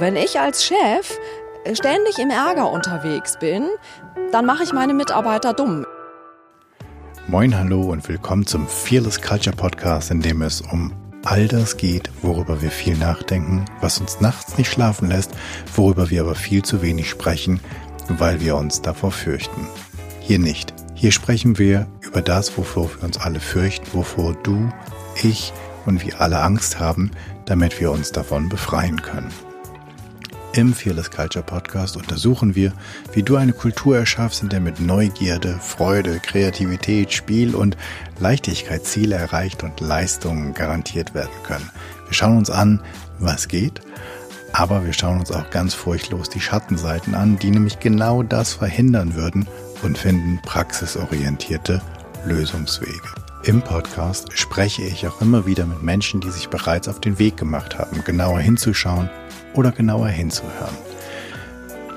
Wenn 0.00 0.16
ich 0.16 0.40
als 0.40 0.64
Chef 0.64 1.18
ständig 1.74 2.18
im 2.18 2.30
Ärger 2.30 2.72
unterwegs 2.72 3.38
bin, 3.38 3.68
dann 4.32 4.46
mache 4.46 4.62
ich 4.62 4.72
meine 4.72 4.94
Mitarbeiter 4.94 5.52
dumm. 5.52 5.84
Moin, 7.26 7.54
hallo 7.54 7.82
und 7.82 8.08
willkommen 8.08 8.46
zum 8.46 8.66
Fearless 8.66 9.20
Culture 9.20 9.54
Podcast, 9.54 10.10
in 10.10 10.22
dem 10.22 10.40
es 10.40 10.62
um 10.62 10.94
all 11.26 11.48
das 11.48 11.76
geht, 11.76 12.10
worüber 12.22 12.62
wir 12.62 12.70
viel 12.70 12.96
nachdenken, 12.96 13.66
was 13.82 14.00
uns 14.00 14.22
nachts 14.22 14.56
nicht 14.56 14.72
schlafen 14.72 15.10
lässt, 15.10 15.32
worüber 15.76 16.08
wir 16.08 16.22
aber 16.22 16.34
viel 16.34 16.62
zu 16.62 16.80
wenig 16.80 17.10
sprechen, 17.10 17.60
weil 18.08 18.40
wir 18.40 18.56
uns 18.56 18.80
davor 18.80 19.12
fürchten. 19.12 19.68
Hier 20.18 20.38
nicht. 20.38 20.72
Hier 20.94 21.12
sprechen 21.12 21.58
wir 21.58 21.86
über 22.00 22.22
das, 22.22 22.56
wovor 22.56 22.88
wir 22.96 23.04
uns 23.04 23.18
alle 23.18 23.38
fürchten, 23.38 23.86
wovor 23.92 24.32
du, 24.44 24.70
ich 25.22 25.52
und 25.84 26.02
wir 26.02 26.22
alle 26.22 26.40
Angst 26.40 26.80
haben, 26.80 27.10
damit 27.44 27.78
wir 27.82 27.90
uns 27.90 28.12
davon 28.12 28.48
befreien 28.48 29.02
können. 29.02 29.30
Im 30.52 30.74
Fearless 30.74 31.12
Culture 31.12 31.44
Podcast 31.44 31.96
untersuchen 31.96 32.56
wir, 32.56 32.72
wie 33.12 33.22
du 33.22 33.36
eine 33.36 33.52
Kultur 33.52 33.96
erschaffst, 33.96 34.42
in 34.42 34.48
der 34.48 34.58
mit 34.58 34.80
Neugierde, 34.80 35.60
Freude, 35.60 36.18
Kreativität, 36.18 37.12
Spiel 37.12 37.54
und 37.54 37.76
Leichtigkeit 38.18 38.84
Ziele 38.84 39.14
erreicht 39.14 39.62
und 39.62 39.78
Leistungen 39.78 40.52
garantiert 40.52 41.14
werden 41.14 41.30
können. 41.44 41.70
Wir 42.06 42.14
schauen 42.14 42.36
uns 42.36 42.50
an, 42.50 42.82
was 43.20 43.46
geht, 43.46 43.80
aber 44.52 44.84
wir 44.84 44.92
schauen 44.92 45.20
uns 45.20 45.30
auch 45.30 45.50
ganz 45.50 45.74
furchtlos 45.74 46.28
die 46.28 46.40
Schattenseiten 46.40 47.14
an, 47.14 47.38
die 47.38 47.52
nämlich 47.52 47.78
genau 47.78 48.24
das 48.24 48.52
verhindern 48.52 49.14
würden 49.14 49.46
und 49.82 49.98
finden 49.98 50.40
praxisorientierte 50.42 51.80
Lösungswege. 52.26 53.08
Im 53.44 53.62
Podcast 53.62 54.36
spreche 54.36 54.82
ich 54.82 55.06
auch 55.06 55.20
immer 55.20 55.46
wieder 55.46 55.64
mit 55.64 55.84
Menschen, 55.84 56.20
die 56.20 56.30
sich 56.30 56.48
bereits 56.48 56.88
auf 56.88 57.00
den 57.00 57.20
Weg 57.20 57.36
gemacht 57.36 57.78
haben, 57.78 58.02
genauer 58.04 58.40
hinzuschauen 58.40 59.08
oder 59.54 59.72
genauer 59.72 60.08
hinzuhören. 60.08 60.76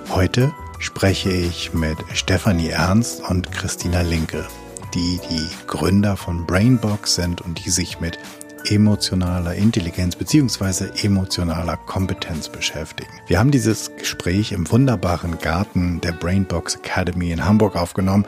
Heute 0.10 0.54
spreche 0.80 1.32
ich 1.32 1.74
mit 1.74 1.98
Stefanie 2.14 2.70
Ernst 2.70 3.22
und 3.30 3.52
Christina 3.52 4.02
Linke, 4.02 4.46
die 4.94 5.20
die 5.30 5.48
Gründer 5.68 6.18
von 6.18 6.46
Brainbox 6.46 7.16
sind 7.16 7.42
und 7.42 7.66
die 7.66 7.70
sich 7.70 8.00
mit 8.00 8.20
emotionaler 8.66 9.56
Intelligenz 9.56 10.16
bzw. 10.16 10.90
emotionaler 11.06 11.78
Kompetenz 11.78 12.50
beschäftigen. 12.50 13.12
Wir 13.28 13.40
haben 13.40 13.52
dieses 13.52 13.96
Gespräch 13.98 14.52
im 14.52 14.70
wunderbaren 14.72 15.40
Garten 15.40 16.00
der 16.02 16.14
Brainbox 16.14 16.76
Academy 16.76 17.32
in 17.32 17.46
Hamburg 17.46 17.76
aufgenommen 17.76 18.26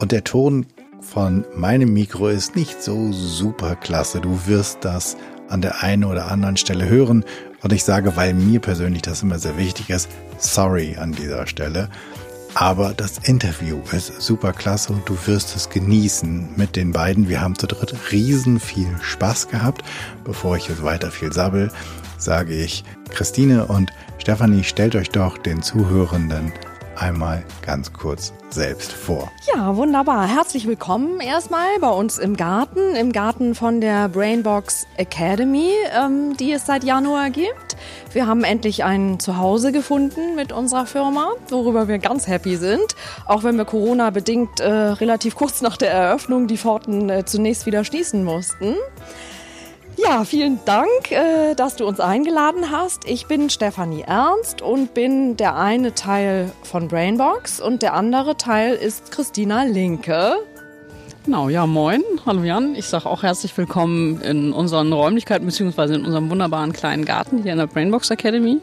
und 0.00 0.12
der 0.12 0.24
Ton 0.24 0.66
von 1.00 1.44
meinem 1.54 1.92
Mikro 1.92 2.28
ist 2.28 2.56
nicht 2.56 2.82
so 2.82 3.12
super 3.12 3.76
klasse. 3.76 4.20
Du 4.20 4.46
wirst 4.46 4.84
das 4.84 5.16
an 5.48 5.62
der 5.62 5.82
einen 5.82 6.04
oder 6.04 6.30
anderen 6.30 6.56
Stelle 6.56 6.88
hören 6.88 7.24
und 7.62 7.72
ich 7.72 7.84
sage, 7.84 8.16
weil 8.16 8.34
mir 8.34 8.60
persönlich 8.60 9.02
das 9.02 9.22
immer 9.22 9.38
sehr 9.38 9.56
wichtig 9.56 9.90
ist, 9.90 10.08
sorry 10.38 10.96
an 10.98 11.12
dieser 11.12 11.46
Stelle. 11.46 11.88
Aber 12.54 12.94
das 12.94 13.18
Interview 13.18 13.80
ist 13.92 14.20
super 14.20 14.52
klasse 14.52 14.92
und 14.92 15.08
du 15.08 15.16
wirst 15.26 15.54
es 15.54 15.70
genießen 15.70 16.50
mit 16.56 16.74
den 16.74 16.92
beiden. 16.92 17.28
Wir 17.28 17.40
haben 17.40 17.56
zu 17.56 17.68
dritt 17.68 17.94
riesen 18.10 18.58
viel 18.58 18.88
Spaß 19.00 19.48
gehabt. 19.48 19.82
Bevor 20.24 20.56
ich 20.56 20.68
jetzt 20.68 20.82
weiter 20.82 21.12
viel 21.12 21.32
sabbel, 21.32 21.70
sage 22.18 22.54
ich, 22.54 22.84
Christine 23.10 23.66
und 23.66 23.92
Stefanie, 24.18 24.64
stellt 24.64 24.96
euch 24.96 25.10
doch 25.10 25.38
den 25.38 25.62
Zuhörenden 25.62 26.52
einmal 27.00 27.42
ganz 27.62 27.92
kurz 27.92 28.32
selbst 28.50 28.92
vor. 28.92 29.30
Ja, 29.54 29.76
wunderbar. 29.76 30.26
Herzlich 30.28 30.66
willkommen 30.66 31.20
erstmal 31.20 31.78
bei 31.80 31.88
uns 31.88 32.18
im 32.18 32.36
Garten, 32.36 32.94
im 32.94 33.12
Garten 33.12 33.54
von 33.54 33.80
der 33.80 34.08
Brainbox 34.08 34.86
Academy, 34.96 35.70
ähm, 35.94 36.36
die 36.36 36.52
es 36.52 36.66
seit 36.66 36.84
Januar 36.84 37.30
gibt. 37.30 37.76
Wir 38.12 38.26
haben 38.26 38.44
endlich 38.44 38.84
ein 38.84 39.18
Zuhause 39.18 39.72
gefunden 39.72 40.34
mit 40.34 40.52
unserer 40.52 40.84
Firma, 40.86 41.32
worüber 41.48 41.88
wir 41.88 41.98
ganz 41.98 42.26
happy 42.26 42.56
sind, 42.56 42.96
auch 43.26 43.44
wenn 43.44 43.56
wir 43.56 43.64
Corona 43.64 44.10
bedingt 44.10 44.60
äh, 44.60 44.70
relativ 44.70 45.36
kurz 45.36 45.62
nach 45.62 45.76
der 45.76 45.90
Eröffnung 45.90 46.48
die 46.48 46.58
Pforten 46.58 47.08
äh, 47.08 47.24
zunächst 47.24 47.64
wieder 47.66 47.84
schließen 47.84 48.24
mussten. 48.24 48.74
Ja, 50.02 50.24
vielen 50.24 50.60
Dank, 50.64 51.10
äh, 51.10 51.54
dass 51.54 51.76
du 51.76 51.86
uns 51.86 52.00
eingeladen 52.00 52.70
hast. 52.70 53.04
Ich 53.06 53.26
bin 53.26 53.50
Stefanie 53.50 54.02
Ernst 54.02 54.62
und 54.62 54.94
bin 54.94 55.36
der 55.36 55.56
eine 55.56 55.94
Teil 55.94 56.52
von 56.62 56.88
Brainbox 56.88 57.60
und 57.60 57.82
der 57.82 57.94
andere 57.94 58.36
Teil 58.36 58.74
ist 58.74 59.10
Christina 59.10 59.64
Linke. 59.64 60.36
Genau, 61.24 61.48
ja, 61.48 61.66
moin. 61.66 62.02
Hallo 62.24 62.44
Jan. 62.44 62.74
Ich 62.76 62.86
sage 62.86 63.06
auch 63.06 63.22
herzlich 63.22 63.56
willkommen 63.58 64.20
in 64.22 64.52
unseren 64.52 64.92
Räumlichkeiten 64.92 65.44
beziehungsweise 65.44 65.94
in 65.94 66.06
unserem 66.06 66.30
wunderbaren 66.30 66.72
kleinen 66.72 67.04
Garten 67.04 67.42
hier 67.42 67.52
in 67.52 67.58
der 67.58 67.66
Brainbox 67.66 68.10
Academy. 68.10 68.58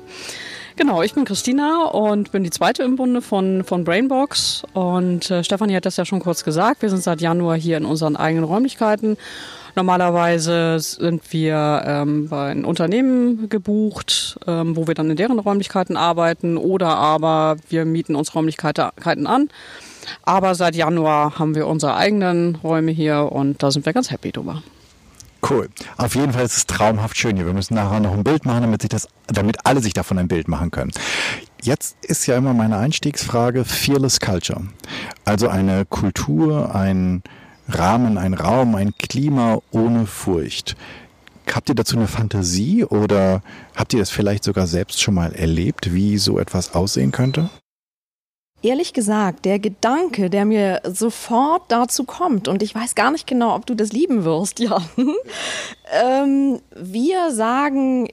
Genau, 0.76 1.02
ich 1.02 1.14
bin 1.14 1.26
Christina 1.26 1.86
und 1.86 2.32
bin 2.32 2.44
die 2.44 2.52
zweite 2.52 2.84
im 2.84 2.96
Bunde 2.96 3.22
von, 3.22 3.64
von 3.64 3.84
Brainbox. 3.84 4.64
Und 4.74 5.30
äh, 5.30 5.44
Stefanie 5.44 5.76
hat 5.76 5.86
das 5.86 5.98
ja 5.98 6.06
schon 6.06 6.20
kurz 6.20 6.44
gesagt. 6.44 6.82
Wir 6.82 6.90
sind 6.90 7.04
seit 7.04 7.22
Januar 7.22 7.58
hier 7.58 7.78
in 7.78 7.86
unseren 7.86 8.16
eigenen 8.16 8.44
Räumlichkeiten 8.44 9.18
Normalerweise 9.78 10.80
sind 10.80 11.32
wir 11.32 11.84
ähm, 11.86 12.30
bei 12.30 12.50
einem 12.50 12.66
Unternehmen 12.66 13.48
gebucht, 13.48 14.40
ähm, 14.48 14.76
wo 14.76 14.88
wir 14.88 14.96
dann 14.96 15.12
in 15.12 15.16
deren 15.18 15.38
Räumlichkeiten 15.38 15.96
arbeiten 15.96 16.58
oder 16.58 16.96
aber 16.98 17.58
wir 17.70 17.86
mieten 17.86 18.16
uns 18.16 18.34
Räumlichkeiten 18.34 19.28
an. 19.28 19.50
Aber 20.24 20.56
seit 20.56 20.76
Januar 20.76 21.38
haben 21.38 21.54
wir 21.54 21.68
unsere 21.68 21.96
eigenen 21.96 22.56
Räume 22.56 22.92
hier 22.92 23.32
und 23.32 23.62
da 23.62 23.70
sind 23.70 23.86
wir 23.86 23.94
ganz 23.94 24.10
happy 24.10 24.32
drüber. 24.32 24.64
Cool. 25.48 25.70
Auf 25.98 26.16
jeden 26.16 26.34
Fall 26.34 26.46
ist 26.46 26.58
es 26.58 26.66
traumhaft 26.66 27.16
schön 27.16 27.36
hier. 27.36 27.46
Wir 27.46 27.54
müssen 27.54 27.76
nachher 27.76 28.00
noch 28.00 28.14
ein 28.14 28.24
Bild 28.24 28.46
machen, 28.46 28.64
damit 28.64 28.82
sich 28.82 28.90
das, 28.90 29.08
damit 29.28 29.64
alle 29.64 29.82
sich 29.82 29.94
davon 29.94 30.18
ein 30.18 30.28
Bild 30.28 30.48
machen 30.48 30.72
können. 30.72 30.92
Jetzt 31.62 31.98
ist 32.02 32.26
ja 32.26 32.36
immer 32.36 32.56
meine 32.56 32.78
Einstiegsfrage 32.78 33.64
Fearless 33.64 34.20
Culture. 34.20 34.62
Also 35.24 35.50
eine 35.50 35.86
Kultur, 35.86 36.74
ein, 36.74 37.22
Rahmen, 37.68 38.18
ein 38.18 38.34
Raum, 38.34 38.76
ein 38.76 38.94
Klima 38.98 39.60
ohne 39.72 40.06
Furcht. 40.06 40.76
Habt 41.54 41.70
ihr 41.70 41.76
dazu 41.76 41.96
eine 41.96 42.08
Fantasie 42.08 42.84
oder 42.84 43.42
habt 43.76 43.94
ihr 43.94 44.00
das 44.00 44.10
vielleicht 44.10 44.44
sogar 44.44 44.68
selbst 44.68 45.02
schon 45.02 45.14
mal 45.14 45.34
erlebt, 45.34 45.94
wie 45.94 46.18
so 46.18 46.40
etwas 46.40 46.76
aussehen 46.76 47.12
könnte? 47.12 47.50
Ehrlich 48.64 48.94
gesagt, 48.94 49.46
der 49.46 49.60
Gedanke, 49.60 50.30
der 50.30 50.44
mir 50.44 50.82
sofort 50.84 51.64
dazu 51.70 52.06
kommt, 52.06 52.48
und 52.48 52.64
ich 52.64 52.74
weiß 52.74 52.96
gar 52.96 53.12
nicht 53.12 53.28
genau, 53.28 53.56
ob 53.56 53.66
du 53.66 53.76
das 53.76 53.92
lieben 53.92 54.24
wirst, 54.24 54.60
Jan. 54.60 54.84
ähm, 56.04 56.60
wir 56.76 57.32
sagen 57.32 58.08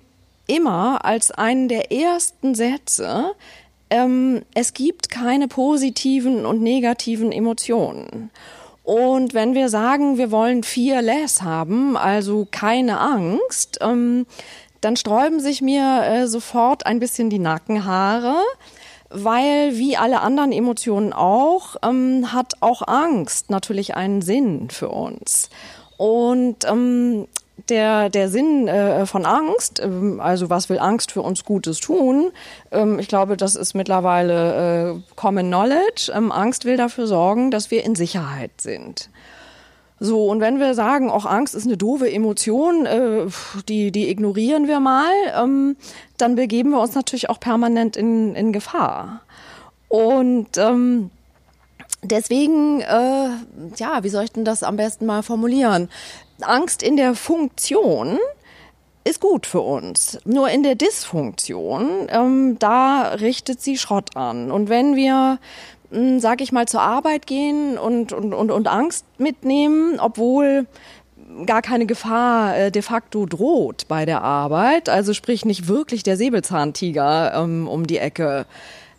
immer 0.47 1.05
als 1.05 1.31
einen 1.31 1.69
der 1.69 1.91
ersten 1.91 2.55
Sätze, 2.55 3.33
ähm, 3.89 4.43
es 4.55 4.75
gibt 4.75 5.09
keine 5.09 5.49
positiven 5.49 6.45
und 6.45 6.61
negativen 6.61 7.33
Emotionen. 7.33 8.31
Und 8.85 9.33
wenn 9.33 9.55
wir 9.55 9.71
sagen, 9.71 10.19
wir 10.19 10.31
wollen 10.31 10.63
vier 10.63 11.01
Less 11.01 11.43
haben, 11.43 11.97
also 11.97 12.47
keine 12.51 13.01
Angst, 13.01 13.79
ähm, 13.81 14.27
dann 14.83 14.97
sträuben 14.97 15.41
sich 15.41 15.63
mir 15.63 16.03
äh, 16.05 16.27
sofort 16.29 16.85
ein 16.85 17.01
bisschen 17.01 17.31
die 17.31 17.39
Nackenhaare, 17.39 18.37
weil 19.09 19.79
wie 19.79 19.97
alle 19.97 20.21
anderen 20.21 20.53
Emotionen 20.53 21.15
auch, 21.15 21.77
ähm, 21.83 22.33
hat 22.35 22.55
auch 22.61 22.87
Angst 22.87 23.49
natürlich 23.51 23.97
einen 23.97 24.21
Sinn 24.21 24.69
für 24.69 24.91
uns. 24.91 25.49
Und 25.97 26.67
ähm, 26.67 27.27
der, 27.69 28.11
der 28.11 28.29
Sinn 28.29 28.69
äh, 28.69 29.07
von 29.07 29.25
Angst, 29.25 29.81
ähm, 29.83 30.21
also 30.21 30.51
was 30.51 30.69
will 30.69 30.79
Angst 30.79 31.13
für 31.13 31.23
uns 31.23 31.45
Gutes 31.45 31.81
tun, 31.81 32.31
ähm, 32.71 32.99
ich 32.99 33.09
glaube, 33.09 33.37
das 33.37 33.55
ist 33.55 33.75
mittlerweile 33.75 34.95
äh, 34.95 35.15
Common 35.17 35.47
Knowledge. 35.47 36.13
Ähm, 36.15 36.33
Angst 36.33 36.65
will 36.65 36.77
dafür 36.77 37.07
sorgen, 37.07 37.51
dass 37.51 37.71
wir 37.71 37.85
in 37.85 37.95
Sicherheit 37.95 38.53
sind. 38.61 39.09
So, 40.01 40.27
und 40.27 40.41
wenn 40.41 40.59
wir 40.59 40.75
sagen, 40.75 41.09
auch 41.09 41.25
Angst 41.25 41.55
ist 41.55 41.67
eine 41.67 41.77
doofe 41.77 42.11
Emotion, 42.11 42.85
äh, 42.85 43.27
die, 43.69 43.93
die 43.93 44.11
ignorieren 44.11 44.67
wir 44.67 44.81
mal, 44.81 45.11
ähm, 45.37 45.77
dann 46.19 46.35
begeben 46.35 46.71
wir 46.71 46.81
uns 46.81 46.95
natürlich 46.95 47.31
auch 47.31 47.41
permanent 47.41 47.97
in, 47.97 48.35
in 48.35 48.53
Gefahr. 48.53 49.21
Und 49.89 50.59
ähm, 50.59 51.11
deswegen, 52.05 52.81
äh, 52.81 53.29
ja, 53.77 54.03
wie 54.03 54.09
soll 54.09 54.25
ich 54.25 54.33
denn 54.33 54.45
das 54.45 54.63
am 54.63 54.77
besten 54.77 55.07
mal 55.07 55.23
formulieren? 55.23 55.89
Angst 56.41 56.83
in 56.83 56.97
der 56.97 57.15
Funktion 57.15 58.19
ist 59.05 59.21
gut 59.21 59.47
für 59.47 59.61
uns. 59.61 60.19
Nur 60.25 60.49
in 60.49 60.63
der 60.63 60.75
Dysfunktion, 60.75 62.09
ähm, 62.09 62.57
da 62.59 63.15
richtet 63.21 63.61
sie 63.61 63.77
Schrott 63.77 64.17
an. 64.17 64.51
Und 64.51 64.69
wenn 64.69 64.97
wir, 64.97 65.39
hm, 65.91 66.21
sag 66.21 66.41
ich 66.41 66.53
mal, 66.53 66.67
zur 66.67 66.81
Arbeit 66.81 67.27
gehen 67.27 67.77
und, 67.79 68.13
und, 68.13 68.33
und, 68.33 68.51
und 68.51 68.67
Angst 68.67 69.05
mitnehmen, 69.19 70.01
obwohl 70.01 70.67
gar 71.47 71.63
keine 71.63 71.87
Gefahr 71.87 72.57
äh, 72.57 72.71
de 72.71 72.83
facto 72.83 73.27
droht 73.27 73.89
bei 73.89 74.07
der 74.07 74.23
Arbeit, 74.23 74.89
also 74.89 75.13
sprich 75.13 75.45
nicht 75.45 75.69
wirklich 75.69 76.03
der 76.03 76.17
Säbelzahntiger 76.17 77.35
ähm, 77.35 77.69
um 77.69 77.87
die 77.87 77.99
Ecke 77.99 78.47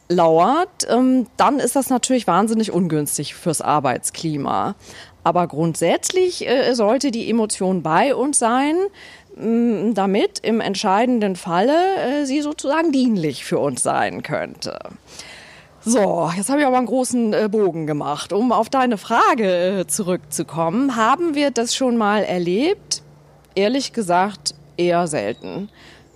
lauert, 0.08 0.88
ähm, 0.90 1.28
dann 1.38 1.60
ist 1.60 1.76
das 1.76 1.90
natürlich 1.90 2.28
wahnsinnig 2.28 2.72
ungünstig 2.72 3.36
fürs 3.36 3.62
Arbeitsklima. 3.62 4.76
Aber 5.24 5.48
grundsätzlich 5.48 6.48
äh, 6.48 6.74
sollte 6.76 7.12
die 7.12 7.30
Emotion 7.30 7.82
bei 7.82 8.16
uns 8.16 8.40
sein. 8.40 8.76
damit 9.38 10.40
im 10.44 10.62
entscheidenden 10.62 11.36
Falle 11.36 11.76
äh, 11.98 12.26
sie 12.26 12.40
sozusagen 12.40 12.94
dienlich 12.94 13.44
für 13.44 13.60
uns 13.60 13.84
sein 13.84 14.24
könnte. 14.24 14.80
So, 15.88 16.32
jetzt 16.36 16.50
habe 16.50 16.62
ich 16.62 16.66
aber 16.66 16.78
einen 16.78 16.88
großen 16.88 17.34
äh, 17.34 17.48
Bogen 17.48 17.86
gemacht. 17.86 18.34
Um 18.34 18.52
auf 18.52 18.70
deine 18.70 18.98
Frage 18.98 19.86
zurückzukommen, 19.88 20.96
haben 20.96 21.36
wir 21.36 21.52
das 21.52 21.76
schon 21.76 21.96
mal 21.96 22.24
erlebt? 22.24 23.04
Ehrlich 23.54 23.94
gesagt, 23.94 24.56
eher 24.78 25.06
selten. 25.06 25.70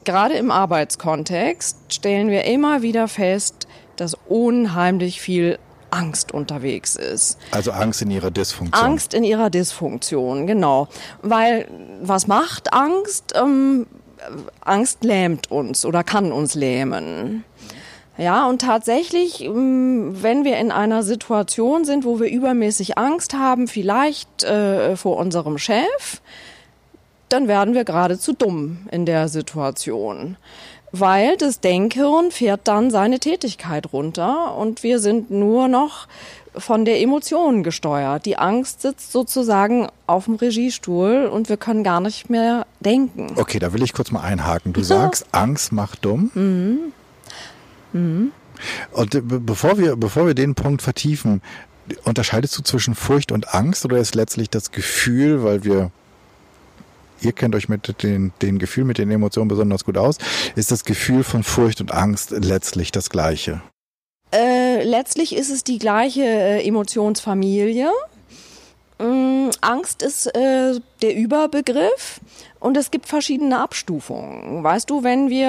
Gerade 0.05 0.33
im 0.35 0.49
Arbeitskontext 0.49 1.93
stellen 1.93 2.29
wir 2.29 2.45
immer 2.45 2.81
wieder 2.81 3.07
fest, 3.07 3.67
dass 3.99 4.15
unheimlich 4.27 5.21
viel 5.21 5.59
Angst 5.91 6.31
unterwegs 6.33 6.95
ist. 6.95 7.37
Also 7.51 7.71
Angst 7.71 8.01
in 8.01 8.11
ihrer 8.11 8.31
Dysfunktion. 8.31 8.85
Angst 8.85 9.13
in 9.13 9.23
ihrer 9.23 9.49
Dysfunktion, 9.49 10.47
genau. 10.47 10.87
Weil 11.21 11.67
was 12.01 12.27
macht 12.27 12.73
Angst? 12.73 13.33
Ähm, 13.35 13.87
Angst 14.61 15.03
lähmt 15.03 15.49
uns 15.51 15.85
oder 15.85 16.03
kann 16.03 16.31
uns 16.31 16.55
lähmen. 16.55 17.43
Ja, 18.17 18.47
und 18.47 18.61
tatsächlich, 18.61 19.45
ähm, 19.45 20.21
wenn 20.21 20.43
wir 20.43 20.57
in 20.57 20.71
einer 20.71 21.03
Situation 21.03 21.85
sind, 21.85 22.03
wo 22.03 22.19
wir 22.19 22.29
übermäßig 22.29 22.97
Angst 22.97 23.33
haben, 23.33 23.67
vielleicht 23.67 24.43
äh, 24.43 24.97
vor 24.97 25.17
unserem 25.17 25.57
Chef, 25.57 26.21
dann 27.29 27.47
werden 27.47 27.75
wir 27.75 27.85
geradezu 27.85 28.33
dumm 28.33 28.87
in 28.91 29.05
der 29.05 29.29
Situation 29.29 30.35
weil 30.91 31.37
das 31.37 31.59
Denkhirn 31.59 32.31
fährt 32.31 32.61
dann 32.63 32.91
seine 32.91 33.19
Tätigkeit 33.19 33.93
runter 33.93 34.55
und 34.55 34.83
wir 34.83 34.99
sind 34.99 35.31
nur 35.31 35.67
noch 35.67 36.07
von 36.55 36.85
der 36.85 36.99
Emotion 36.99 37.63
gesteuert. 37.63 38.25
Die 38.25 38.37
Angst 38.37 38.81
sitzt 38.81 39.11
sozusagen 39.11 39.87
auf 40.07 40.25
dem 40.25 40.35
Regiestuhl 40.35 41.29
und 41.31 41.49
wir 41.49 41.57
können 41.57 41.83
gar 41.83 41.99
nicht 42.01 42.29
mehr 42.29 42.65
denken. 42.79 43.33
Okay, 43.35 43.59
da 43.59 43.73
will 43.73 43.83
ich 43.83 43.93
kurz 43.93 44.11
mal 44.11 44.21
einhaken. 44.21 44.73
Du 44.73 44.81
sagst, 44.81 45.27
Angst 45.31 45.71
macht 45.71 46.05
dumm. 46.05 46.31
Mhm. 46.33 46.79
Mhm. 47.93 48.31
Und 48.91 49.15
äh, 49.15 49.21
bevor 49.21 49.77
wir, 49.77 49.95
bevor 49.95 50.27
wir 50.27 50.33
den 50.33 50.55
Punkt 50.55 50.81
vertiefen, 50.81 51.41
unterscheidest 52.03 52.57
du 52.57 52.61
zwischen 52.61 52.95
Furcht 52.95 53.31
und 53.31 53.53
Angst 53.53 53.85
oder 53.85 53.97
ist 53.97 54.15
letztlich 54.15 54.49
das 54.49 54.71
Gefühl, 54.71 55.43
weil 55.43 55.63
wir 55.63 55.91
ihr 57.21 57.31
kennt 57.31 57.55
euch 57.55 57.69
mit 57.69 58.03
den, 58.03 58.33
den 58.41 58.59
Gefühlen, 58.59 58.87
mit 58.87 58.97
den 58.97 59.11
Emotionen 59.11 59.47
besonders 59.47 59.85
gut 59.85 59.97
aus. 59.97 60.17
Ist 60.55 60.71
das 60.71 60.83
Gefühl 60.83 61.23
von 61.23 61.43
Furcht 61.43 61.81
und 61.81 61.91
Angst 61.91 62.31
letztlich 62.31 62.91
das 62.91 63.09
gleiche? 63.09 63.61
Äh, 64.31 64.83
letztlich 64.83 65.35
ist 65.35 65.49
es 65.49 65.63
die 65.63 65.79
gleiche 65.79 66.21
äh, 66.21 66.67
Emotionsfamilie. 66.67 67.91
Ähm, 68.99 69.49
Angst 69.61 70.03
ist 70.03 70.27
äh, 70.27 70.79
der 71.01 71.15
Überbegriff 71.15 72.19
und 72.59 72.75
es 72.75 72.91
gibt 72.91 73.07
verschiedene 73.07 73.59
Abstufungen. 73.59 74.63
Weißt 74.63 74.89
du, 74.89 75.03
wenn 75.03 75.29
wir 75.29 75.47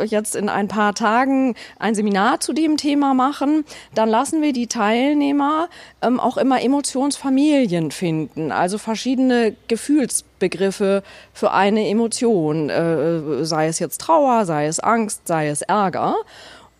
äh, 0.00 0.04
jetzt 0.04 0.34
in 0.34 0.48
ein 0.48 0.68
paar 0.68 0.94
Tagen 0.94 1.54
ein 1.78 1.94
Seminar 1.94 2.40
zu 2.40 2.52
dem 2.52 2.76
Thema 2.76 3.14
machen, 3.14 3.64
dann 3.94 4.08
lassen 4.08 4.40
wir 4.40 4.52
die 4.52 4.66
Teilnehmer 4.66 5.68
ähm, 6.00 6.18
auch 6.18 6.36
immer 6.36 6.62
Emotionsfamilien 6.62 7.90
finden, 7.90 8.50
also 8.50 8.78
verschiedene 8.78 9.54
Gefühlsbegriffe 9.68 11.02
für 11.32 11.52
eine 11.52 11.88
Emotion, 11.88 12.70
äh, 12.70 13.44
sei 13.44 13.68
es 13.68 13.78
jetzt 13.78 14.00
Trauer, 14.00 14.46
sei 14.46 14.66
es 14.66 14.80
Angst, 14.80 15.26
sei 15.26 15.48
es 15.48 15.62
Ärger. 15.62 16.16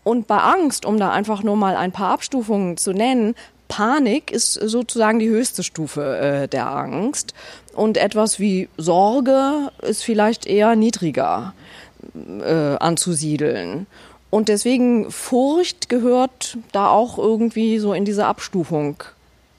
Und 0.04 0.26
bei 0.26 0.38
Angst, 0.38 0.86
um 0.86 0.98
da 0.98 1.10
einfach 1.10 1.42
nur 1.42 1.56
mal 1.56 1.76
ein 1.76 1.92
paar 1.92 2.12
Abstufungen 2.12 2.78
zu 2.78 2.92
nennen, 2.92 3.34
Panik 3.68 4.32
ist 4.32 4.54
sozusagen 4.54 5.18
die 5.18 5.28
höchste 5.28 5.62
Stufe 5.62 6.18
äh, 6.18 6.48
der 6.48 6.68
Angst 6.70 7.34
und 7.78 7.96
etwas 7.96 8.40
wie 8.40 8.68
Sorge 8.76 9.70
ist 9.82 10.02
vielleicht 10.02 10.46
eher 10.46 10.74
niedriger 10.74 11.54
äh, 12.14 12.76
anzusiedeln. 12.76 13.86
Und 14.30 14.48
deswegen 14.48 15.10
Furcht 15.10 15.88
gehört 15.88 16.58
da 16.72 16.90
auch 16.90 17.18
irgendwie 17.18 17.78
so 17.78 17.94
in 17.94 18.04
diese 18.04 18.26
Abstufung 18.26 19.02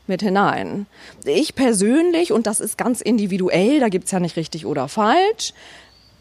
mit 0.06 0.21
hinein. 0.21 0.86
Ich 1.24 1.56
persönlich, 1.56 2.33
und 2.33 2.45
das 2.45 2.60
ist 2.60 2.77
ganz 2.77 3.00
individuell, 3.00 3.80
da 3.80 3.88
gibt's 3.88 4.12
ja 4.12 4.19
nicht 4.19 4.36
richtig 4.36 4.66
oder 4.66 4.89
falsch, 4.89 5.54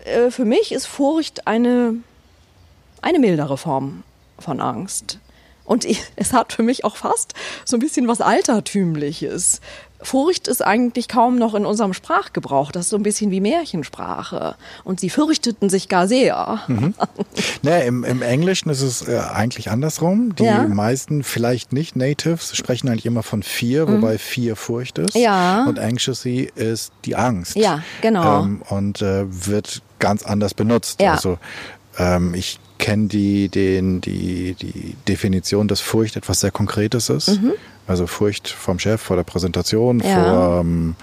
äh, 0.04 0.30
für 0.30 0.44
mich 0.44 0.72
ist 0.72 0.86
Furcht 0.86 1.46
eine, 1.48 1.96
eine 3.02 3.18
mildere 3.18 3.58
Form 3.58 4.04
von 4.38 4.60
Angst. 4.60 5.18
Und 5.64 5.86
es 6.16 6.32
hat 6.32 6.52
für 6.52 6.62
mich 6.62 6.84
auch 6.84 6.96
fast 6.96 7.34
so 7.64 7.76
ein 7.76 7.80
bisschen 7.80 8.08
was 8.08 8.20
Altertümliches. 8.20 9.60
Furcht 10.00 10.46
ist 10.46 10.64
eigentlich 10.64 11.08
kaum 11.08 11.36
noch 11.36 11.54
in 11.54 11.66
unserem 11.66 11.92
Sprachgebrauch. 11.92 12.70
Das 12.70 12.84
ist 12.84 12.90
so 12.90 12.96
ein 12.96 13.02
bisschen 13.02 13.30
wie 13.30 13.40
Märchensprache. 13.40 14.54
Und 14.84 15.00
sie 15.00 15.10
fürchteten 15.10 15.68
sich 15.70 15.88
gar 15.88 16.06
sehr. 16.06 16.60
Mhm. 16.68 16.94
Naja, 17.62 17.84
im, 17.84 18.04
im 18.04 18.22
Englischen 18.22 18.70
ist 18.70 18.82
es 18.82 19.06
äh, 19.06 19.18
eigentlich 19.18 19.70
andersrum. 19.70 20.34
Die 20.36 20.44
ja. 20.44 20.66
meisten, 20.68 21.24
vielleicht 21.24 21.72
nicht 21.72 21.96
Natives, 21.96 22.56
sprechen 22.56 22.88
eigentlich 22.88 23.06
immer 23.06 23.22
von 23.22 23.42
Fear, 23.42 23.86
mhm. 23.86 23.96
wobei 23.96 24.18
Fear 24.18 24.54
Furcht 24.54 24.98
ist. 24.98 25.14
Ja. 25.16 25.64
Und 25.64 25.78
Anxiety 25.78 26.50
ist 26.54 26.92
die 27.04 27.16
Angst. 27.16 27.56
Ja, 27.56 27.82
genau. 28.00 28.42
Ähm, 28.42 28.62
und 28.68 29.02
äh, 29.02 29.24
wird 29.28 29.82
ganz 29.98 30.24
anders 30.24 30.54
benutzt. 30.54 31.00
Ja. 31.00 31.12
Also 31.12 31.38
ähm, 31.98 32.34
ich 32.34 32.60
kenne 32.78 33.08
die, 33.08 33.48
den, 33.48 34.00
die, 34.00 34.54
die 34.54 34.96
Definition, 35.06 35.68
dass 35.68 35.80
Furcht 35.80 36.16
etwas 36.16 36.40
sehr 36.40 36.50
Konkretes 36.50 37.08
ist. 37.08 37.40
Mhm. 37.40 37.52
Also 37.86 38.06
Furcht 38.06 38.48
vom 38.48 38.78
Chef 38.78 39.00
vor 39.00 39.16
der 39.16 39.24
Präsentation, 39.24 40.00
ja. 40.00 40.14
vor, 40.14 40.60
ähm, 40.60 40.94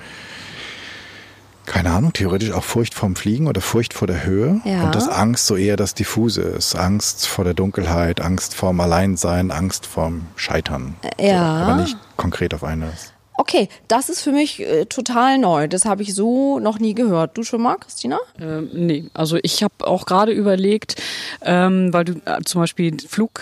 keine 1.66 1.92
Ahnung, 1.92 2.14
theoretisch 2.14 2.52
auch 2.52 2.64
Furcht 2.64 2.94
vom 2.94 3.16
Fliegen 3.16 3.48
oder 3.48 3.60
Furcht 3.60 3.94
vor 3.94 4.08
der 4.08 4.24
Höhe. 4.24 4.62
Ja. 4.66 4.86
Und 4.86 4.96
dass 4.96 5.10
Angst 5.10 5.48
so 5.48 5.56
eher 5.56 5.78
das 5.78 5.96
Diffuse 5.96 6.42
ist. 6.42 6.76
Angst 6.76 7.28
vor 7.28 7.44
der 7.44 7.56
Dunkelheit, 7.56 8.22
Angst 8.22 8.54
vorm 8.54 8.80
Alleinsein, 8.80 9.52
Angst 9.52 9.86
vorm 9.88 10.28
Scheitern. 10.36 10.96
Ja. 11.20 11.66
So, 11.66 11.72
aber 11.72 11.82
nicht 11.82 11.98
konkret 12.18 12.54
auf 12.54 12.64
eines. 12.64 13.15
Okay, 13.38 13.70
das 13.88 14.10
ist 14.10 14.22
für 14.22 14.32
mich 14.32 14.62
äh, 14.62 14.86
total 14.86 15.38
neu. 15.38 15.68
Das 15.68 15.86
habe 15.86 16.04
ich 16.04 16.16
so 16.16 16.60
noch 16.60 16.80
nie 16.80 16.94
gehört. 16.94 17.38
Du 17.38 17.44
schon 17.44 17.62
mal, 17.62 17.76
Christina? 17.78 18.18
Ähm, 18.40 18.70
nee, 18.74 19.06
also 19.14 19.38
ich 19.44 19.62
habe 19.62 19.86
auch 19.86 20.06
gerade 20.06 20.32
überlegt, 20.32 21.02
ähm, 21.42 21.92
weil 21.92 22.06
du 22.06 22.14
äh, 22.26 22.42
zum 22.46 22.62
Beispiel 22.62 22.98
Flug 23.08 23.42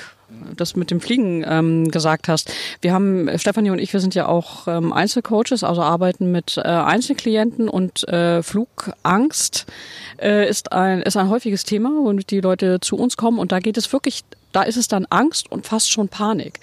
das 0.55 0.75
mit 0.75 0.91
dem 0.91 0.99
Fliegen 0.99 1.43
ähm, 1.47 1.91
gesagt 1.91 2.27
hast. 2.27 2.51
Wir 2.81 2.93
haben, 2.93 3.29
Stefanie 3.37 3.69
und 3.69 3.79
ich, 3.79 3.93
wir 3.93 3.99
sind 3.99 4.15
ja 4.15 4.27
auch 4.27 4.67
ähm, 4.67 4.93
Einzelcoaches, 4.93 5.63
also 5.63 5.81
arbeiten 5.81 6.31
mit 6.31 6.57
äh, 6.57 6.61
Einzelklienten 6.61 7.69
und 7.69 8.07
äh, 8.07 8.41
Flugangst 8.43 9.65
äh, 10.21 10.47
ist 10.49 10.71
ein 10.71 11.01
ist 11.01 11.17
ein 11.17 11.29
häufiges 11.29 11.63
Thema, 11.63 11.91
womit 12.03 12.31
die 12.31 12.41
Leute 12.41 12.79
zu 12.79 12.95
uns 12.95 13.17
kommen 13.17 13.39
und 13.39 13.51
da 13.51 13.59
geht 13.59 13.77
es 13.77 13.91
wirklich 13.93 14.23
da 14.53 14.63
ist 14.63 14.77
es 14.77 14.87
dann 14.87 15.05
Angst 15.09 15.51
und 15.51 15.67
fast 15.67 15.91
schon 15.91 16.07
Panik. 16.07 16.59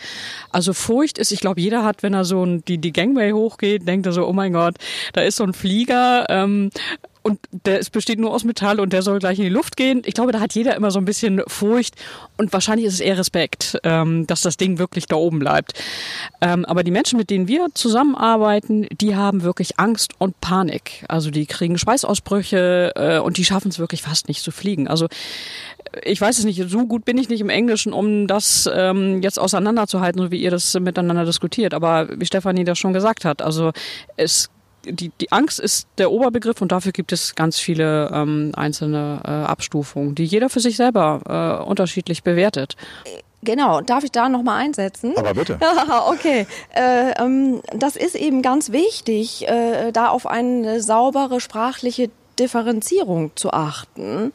Also 0.51 0.73
Furcht 0.73 1.19
ist, 1.19 1.33
ich 1.33 1.41
glaube, 1.41 1.61
jeder 1.61 1.85
hat, 1.85 2.03
wenn 2.03 2.15
er 2.15 2.25
so 2.25 2.47
die, 2.47 2.79
die 2.79 2.93
Gangway 2.93 3.33
hochgeht, 3.33 3.87
denkt 3.87 4.07
er 4.07 4.13
so, 4.13 4.27
oh 4.27 4.33
mein 4.33 4.55
Gott, 4.55 4.77
da 5.13 5.21
ist 5.21 5.37
so 5.37 5.45
ein 5.45 5.53
Flieger, 5.53 6.27
ähm, 6.31 6.71
und 7.23 7.39
der 7.65 7.79
ist, 7.79 7.91
besteht 7.91 8.19
nur 8.19 8.33
aus 8.33 8.45
Metall 8.45 8.81
und 8.81 8.93
der 8.93 9.03
soll 9.03 9.19
gleich 9.19 9.39
in 9.39 9.45
die 9.45 9.51
Luft 9.51 9.77
gehen. 9.77 10.03
Ich 10.07 10.15
glaube, 10.15 10.33
da 10.33 10.41
hat 10.41 10.55
jeder 10.55 10.75
immer 10.75 10.91
so 10.91 10.99
ein 10.99 11.05
bisschen 11.05 11.43
Furcht 11.47 11.95
und 12.37 12.53
wahrscheinlich 12.53 12.87
ist 12.87 12.95
es 12.95 13.01
eher 13.01 13.19
Respekt, 13.19 13.79
ähm, 13.85 14.27
dass 14.27 14.41
das 14.43 14.57
Ding 14.57 14.79
wirklich 14.79 15.07
da 15.07 15.17
oben 15.17 15.39
bleibt. 15.39 15.75
Ähm, 16.41 16.65
aber 16.65 16.83
die 16.83 16.91
Menschen, 16.91 17.19
mit 17.19 17.31
denen 17.31 17.49
wir 17.49 17.69
zusammenarbeiten, 17.75 18.87
die 18.91 19.17
haben 19.17 19.43
wirklich 19.43 19.79
Angst 19.79 20.13
und 20.19 20.41
Panik. 20.41 21.05
Also 21.09 21.31
die 21.31 21.47
kriegen 21.47 21.79
Schweißausbrüche 21.79 22.93
äh, 22.95 23.19
und 23.19 23.37
die 23.37 23.45
schaffen 23.45 23.69
es 23.69 23.79
wirklich 23.79 24.03
fast 24.03 24.29
nicht 24.29 24.43
zu 24.43 24.51
fliegen. 24.51 24.89
Also 24.89 25.09
ich 26.03 26.21
weiß 26.21 26.39
es 26.39 26.45
nicht, 26.45 26.63
so 26.69 26.87
gut 26.87 27.05
bin 27.05 27.19
ich 27.19 27.29
nicht 27.29 27.41
im 27.41 27.51
Englischen, 27.51 27.93
um 27.93 28.27
das 28.27 28.69
ähm, 28.73 29.23
jetzt 29.23 29.39
auseinanderzuhalten, 29.39 30.23
so 30.23 30.31
wie 30.31 30.41
ihr 30.41 30.51
das 30.51 30.75
miteinander 30.79 31.25
diskutiert. 31.25 31.75
Aber 31.75 32.09
wie 32.19 32.27
Stefanie 32.27 32.65
das 32.65 32.79
schon 32.79 32.93
gesagt 32.93 33.25
hat, 33.25 33.43
also 33.43 33.73
es 34.17 34.51
die, 34.85 35.11
die 35.21 35.33
Angst 35.33 35.61
ist 35.61 35.89
der 35.99 36.11
Oberbegriff 36.11 36.61
und 36.63 36.73
dafür 36.73 36.93
gibt 36.93 37.13
es 37.13 37.35
ganz 37.35 37.59
viele 37.59 38.11
ähm, 38.13 38.53
einzelne 38.57 39.21
äh, 39.25 39.29
Abstufungen, 39.29 40.15
die 40.15 40.25
jeder 40.25 40.49
für 40.49 40.61
sich 40.61 40.77
selber 40.77 41.61
äh, 41.63 41.69
unterschiedlich 41.69 42.23
bewertet. 42.23 42.77
Genau, 43.43 43.81
darf 43.81 44.05
ich 44.05 44.13
da 44.13 44.29
nochmal 44.29 44.63
einsetzen? 44.63 45.15
Aber 45.17 45.33
bitte. 45.35 45.59
okay, 46.09 46.47
äh, 46.75 47.13
ähm, 47.23 47.63
das 47.75 47.97
ist 47.97 48.15
eben 48.15 48.43
ganz 48.43 48.71
wichtig, 48.71 49.49
äh, 49.49 49.93
da 49.93 50.09
auf 50.09 50.27
eine 50.27 50.83
saubere 50.83 51.41
sprachliche 51.41 52.11
Differenzierung 52.39 53.33
zu 53.37 53.53
achten. 53.53 54.33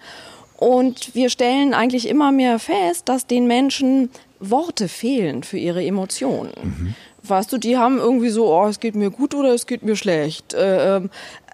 Und 0.58 1.14
wir 1.14 1.30
stellen 1.30 1.74
eigentlich 1.74 2.08
immer 2.08 2.32
mehr 2.32 2.60
fest, 2.60 3.08
dass 3.10 3.28
den 3.28 3.46
Menschen 3.46 4.10
Worte 4.40 4.88
fehlen 4.88 5.44
für 5.44 5.58
ihre 5.58 5.84
Emotionen. 5.84 6.52
Mhm. 6.64 6.96
Weißt 7.28 7.52
du, 7.52 7.58
die 7.58 7.78
haben 7.78 7.98
irgendwie 7.98 8.30
so, 8.30 8.54
oh, 8.54 8.68
es 8.68 8.80
geht 8.80 8.96
mir 8.96 9.10
gut 9.10 9.34
oder 9.36 9.54
es 9.54 9.66
geht 9.66 9.84
mir 9.84 9.96
schlecht. 9.96 10.54
Äh, 10.54 10.98
ähm, 10.98 11.10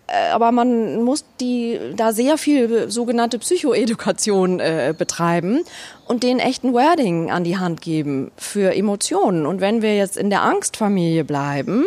äh, 0.07 0.31
aber 0.31 0.51
man 0.51 1.03
muss 1.03 1.25
die 1.39 1.79
da 1.95 2.11
sehr 2.11 2.37
viel 2.37 2.89
sogenannte 2.89 3.39
Psychoedukation 3.39 4.59
äh, 4.59 4.93
betreiben 4.97 5.61
und 6.07 6.23
den 6.23 6.39
echten 6.39 6.73
Wording 6.73 7.31
an 7.31 7.43
die 7.43 7.57
Hand 7.57 7.81
geben 7.81 8.31
für 8.37 8.75
Emotionen. 8.75 9.45
Und 9.45 9.61
wenn 9.61 9.81
wir 9.81 9.95
jetzt 9.95 10.17
in 10.17 10.29
der 10.29 10.41
Angstfamilie 10.41 11.23
bleiben, 11.23 11.85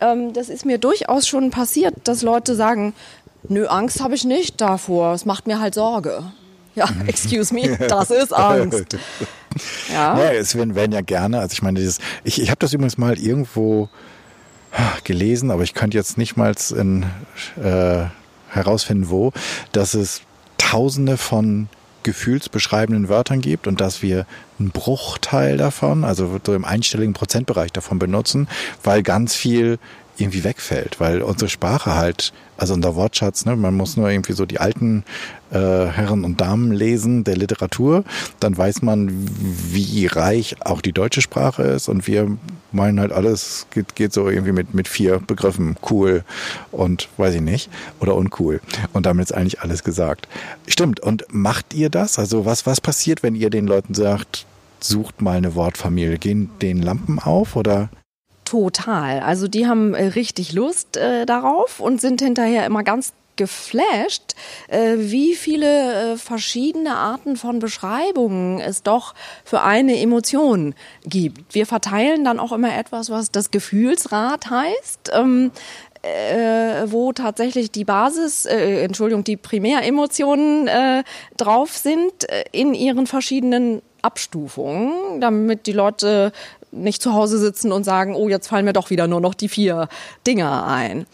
ähm, 0.00 0.32
das 0.32 0.48
ist 0.48 0.64
mir 0.64 0.78
durchaus 0.78 1.28
schon 1.28 1.50
passiert, 1.50 1.94
dass 2.04 2.22
Leute 2.22 2.54
sagen, 2.54 2.94
Nö, 3.46 3.66
Angst 3.66 4.02
habe 4.02 4.14
ich 4.14 4.24
nicht 4.24 4.58
davor. 4.62 5.12
Es 5.12 5.26
macht 5.26 5.46
mir 5.46 5.60
halt 5.60 5.74
Sorge. 5.74 6.24
Ja, 6.74 6.88
excuse 7.06 7.54
me, 7.54 7.76
das 7.88 8.10
ist 8.10 8.32
Angst. 8.32 8.96
Ja, 9.88 10.18
ja 10.18 10.32
es 10.32 10.56
werden, 10.56 10.74
werden 10.74 10.90
ja 10.90 11.00
gerne, 11.00 11.38
also 11.38 11.52
ich 11.52 11.62
meine, 11.62 11.78
dieses, 11.78 12.00
ich, 12.24 12.42
ich 12.42 12.50
habe 12.50 12.58
das 12.58 12.72
übrigens 12.72 12.98
mal 12.98 13.16
irgendwo 13.16 13.88
gelesen, 15.04 15.52
aber 15.52 15.62
ich 15.62 15.74
könnte 15.74 15.96
jetzt 15.96 16.18
nicht 16.18 16.36
mal 16.36 16.52
in, 16.76 17.04
äh, 17.62 18.06
herausfinden, 18.48 19.10
wo, 19.10 19.32
dass 19.70 19.94
es 19.94 20.22
tausende 20.58 21.16
von 21.16 21.68
gefühlsbeschreibenden 22.02 23.08
Wörtern 23.08 23.40
gibt 23.40 23.66
und 23.66 23.80
dass 23.80 24.02
wir 24.02 24.26
einen 24.58 24.70
Bruchteil 24.70 25.56
davon, 25.56 26.04
also 26.04 26.40
so 26.44 26.54
im 26.54 26.64
einstelligen 26.64 27.14
Prozentbereich 27.14 27.72
davon 27.72 27.98
benutzen, 27.98 28.48
weil 28.82 29.02
ganz 29.02 29.34
viel 29.34 29.78
irgendwie 30.16 30.44
wegfällt, 30.44 31.00
weil 31.00 31.22
unsere 31.22 31.48
Sprache 31.48 31.94
halt, 31.94 32.32
also 32.56 32.74
unser 32.74 32.94
Wortschatz, 32.94 33.44
ne, 33.44 33.56
man 33.56 33.76
muss 33.76 33.96
nur 33.96 34.08
irgendwie 34.08 34.32
so 34.32 34.46
die 34.46 34.60
alten 34.60 35.04
äh, 35.50 35.56
Herren 35.56 36.24
und 36.24 36.40
Damen 36.40 36.72
lesen 36.72 37.24
der 37.24 37.36
Literatur, 37.36 38.04
dann 38.40 38.56
weiß 38.56 38.82
man, 38.82 39.10
wie 39.70 40.06
reich 40.06 40.56
auch 40.60 40.80
die 40.80 40.92
deutsche 40.92 41.20
Sprache 41.20 41.62
ist 41.62 41.88
und 41.88 42.06
wir 42.06 42.36
meinen 42.70 43.00
halt 43.00 43.12
alles 43.12 43.66
geht, 43.70 43.94
geht 43.96 44.12
so 44.12 44.28
irgendwie 44.28 44.52
mit, 44.52 44.74
mit 44.74 44.88
vier 44.88 45.18
Begriffen, 45.18 45.76
cool 45.90 46.24
und 46.70 47.08
weiß 47.16 47.34
ich 47.34 47.40
nicht, 47.40 47.70
oder 48.00 48.14
uncool. 48.14 48.60
Und 48.92 49.06
damit 49.06 49.26
ist 49.26 49.32
eigentlich 49.32 49.60
alles 49.60 49.82
gesagt. 49.84 50.28
Stimmt, 50.66 51.00
und 51.00 51.24
macht 51.30 51.74
ihr 51.74 51.90
das? 51.90 52.18
Also 52.18 52.44
was, 52.44 52.66
was 52.66 52.80
passiert, 52.80 53.22
wenn 53.22 53.34
ihr 53.34 53.50
den 53.50 53.66
Leuten 53.66 53.94
sagt, 53.94 54.46
sucht 54.80 55.22
mal 55.22 55.36
eine 55.36 55.54
Wortfamilie? 55.54 56.18
Gehen 56.18 56.50
den 56.60 56.82
Lampen 56.82 57.18
auf 57.18 57.56
oder? 57.56 57.88
Total. 58.54 59.18
Also 59.18 59.48
die 59.48 59.66
haben 59.66 59.94
äh, 59.94 60.04
richtig 60.04 60.52
Lust 60.52 60.96
äh, 60.96 61.26
darauf 61.26 61.80
und 61.80 62.00
sind 62.00 62.22
hinterher 62.22 62.64
immer 62.66 62.84
ganz 62.84 63.12
geflasht, 63.34 64.36
äh, 64.68 64.94
wie 64.98 65.34
viele 65.34 66.12
äh, 66.12 66.16
verschiedene 66.16 66.94
Arten 66.94 67.34
von 67.34 67.58
Beschreibungen 67.58 68.60
es 68.60 68.84
doch 68.84 69.14
für 69.44 69.62
eine 69.62 69.98
Emotion 69.98 70.76
gibt. 71.04 71.52
Wir 71.56 71.66
verteilen 71.66 72.24
dann 72.24 72.38
auch 72.38 72.52
immer 72.52 72.78
etwas, 72.78 73.10
was 73.10 73.32
das 73.32 73.50
Gefühlsrad 73.50 74.48
heißt. 74.48 75.10
Ähm, 75.12 75.50
äh, 76.02 76.92
wo 76.92 77.12
tatsächlich 77.12 77.72
die 77.72 77.84
Basis, 77.84 78.44
Entschuldigung, 78.44 79.24
die 79.24 79.38
Primäremotionen 79.38 80.68
drauf 81.38 81.72
sind 81.72 82.12
in 82.52 82.74
ihren 82.74 83.06
verschiedenen 83.06 83.80
Abstufungen, 84.04 85.22
damit 85.22 85.66
die 85.66 85.72
Leute 85.72 86.32
nicht 86.74 87.02
zu 87.02 87.12
Hause 87.12 87.38
sitzen 87.38 87.72
und 87.72 87.84
sagen, 87.84 88.14
oh, 88.14 88.28
jetzt 88.28 88.48
fallen 88.48 88.64
mir 88.64 88.72
doch 88.72 88.90
wieder 88.90 89.06
nur 89.06 89.20
noch 89.20 89.34
die 89.34 89.48
vier 89.48 89.88
Dinger 90.26 90.66
ein. 90.66 91.06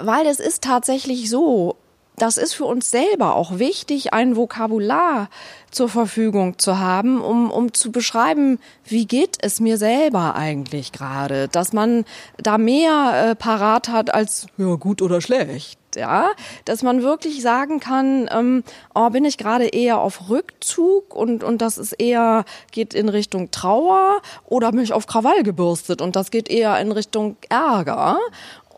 Weil 0.00 0.26
es 0.26 0.40
ist 0.40 0.62
tatsächlich 0.62 1.30
so, 1.30 1.76
das 2.20 2.36
ist 2.36 2.52
für 2.52 2.66
uns 2.66 2.90
selber 2.90 3.34
auch 3.34 3.58
wichtig, 3.58 4.12
ein 4.12 4.36
Vokabular 4.36 5.30
zur 5.70 5.88
Verfügung 5.88 6.58
zu 6.58 6.78
haben, 6.78 7.20
um, 7.20 7.50
um 7.50 7.72
zu 7.72 7.92
beschreiben, 7.92 8.58
wie 8.84 9.06
geht 9.06 9.38
es 9.40 9.58
mir 9.58 9.78
selber 9.78 10.34
eigentlich 10.34 10.92
gerade, 10.92 11.48
dass 11.48 11.72
man 11.72 12.04
da 12.36 12.58
mehr 12.58 13.30
äh, 13.30 13.34
parat 13.34 13.88
hat 13.88 14.12
als 14.12 14.46
ja 14.58 14.74
gut 14.74 15.00
oder 15.00 15.20
schlecht 15.20 15.79
ja, 15.96 16.30
dass 16.64 16.82
man 16.82 17.02
wirklich 17.02 17.42
sagen 17.42 17.80
kann, 17.80 18.28
ähm, 18.32 18.64
oh, 18.94 19.10
bin 19.10 19.24
ich 19.24 19.38
gerade 19.38 19.66
eher 19.66 19.98
auf 19.98 20.28
Rückzug 20.28 21.14
und, 21.14 21.44
und 21.44 21.62
das 21.62 21.78
ist 21.78 21.92
eher, 21.92 22.44
geht 22.72 22.94
in 22.94 23.08
Richtung 23.08 23.50
Trauer 23.50 24.20
oder 24.46 24.70
bin 24.72 24.80
ich 24.80 24.92
auf 24.92 25.06
Krawall 25.06 25.42
gebürstet 25.42 26.02
und 26.02 26.16
das 26.16 26.30
geht 26.30 26.48
eher 26.48 26.78
in 26.80 26.92
Richtung 26.92 27.36
Ärger. 27.48 28.18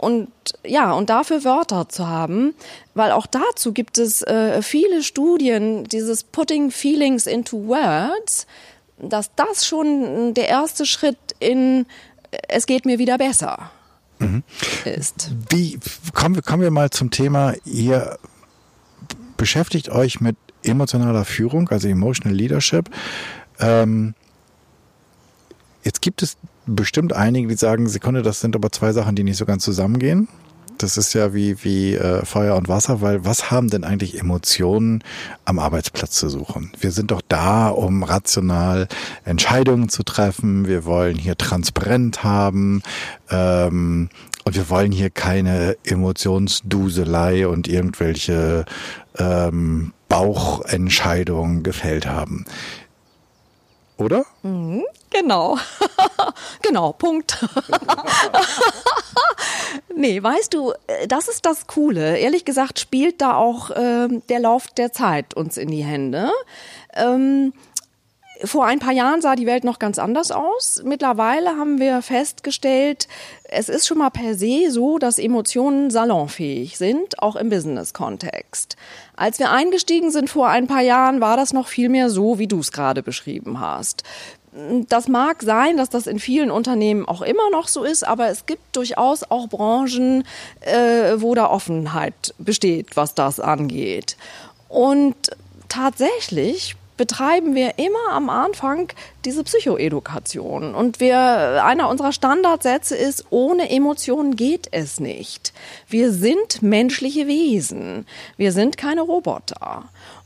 Und 0.00 0.32
ja, 0.66 0.92
und 0.92 1.10
dafür 1.10 1.44
Wörter 1.44 1.88
zu 1.88 2.08
haben, 2.08 2.54
weil 2.94 3.12
auch 3.12 3.26
dazu 3.26 3.72
gibt 3.72 3.98
es 3.98 4.22
äh, 4.22 4.60
viele 4.60 5.04
Studien, 5.04 5.84
dieses 5.84 6.24
Putting 6.24 6.72
Feelings 6.72 7.28
into 7.28 7.68
Words, 7.68 8.48
dass 8.98 9.32
das 9.36 9.64
schon 9.64 10.34
der 10.34 10.48
erste 10.48 10.86
Schritt 10.86 11.18
in 11.38 11.86
es 12.48 12.66
geht 12.66 12.84
mir 12.84 12.98
wieder 12.98 13.18
besser 13.18 13.70
mhm. 14.22 14.42
ist. 14.84 15.32
Wie 15.50 15.78
kommen 16.12 16.34
wir, 16.34 16.42
kommen 16.42 16.62
wir 16.62 16.70
mal 16.70 16.90
zum 16.90 17.10
Thema, 17.10 17.54
ihr 17.64 18.18
beschäftigt 19.36 19.88
euch 19.88 20.20
mit 20.20 20.36
emotionaler 20.62 21.24
Führung, 21.24 21.68
also 21.68 21.88
Emotional 21.88 22.36
Leadership. 22.36 22.88
Ähm, 23.58 24.14
jetzt 25.82 26.00
gibt 26.02 26.22
es 26.22 26.36
bestimmt 26.66 27.12
einige, 27.12 27.48
die 27.48 27.56
sagen, 27.56 27.88
Sekunde, 27.88 28.22
das 28.22 28.40
sind 28.40 28.54
aber 28.54 28.70
zwei 28.70 28.92
Sachen, 28.92 29.16
die 29.16 29.24
nicht 29.24 29.36
so 29.36 29.46
ganz 29.46 29.64
zusammengehen. 29.64 30.28
Das 30.82 30.96
ist 30.96 31.12
ja 31.14 31.32
wie, 31.32 31.62
wie 31.64 31.94
äh, 31.94 32.24
Feuer 32.24 32.56
und 32.56 32.68
Wasser, 32.68 33.00
weil 33.00 33.24
was 33.24 33.50
haben 33.50 33.70
denn 33.70 33.84
eigentlich 33.84 34.18
Emotionen 34.18 35.04
am 35.44 35.58
Arbeitsplatz 35.58 36.12
zu 36.12 36.28
suchen? 36.28 36.72
Wir 36.80 36.90
sind 36.90 37.12
doch 37.12 37.22
da, 37.28 37.68
um 37.68 38.02
rational 38.02 38.88
Entscheidungen 39.24 39.88
zu 39.88 40.02
treffen. 40.02 40.66
Wir 40.66 40.84
wollen 40.84 41.16
hier 41.16 41.36
transparent 41.36 42.24
haben. 42.24 42.82
Ähm, 43.30 44.10
und 44.44 44.56
wir 44.56 44.68
wollen 44.70 44.90
hier 44.90 45.10
keine 45.10 45.76
Emotionsduselei 45.84 47.46
und 47.46 47.68
irgendwelche 47.68 48.64
ähm, 49.18 49.92
Bauchentscheidungen 50.08 51.62
gefällt 51.62 52.06
haben. 52.06 52.44
Oder? 53.98 54.24
Mhm, 54.42 54.82
genau. 55.12 55.58
genau, 56.62 56.92
Punkt. 56.92 57.44
nee, 59.96 60.22
weißt 60.22 60.54
du, 60.54 60.72
äh, 60.86 61.06
das 61.06 61.28
ist 61.28 61.46
das 61.46 61.66
Coole. 61.66 62.18
Ehrlich 62.18 62.44
gesagt 62.44 62.78
spielt 62.78 63.20
da 63.20 63.36
auch 63.36 63.70
äh, 63.70 64.08
der 64.28 64.40
Lauf 64.40 64.68
der 64.68 64.92
Zeit 64.92 65.34
uns 65.34 65.56
in 65.56 65.70
die 65.70 65.84
Hände. 65.84 66.30
Ähm, 66.94 67.52
vor 68.44 68.66
ein 68.66 68.78
paar 68.78 68.92
Jahren 68.92 69.22
sah 69.22 69.36
die 69.36 69.46
Welt 69.46 69.64
noch 69.64 69.78
ganz 69.78 69.98
anders 69.98 70.32
aus. 70.32 70.82
Mittlerweile 70.84 71.50
haben 71.50 71.78
wir 71.78 72.02
festgestellt, 72.02 73.06
es 73.44 73.68
ist 73.68 73.86
schon 73.86 73.98
mal 73.98 74.10
per 74.10 74.34
se 74.34 74.70
so, 74.70 74.98
dass 74.98 75.18
Emotionen 75.18 75.90
salonfähig 75.90 76.78
sind, 76.78 77.20
auch 77.20 77.36
im 77.36 77.50
Business-Kontext. 77.50 78.76
Als 79.16 79.38
wir 79.38 79.50
eingestiegen 79.50 80.10
sind 80.10 80.28
vor 80.28 80.48
ein 80.48 80.66
paar 80.66 80.80
Jahren, 80.80 81.20
war 81.20 81.36
das 81.36 81.52
noch 81.52 81.68
viel 81.68 81.88
mehr 81.88 82.10
so, 82.10 82.38
wie 82.38 82.48
du 82.48 82.60
es 82.60 82.72
gerade 82.72 83.02
beschrieben 83.02 83.60
hast. 83.60 84.02
Das 84.88 85.08
mag 85.08 85.42
sein, 85.42 85.78
dass 85.78 85.88
das 85.88 86.06
in 86.06 86.18
vielen 86.18 86.50
Unternehmen 86.50 87.06
auch 87.08 87.22
immer 87.22 87.48
noch 87.50 87.68
so 87.68 87.84
ist, 87.84 88.06
aber 88.06 88.28
es 88.28 88.44
gibt 88.44 88.76
durchaus 88.76 89.22
auch 89.24 89.48
Branchen, 89.48 90.24
äh, 90.60 91.14
wo 91.16 91.34
da 91.34 91.48
Offenheit 91.48 92.34
besteht, 92.36 92.94
was 92.94 93.14
das 93.14 93.40
angeht. 93.40 94.18
Und 94.68 95.16
tatsächlich 95.70 96.76
betreiben 96.98 97.54
wir 97.54 97.78
immer 97.78 98.12
am 98.12 98.28
Anfang 98.28 98.92
diese 99.24 99.42
Psychoedukation. 99.42 100.74
Und 100.74 101.00
wir, 101.00 101.64
einer 101.64 101.88
unserer 101.88 102.12
Standardsätze 102.12 102.94
ist, 102.94 103.24
ohne 103.30 103.70
Emotionen 103.70 104.36
geht 104.36 104.68
es 104.70 105.00
nicht. 105.00 105.52
Wir 105.88 106.12
sind 106.12 106.62
menschliche 106.62 107.26
Wesen. 107.26 108.06
Wir 108.36 108.52
sind 108.52 108.76
keine 108.76 109.00
Roboter. 109.00 109.84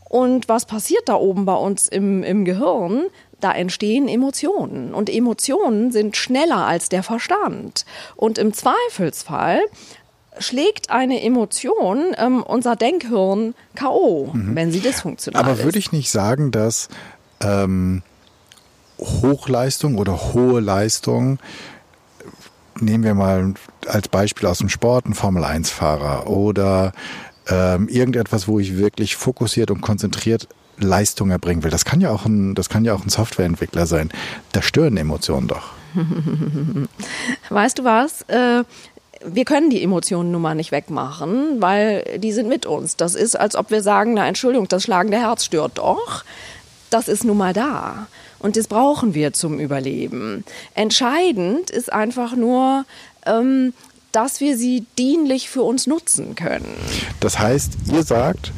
Und 0.08 0.48
was 0.48 0.66
passiert 0.66 1.08
da 1.08 1.14
oben 1.14 1.46
bei 1.46 1.54
uns 1.54 1.88
im, 1.88 2.22
im 2.22 2.44
Gehirn? 2.44 3.06
Da 3.40 3.52
entstehen 3.52 4.08
Emotionen. 4.08 4.94
Und 4.94 5.10
Emotionen 5.10 5.92
sind 5.92 6.16
schneller 6.16 6.66
als 6.66 6.88
der 6.88 7.02
Verstand. 7.02 7.84
Und 8.16 8.38
im 8.38 8.52
Zweifelsfall 8.52 9.60
schlägt 10.38 10.90
eine 10.90 11.22
Emotion 11.22 12.14
ähm, 12.18 12.42
unser 12.42 12.76
Denkhirn 12.76 13.54
K.O., 13.74 14.30
mhm. 14.32 14.54
wenn 14.54 14.72
sie 14.72 14.80
dysfunktional 14.80 15.40
Aber 15.40 15.52
ist. 15.52 15.58
Aber 15.58 15.64
würde 15.64 15.78
ich 15.78 15.92
nicht 15.92 16.10
sagen, 16.10 16.50
dass 16.50 16.88
ähm, 17.40 18.02
Hochleistung 18.98 19.98
oder 19.98 20.32
hohe 20.32 20.60
Leistung, 20.60 21.38
nehmen 22.80 23.04
wir 23.04 23.14
mal 23.14 23.54
als 23.86 24.08
Beispiel 24.08 24.48
aus 24.48 24.58
dem 24.58 24.68
Sport, 24.68 25.06
ein 25.06 25.14
Formel-1-Fahrer 25.14 26.26
oder 26.26 26.92
ähm, 27.48 27.88
irgendetwas, 27.88 28.48
wo 28.48 28.58
ich 28.58 28.76
wirklich 28.76 29.16
fokussiert 29.16 29.70
und 29.70 29.80
konzentriert 29.80 30.48
Leistung 30.78 31.30
erbringen 31.30 31.62
will. 31.62 31.70
Das 31.70 31.84
kann 31.84 32.00
ja 32.00 32.10
auch 32.10 32.26
ein, 32.26 32.54
das 32.54 32.68
kann 32.68 32.84
ja 32.84 32.94
auch 32.94 33.04
ein 33.04 33.08
Softwareentwickler 33.08 33.86
sein. 33.86 34.10
Da 34.52 34.62
stören 34.62 34.96
Emotionen 34.96 35.48
doch. 35.48 35.70
Weißt 37.48 37.78
du 37.78 37.84
was? 37.84 38.22
Äh, 38.22 38.64
wir 39.24 39.44
können 39.44 39.70
die 39.70 39.82
Emotionen 39.82 40.30
nun 40.30 40.42
mal 40.42 40.54
nicht 40.54 40.72
wegmachen, 40.72 41.60
weil 41.60 42.18
die 42.18 42.32
sind 42.32 42.48
mit 42.48 42.66
uns. 42.66 42.96
Das 42.96 43.14
ist, 43.14 43.34
als 43.38 43.56
ob 43.56 43.70
wir 43.70 43.82
sagen, 43.82 44.14
na 44.14 44.26
Entschuldigung, 44.26 44.68
das 44.68 44.82
schlagende 44.82 45.18
Herz 45.18 45.44
stört 45.44 45.78
doch. 45.78 46.24
Das 46.90 47.08
ist 47.08 47.24
nun 47.24 47.38
mal 47.38 47.52
da. 47.52 48.06
Und 48.38 48.56
das 48.56 48.68
brauchen 48.68 49.14
wir 49.14 49.32
zum 49.32 49.58
Überleben. 49.58 50.44
Entscheidend 50.74 51.70
ist 51.70 51.92
einfach 51.92 52.36
nur, 52.36 52.84
ähm, 53.24 53.72
dass 54.12 54.40
wir 54.40 54.56
sie 54.56 54.86
dienlich 54.98 55.50
für 55.50 55.62
uns 55.62 55.86
nutzen 55.86 56.34
können. 56.34 56.74
Das 57.20 57.38
heißt, 57.38 57.72
ihr 57.92 58.02
sagt, 58.02 58.52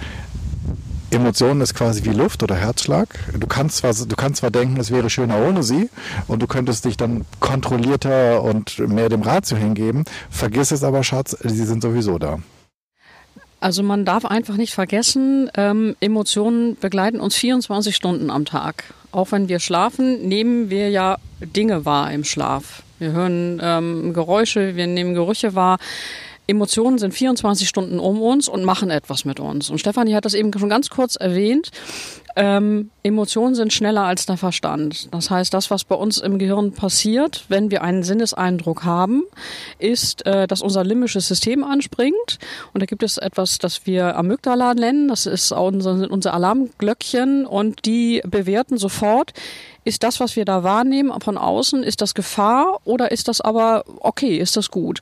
Emotionen 1.11 1.63
ist 1.63 1.75
quasi 1.75 2.05
wie 2.05 2.15
Luft 2.15 2.43
oder 2.43 2.55
Herzschlag. 2.55 3.09
Du 3.33 3.47
kannst 3.47 3.79
zwar, 3.79 3.95
du 3.95 4.17
kannst 4.17 4.41
zwar 4.41 4.51
denken, 4.51 4.79
es 4.79 4.91
wäre 4.91 5.09
schöner 5.09 5.47
ohne 5.47 5.63
sie 5.63 5.89
und 6.27 6.43
du 6.43 6.47
könntest 6.47 6.85
dich 6.85 6.99
dann 6.99 7.25
kontrollierter 7.41 8.43
und 8.43 8.79
mehr 8.79 9.09
dem 9.09 9.23
Ratio 9.23 9.57
hingeben. 9.57 10.05
Vergiss 10.31 10.71
es 10.71 10.85
aber, 10.85 11.03
Schatz, 11.03 11.37
sie 11.43 11.65
sind 11.65 11.83
sowieso 11.83 12.19
da. 12.19 12.39
Also 13.61 13.83
man 13.83 14.05
darf 14.05 14.25
einfach 14.25 14.57
nicht 14.57 14.75
vergessen, 14.75 15.51
ähm, 15.57 15.97
Emotionen 16.01 16.77
begleiten 16.77 17.19
uns 17.21 17.35
24 17.37 17.97
Stunden 17.97 18.31
am 18.31 18.45
Tag. 18.45 18.85
Auch 19.11 19.33
wenn 19.33 19.49
wir 19.49 19.59
schlafen, 19.59 20.29
nehmen 20.29 20.71
wir 20.71 20.91
ja 20.91 21.17
Dinge 21.41 21.85
wahr 21.85 22.13
im 22.13 22.23
Schlaf. 22.23 22.83
Wir 22.99 23.13
hören 23.13 23.61
ähm, 23.63 24.13
Geräusche, 24.13 24.77
wir 24.77 24.87
nehmen 24.87 25.15
Gerüche 25.15 25.55
wahr. 25.55 25.79
Emotionen 26.49 26.97
sind 26.97 27.13
24 27.13 27.69
Stunden 27.69 28.01
um 28.01 28.23
uns 28.23 28.49
und 28.49 28.65
machen 28.65 28.89
etwas 28.89 29.27
mit 29.27 29.39
uns. 29.39 29.69
Und 29.69 29.79
Stefanie 29.79 30.15
hat 30.15 30.25
das 30.25 30.33
eben 30.33 30.51
schon 30.59 30.71
ganz 30.71 30.89
kurz 30.89 31.15
erwähnt. 31.15 31.71
Ähm, 32.37 32.91
Emotionen 33.03 33.55
sind 33.55 33.71
schneller 33.71 34.05
als 34.05 34.25
der 34.25 34.39
Verstand. 34.39 35.13
Das 35.13 35.29
heißt, 35.31 35.53
das, 35.53 35.71
was 35.71 35.85
bei 35.85 35.95
uns 35.95 36.17
im 36.17 36.39
Gehirn 36.39 36.73
passiert, 36.73 37.45
wenn 37.49 37.71
wir 37.71 37.83
einen 37.83 38.03
Sinneseindruck 38.03 38.85
haben, 38.85 39.25
ist, 39.79 40.25
äh, 40.25 40.47
dass 40.47 40.63
unser 40.63 40.85
limbisches 40.85 41.29
System 41.29 41.65
anspringt. 41.65 42.39
Und 42.73 42.81
da 42.81 42.87
gibt 42.87 43.03
es 43.03 43.19
etwas, 43.19 43.59
das 43.59 43.85
wir 43.85 44.17
Amygdala 44.17 44.73
nennen. 44.73 45.09
Das 45.09 45.27
ist 45.27 45.53
unser, 45.53 46.11
unser 46.11 46.33
Alarmglöckchen 46.33 47.45
und 47.45 47.85
die 47.85 48.23
bewerten 48.27 48.79
sofort, 48.79 49.35
ist 49.85 50.03
das, 50.03 50.19
was 50.19 50.35
wir 50.35 50.47
da 50.47 50.63
wahrnehmen 50.63 51.13
von 51.21 51.37
außen, 51.37 51.83
ist 51.83 52.01
das 52.01 52.15
Gefahr 52.15 52.79
oder 52.85 53.11
ist 53.11 53.29
das 53.29 53.43
aber 53.43 53.85
okay, 54.01 54.39
ist 54.39 54.57
das 54.57 54.71
gut? 54.71 55.01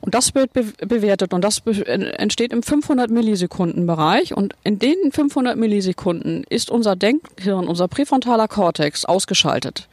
Und 0.00 0.14
das 0.14 0.34
wird 0.34 0.52
be 0.52 0.64
bewertet 0.86 1.34
und 1.34 1.42
das 1.42 1.60
be 1.60 1.86
entsteht 1.86 2.52
im 2.52 2.62
500 2.62 3.10
Millisekunden 3.10 3.86
Bereich 3.86 4.34
und 4.34 4.54
in 4.64 4.78
den 4.78 5.12
500 5.12 5.56
Millisekunden 5.56 6.44
ist 6.48 6.70
unser 6.70 6.96
Denkhirn, 6.96 7.68
unser 7.68 7.88
präfrontaler 7.88 8.48
Kortex 8.48 9.04
ausgeschaltet. 9.04 9.88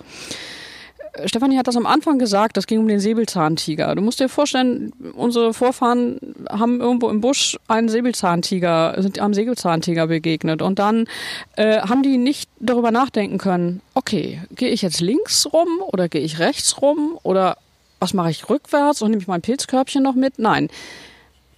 Stefanie 1.26 1.58
hat 1.58 1.68
das 1.68 1.78
am 1.78 1.86
Anfang 1.86 2.20
gesagt, 2.20 2.58
das 2.58 2.68
ging 2.68 2.80
um 2.80 2.88
den 2.88 3.00
Säbelzahntiger. 3.00 3.96
Du 3.96 4.02
musst 4.02 4.20
dir 4.20 4.30
vorstellen, 4.30 4.94
unsere 5.16 5.54
Vorfahren 5.54 6.20
haben 6.50 6.80
irgendwo 6.80 7.10
im 7.10 7.22
Busch 7.22 7.58
einen 7.68 7.90
Säbelzahntiger, 7.90 8.96
sind 9.00 9.20
am 9.20 9.34
Säbelzahntiger 9.34 10.08
begegnet 10.08 10.62
und 10.62 10.80
dann 10.80 11.08
äh, 11.56 11.80
haben 11.82 12.04
die 12.04 12.18
nicht 12.18 12.50
darüber 12.60 12.92
nachdenken 12.92 13.38
können, 13.38 13.82
okay, 13.94 14.42
gehe 14.56 14.70
ich 14.70 14.82
jetzt 14.82 15.02
links 15.02 15.48
rum 15.52 15.68
oder 15.88 16.08
gehe 16.08 16.22
ich 16.22 16.40
rechts 16.40 16.82
rum 16.82 17.18
oder 17.24 17.58
was 18.00 18.14
mache 18.14 18.32
ich 18.32 18.50
rückwärts 18.50 19.02
und 19.02 19.10
nehme 19.12 19.22
ich 19.22 19.28
mein 19.28 19.42
Pilzkörbchen 19.42 20.04
noch 20.04 20.16
mit? 20.16 20.40
Nein. 20.40 20.70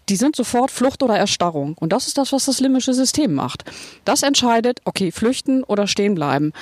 Die 0.08 0.16
sind 0.16 0.36
sofort 0.36 0.72
Flucht 0.72 1.04
oder 1.04 1.18
Erstarrung. 1.18 1.76
Und 1.80 1.94
das 1.94 2.08
ist 2.08 2.18
das, 2.18 2.32
was 2.32 2.46
das 2.46 2.60
limbische 2.60 2.94
System 2.94 3.36
macht. 3.36 3.64
Das 4.06 4.24
entscheidet, 4.24 4.82
okay, 4.86 5.12
flüchten 5.12 5.64
oder 5.64 5.88
stehen 5.88 6.16
bleiben. 6.16 6.54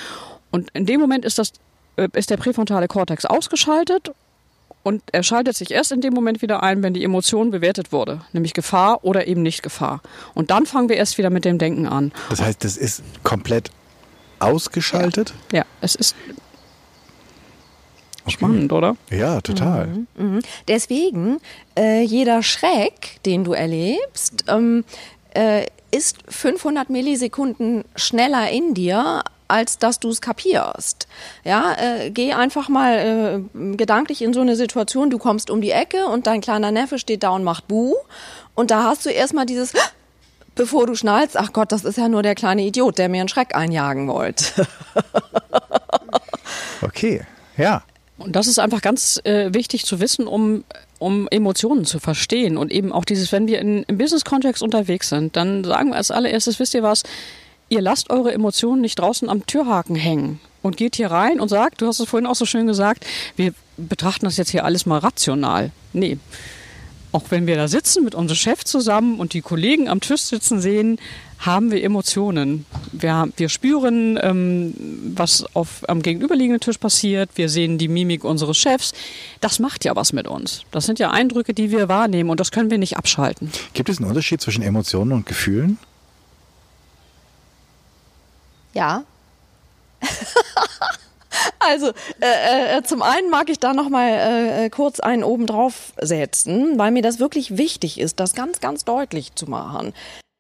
Und 0.52 0.70
in 0.74 0.86
dem 0.86 1.00
Moment 1.00 1.24
ist, 1.24 1.40
das, 1.40 1.54
äh, 1.96 2.10
ist 2.14 2.30
der 2.30 2.38
präfrontale 2.38 2.88
Kortex 2.88 3.26
ausgeschaltet 3.26 4.12
und 4.84 5.04
er 5.12 5.24
schaltet 5.24 5.58
sich 5.58 5.72
erst 5.72 5.92
in 5.92 6.00
dem 6.00 6.14
Moment 6.14 6.42
wieder 6.42 6.64
ein, 6.64 6.82
wenn 6.82 6.94
die 6.94 7.04
Emotion 7.04 7.52
bewertet 7.52 7.92
wurde, 7.92 8.22
nämlich 8.32 8.54
Gefahr 8.54 9.04
oder 9.04 9.28
eben 9.28 9.42
nicht 9.42 9.62
Gefahr. 9.62 10.02
Und 10.34 10.50
dann 10.50 10.66
fangen 10.66 10.88
wir 10.88 10.96
erst 10.96 11.18
wieder 11.18 11.30
mit 11.30 11.44
dem 11.44 11.58
Denken 11.58 11.88
an. 11.88 12.14
Das 12.30 12.42
heißt, 12.42 12.64
das 12.64 12.78
ist 12.78 13.04
komplett 13.24 13.70
ausgeschaltet? 14.40 15.34
Ja, 15.52 15.60
ja 15.60 15.66
es 15.82 15.96
ist 15.96 16.16
Spannend, 18.28 18.72
oder? 18.74 18.98
Ja, 19.10 19.42
total. 19.42 19.88
Mhm, 19.88 20.08
mhm. 20.18 20.40
Deswegen, 20.68 21.38
äh, 21.78 22.02
jeder 22.02 22.44
Schreck, 22.44 23.20
den 23.26 23.44
du 23.44 23.54
erlebst, 23.54 24.46
ähm, 24.48 24.84
äh, 25.34 25.66
ist 25.92 26.18
500 26.28 26.90
Millisekunden 26.90 27.86
schneller 27.96 28.50
in 28.50 28.74
dir, 28.74 29.24
als 29.48 29.78
dass 29.78 30.00
du 30.00 30.10
es 30.10 30.22
kapierst. 30.22 31.08
Ja, 31.44 31.74
äh, 31.80 32.12
geh 32.12 32.34
einfach 32.34 32.70
mal 32.70 33.42
äh, 33.54 33.76
gedanklich 33.76 34.22
in 34.22 34.34
so 34.34 34.42
eine 34.42 34.56
Situation, 34.56 35.10
du 35.10 35.18
kommst 35.18 35.50
um 35.50 35.62
die 35.62 35.72
Ecke 35.72 36.08
und 36.08 36.28
dein 36.28 36.42
kleiner 36.42 36.72
Neffe 36.72 37.00
steht 37.00 37.24
da 37.24 37.30
und 37.30 37.44
macht 37.44 37.68
Buh. 37.68 37.96
Und 38.56 38.72
da 38.72 38.84
hast 38.84 39.06
du 39.06 39.10
erstmal 39.10 39.46
dieses, 39.46 39.74
bevor 40.56 40.88
du 40.88 40.96
schnallst, 40.96 41.38
ach 41.38 41.54
Gott, 41.54 41.72
das 41.72 41.86
ist 41.86 41.98
ja 41.98 42.10
nur 42.10 42.24
der 42.24 42.36
kleine 42.36 42.64
Idiot, 42.64 42.98
der 42.98 43.08
mir 43.08 43.22
einen 43.22 43.30
Schreck 43.30 43.56
einjagen 43.56 44.08
wollte. 44.08 44.68
okay, 46.82 47.22
ja. 47.56 47.84
Und 48.18 48.36
das 48.36 48.48
ist 48.48 48.60
einfach 48.60 48.82
ganz 48.82 49.22
äh, 49.24 49.54
wichtig 49.54 49.86
zu 49.86 50.00
wissen, 50.00 50.28
um, 50.28 50.64
um 50.98 51.28
Emotionen 51.30 51.86
zu 51.86 52.00
verstehen. 52.00 52.58
Und 52.58 52.72
eben 52.72 52.92
auch 52.92 53.06
dieses, 53.06 53.32
wenn 53.32 53.48
wir 53.48 53.60
in, 53.60 53.84
im 53.84 53.98
Business-Kontext 53.98 54.64
unterwegs 54.64 55.10
sind, 55.10 55.36
dann 55.36 55.64
sagen 55.64 55.90
wir 55.90 55.98
als 55.98 56.12
allererstes, 56.12 56.60
wisst 56.60 56.74
ihr 56.74 56.84
was, 56.84 57.04
ihr 57.70 57.82
lasst 57.82 58.10
eure 58.10 58.34
Emotionen 58.34 58.82
nicht 58.82 58.98
draußen 58.98 59.30
am 59.30 59.46
Türhaken 59.46 59.96
hängen 59.96 60.40
und 60.64 60.78
geht 60.78 60.96
hier 60.96 61.12
rein 61.12 61.40
und 61.40 61.50
sagt, 61.50 61.82
du 61.82 61.88
hast 61.88 62.00
es 62.00 62.10
vorhin 62.10 62.28
auch 62.28 62.36
so 62.36 62.46
schön 62.46 62.68
gesagt, 62.68 63.06
wir 63.36 63.54
betrachten 63.78 64.26
das 64.26 64.38
jetzt 64.38 64.50
hier 64.50 64.66
alles 64.66 64.86
mal 64.86 64.98
rational. 65.00 65.72
Nee. 65.94 66.18
Auch 67.12 67.26
wenn 67.30 67.48
wir 67.48 67.56
da 67.56 67.68
sitzen 67.68 68.04
mit 68.04 68.16
unserem 68.16 68.38
Chef 68.38 68.64
zusammen 68.64 69.20
und 69.20 69.34
die 69.34 69.42
Kollegen 69.42 69.88
am 69.90 70.02
Tisch 70.02 70.24
sitzen 70.24 70.60
sehen, 70.60 71.00
haben 71.40 71.72
wir 71.72 71.84
Emotionen. 71.84 72.66
Wir, 72.92 73.30
wir 73.38 73.50
spüren, 73.50 74.20
ähm, 74.22 74.74
was 75.16 75.46
auf, 75.56 75.88
am 75.88 76.02
gegenüberliegenden 76.02 76.60
Tisch 76.60 76.78
passiert. 76.78 77.30
Wir 77.36 77.50
sehen 77.50 77.78
die 77.78 77.88
Mimik 77.88 78.24
unseres 78.24 78.58
Chefs. 78.58 78.94
Das 79.42 79.60
macht 79.60 79.86
ja 79.86 79.96
was 79.96 80.14
mit 80.14 80.28
uns. 80.28 80.64
Das 80.72 80.86
sind 80.86 81.00
ja 81.00 81.12
Eindrücke, 81.12 81.54
die 81.54 81.72
wir 81.72 81.90
wahrnehmen 81.90 82.30
und 82.30 82.40
das 82.40 82.52
können 82.52 82.72
wir 82.72 82.78
nicht 82.78 82.98
abschalten. 82.98 83.52
Gibt 83.74 83.90
es 83.90 84.00
einen 84.00 84.10
Unterschied 84.10 84.42
zwischen 84.42 84.64
Emotionen 84.64 85.12
und 85.12 85.26
Gefühlen? 85.26 85.78
Ja. 88.74 89.04
Also 91.60 91.92
äh, 92.22 92.78
äh, 92.78 92.84
zum 92.84 93.02
einen 93.02 93.30
mag 93.30 93.50
ich 93.50 93.60
da 93.60 93.74
noch 93.74 93.90
mal 93.90 94.10
äh, 94.10 94.70
kurz 94.70 95.00
einen 95.00 95.24
oben 95.24 95.48
drauf 95.48 95.94
setzen, 96.00 96.78
weil 96.78 96.92
mir 96.92 97.02
das 97.02 97.20
wirklich 97.20 97.58
wichtig 97.58 98.00
ist, 98.00 98.20
das 98.20 98.34
ganz 98.34 98.60
ganz 98.60 98.86
deutlich 98.86 99.36
zu 99.36 99.50
machen. 99.50 99.94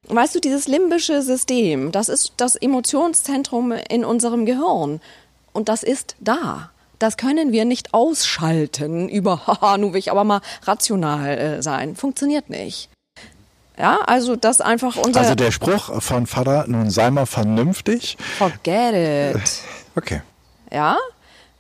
Weißt 0.09 0.35
du, 0.35 0.39
dieses 0.39 0.67
limbische 0.67 1.21
System, 1.21 1.91
das 1.91 2.07
ist 2.07 2.33
das 2.37 2.55
Emotionszentrum 2.55 3.73
in 3.89 4.05
unserem 4.05 4.45
Gehirn. 4.45 5.01
Und 5.53 5.69
das 5.69 5.83
ist 5.83 6.15
da. 6.19 6.69
Das 6.99 7.17
können 7.17 7.51
wir 7.51 7.65
nicht 7.65 7.93
ausschalten 7.93 9.09
über, 9.17 9.45
haha, 9.47 9.77
nun 9.77 9.93
will 9.93 9.99
ich 9.99 10.11
aber 10.11 10.23
mal 10.23 10.41
rational 10.63 11.37
äh, 11.37 11.61
sein. 11.61 11.95
Funktioniert 11.95 12.49
nicht. 12.49 12.89
Ja, 13.77 13.99
also 14.07 14.35
das 14.35 14.59
einfach 14.59 14.95
unser. 14.95 15.19
Also 15.19 15.35
der 15.35 15.51
Spruch 15.51 16.01
von 16.01 16.25
Vater, 16.25 16.65
nun 16.67 16.89
sei 16.89 17.11
mal 17.11 17.25
vernünftig. 17.27 18.17
Forget 18.37 19.35
it. 19.35 19.41
Okay. 19.95 20.21
Ja, 20.71 20.95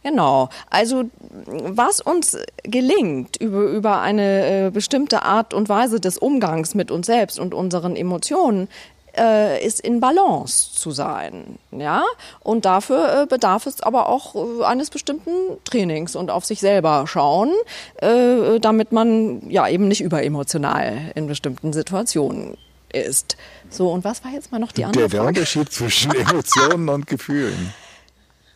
Genau. 0.07 0.47
Also 0.69 1.03
was 1.29 1.99
uns 1.99 2.37
gelingt 2.63 3.35
über, 3.41 3.63
über 3.63 3.99
eine 3.99 4.67
äh, 4.67 4.69
bestimmte 4.71 5.23
Art 5.23 5.53
und 5.53 5.67
Weise 5.67 5.99
des 5.99 6.17
Umgangs 6.17 6.75
mit 6.75 6.91
uns 6.91 7.07
selbst 7.07 7.39
und 7.39 7.53
unseren 7.53 7.97
Emotionen, 7.97 8.69
äh, 9.17 9.65
ist 9.65 9.81
in 9.81 9.99
Balance 9.99 10.71
zu 10.73 10.91
sein. 10.91 11.59
Ja? 11.71 12.05
Und 12.39 12.63
dafür 12.63 13.23
äh, 13.23 13.25
bedarf 13.25 13.65
es 13.65 13.81
aber 13.81 14.07
auch 14.07 14.35
äh, 14.35 14.63
eines 14.63 14.89
bestimmten 14.89 15.57
Trainings 15.65 16.15
und 16.15 16.31
auf 16.31 16.45
sich 16.45 16.61
selber 16.61 17.05
schauen, 17.05 17.51
äh, 17.97 18.59
damit 18.61 18.93
man 18.93 19.49
ja 19.49 19.67
eben 19.67 19.89
nicht 19.89 20.01
überemotional 20.01 21.11
in 21.15 21.27
bestimmten 21.27 21.73
Situationen 21.73 22.55
ist. 22.93 23.35
So, 23.69 23.89
und 23.91 24.05
was 24.05 24.23
war 24.23 24.31
jetzt 24.31 24.53
mal 24.53 24.59
noch 24.59 24.71
die 24.71 24.85
andere 24.85 25.09
der, 25.09 25.19
Frage? 25.19 25.33
Der 25.33 25.41
Unterschied 25.41 25.69
zwischen 25.69 26.11
Emotionen 26.15 26.87
und 26.87 27.07
Gefühlen. 27.07 27.73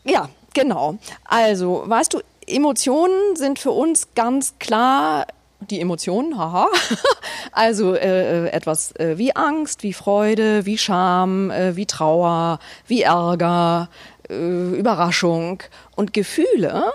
Ja, 0.06 0.30
Genau. 0.54 0.98
Also, 1.26 1.84
weißt 1.86 2.14
du, 2.14 2.22
Emotionen 2.48 3.36
sind 3.36 3.60
für 3.60 3.72
uns 3.72 4.10
ganz 4.16 4.56
klar 4.60 5.28
die 5.70 5.80
Emotionen, 5.80 6.38
haha. 6.38 6.68
Also 7.54 7.96
äh, 7.96 8.46
äh, 8.46 8.50
etwas 8.50 8.96
äh, 8.96 9.18
wie 9.18 9.36
Angst, 9.36 9.84
wie 9.84 9.94
Freude, 9.94 10.66
wie 10.66 10.78
Scham, 10.78 11.52
äh, 11.52 11.76
wie 11.76 11.86
Trauer, 11.86 12.60
wie 12.88 13.02
Ärger, 13.02 13.90
äh, 14.30 14.76
Überraschung 14.78 15.62
und 15.96 16.14
Gefühle 16.14 16.92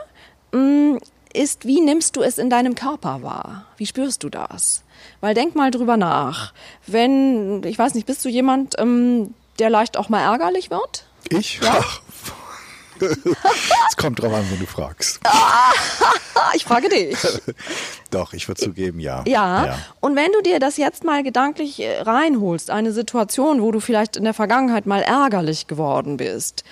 mh, 0.52 0.58
mm, 0.58 0.98
ist, 1.34 1.66
wie 1.66 1.82
nimmst 1.82 2.16
du 2.16 2.22
es 2.22 2.38
in 2.38 2.48
deinem 2.48 2.74
Körper 2.74 3.22
wahr? 3.22 3.66
Wie 3.76 3.86
spürst 3.86 4.22
du 4.24 4.30
das? 4.30 4.82
Weil 5.20 5.34
denk 5.34 5.54
mal 5.54 5.70
drüber 5.70 5.98
nach. 5.98 6.54
Wenn, 6.86 7.62
ich 7.64 7.78
weiß 7.78 7.94
nicht, 7.94 8.06
bist 8.06 8.24
du 8.24 8.30
jemand, 8.30 8.76
ähm, 8.78 9.34
der 9.58 9.68
leicht 9.68 9.98
auch 9.98 10.08
mal 10.08 10.22
ärgerlich 10.22 10.70
wird? 10.70 11.04
Ich? 11.28 11.60
Ja? 11.60 11.76
Ach, 11.78 12.00
es 13.00 13.96
kommt 13.96 14.20
drauf 14.22 14.32
an, 14.32 14.44
wenn 14.50 14.58
du 14.58 14.66
fragst. 14.66 15.20
ich 16.54 16.64
frage 16.64 16.88
dich. 16.88 17.16
Doch, 18.10 18.32
ich 18.32 18.48
würde 18.48 18.60
zugeben, 18.60 19.00
ja. 19.00 19.24
ja. 19.26 19.66
ja. 19.66 19.78
Und 20.00 20.16
wenn 20.16 20.32
du 20.32 20.42
dir 20.42 20.58
das 20.58 20.76
jetzt 20.76 21.04
mal 21.04 21.22
gedanklich 21.22 21.80
äh, 21.80 22.00
reinholst, 22.00 22.70
eine 22.70 22.92
Situation, 22.92 23.62
wo 23.62 23.72
du 23.72 23.80
vielleicht 23.80 24.16
in 24.16 24.24
der 24.24 24.34
Vergangenheit 24.34 24.86
mal 24.86 25.02
ärgerlich 25.02 25.66
geworden 25.66 26.16
bist, 26.16 26.64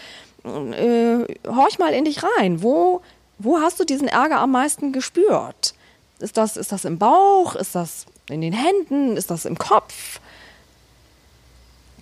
äh, 0.45 1.25
horch 1.47 1.79
mal 1.79 1.93
in 1.93 2.05
dich 2.05 2.23
rein. 2.23 2.63
Wo, 2.63 3.03
wo 3.39 3.61
hast 3.61 3.81
du 3.81 3.85
diesen 3.85 4.09
Ärger 4.09 4.41
am 4.41 4.53
meisten 4.53 4.93
gespürt? 4.93 5.75
Ist 6.19 6.37
das, 6.37 6.57
ist 6.57 6.73
das 6.73 6.85
im 6.85 6.99
Bauch? 6.99 7.55
Ist 7.55 7.75
das 7.75 8.07
in 8.29 8.41
den 8.41 8.53
Händen? 8.53 9.17
Ist 9.17 9.31
das 9.31 9.45
im 9.45 9.59
Kopf? 9.59 10.21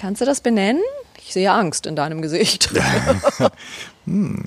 Kannst 0.03 0.21
du 0.21 0.25
das 0.25 0.41
benennen? 0.41 0.83
Ich 1.25 1.33
sehe 1.33 1.53
Angst 1.53 1.87
in 1.87 1.95
deinem 1.95 2.23
Gesicht. 2.23 2.71
hm. 4.05 4.45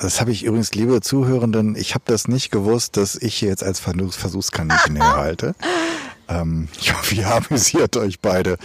Das 0.00 0.22
habe 0.22 0.32
ich 0.32 0.44
übrigens, 0.44 0.72
liebe 0.72 1.02
Zuhörenden, 1.02 1.76
ich 1.76 1.92
habe 1.92 2.04
das 2.06 2.28
nicht 2.28 2.50
gewusst, 2.50 2.96
dass 2.96 3.16
ich 3.16 3.34
hier 3.34 3.50
jetzt 3.50 3.62
als 3.62 3.78
Versuchskaninchen 3.78 4.96
herhalte. 5.02 5.54
Ähm, 6.30 6.68
ich 6.80 6.96
hoffe, 6.96 7.14
ihr 7.14 7.30
amüsiert 7.30 7.98
euch 7.98 8.20
beide 8.20 8.56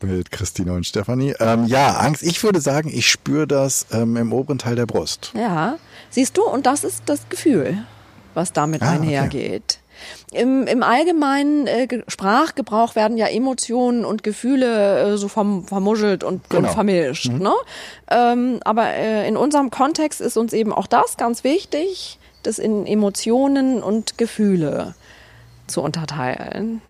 mit 0.00 0.30
Christina 0.30 0.72
und 0.72 0.86
Stefanie. 0.86 1.34
Ähm, 1.38 1.66
ja, 1.66 1.98
Angst. 1.98 2.22
Ich 2.22 2.42
würde 2.42 2.62
sagen, 2.62 2.88
ich 2.90 3.10
spüre 3.10 3.46
das 3.46 3.88
ähm, 3.92 4.16
im 4.16 4.32
oberen 4.32 4.56
Teil 4.56 4.76
der 4.76 4.86
Brust. 4.86 5.32
Ja, 5.34 5.76
siehst 6.08 6.38
du, 6.38 6.44
und 6.44 6.64
das 6.64 6.82
ist 6.82 7.02
das 7.04 7.28
Gefühl, 7.28 7.84
was 8.32 8.54
damit 8.54 8.80
ah, 8.80 8.92
einhergeht. 8.92 9.80
Okay. 9.80 9.87
Im, 10.32 10.66
Im 10.66 10.82
allgemeinen 10.82 11.66
äh, 11.66 12.02
Sprachgebrauch 12.08 12.94
werden 12.94 13.16
ja 13.16 13.26
Emotionen 13.26 14.04
und 14.04 14.22
Gefühle 14.22 15.14
äh, 15.14 15.16
so 15.16 15.28
verm 15.28 15.66
vermuschelt 15.66 16.24
und, 16.24 16.48
genau. 16.50 16.68
und 16.68 16.74
vermischt. 16.74 17.30
Mhm. 17.30 17.38
Ne? 17.38 17.54
Ähm, 18.10 18.60
aber 18.64 18.88
äh, 18.88 19.26
in 19.28 19.36
unserem 19.36 19.70
Kontext 19.70 20.20
ist 20.20 20.36
uns 20.36 20.52
eben 20.52 20.72
auch 20.72 20.86
das 20.86 21.16
ganz 21.16 21.44
wichtig, 21.44 22.18
das 22.42 22.58
in 22.58 22.86
Emotionen 22.86 23.82
und 23.82 24.18
Gefühle 24.18 24.94
zu 25.66 25.82
unterteilen. 25.82 26.80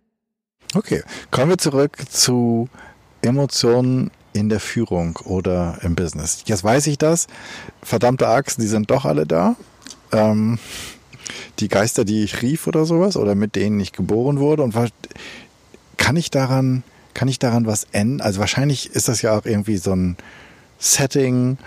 Okay, 0.75 1.03
kommen 1.31 1.51
wir 1.51 1.59
zurück 1.59 1.97
zu 2.11 2.68
Emotionen 3.23 4.11
in 4.33 4.49
der 4.49 4.61
Führung 4.61 5.16
oder 5.25 5.79
im 5.83 5.94
Business. 5.94 6.42
Jetzt 6.47 6.62
weiß 6.62 6.87
ich 6.87 6.99
das. 6.99 7.27
Verdammte 7.83 8.29
Axt, 8.29 8.61
die 8.61 8.66
sind 8.66 8.90
doch 8.90 9.05
alle 9.05 9.27
da. 9.27 9.57
Ähm, 10.12 10.59
die 11.59 11.69
Geister, 11.69 12.05
die 12.05 12.25
ich 12.25 12.43
rief 12.43 12.67
oder 12.67 12.85
sowas 12.85 13.17
oder 13.17 13.35
mit 13.35 13.57
denen 13.57 13.81
ich 13.81 13.93
geboren 13.93 14.38
wurde. 14.38 14.62
Und 14.62 14.75
was, 14.75 14.91
kann 15.97 16.17
ich 16.17 16.31
daran, 16.31 16.83
kann 17.14 17.29
ich 17.29 17.38
daran 17.38 17.67
was 17.67 17.87
ändern? 17.93 18.27
Also 18.27 18.41
wahrscheinlich 18.41 18.91
ist 18.91 19.09
das 19.09 19.23
ja 19.23 19.37
auch 19.37 19.45
irgendwie 19.45 19.77
so 19.77 19.93
ein 19.93 20.17
Setting, 20.79 21.59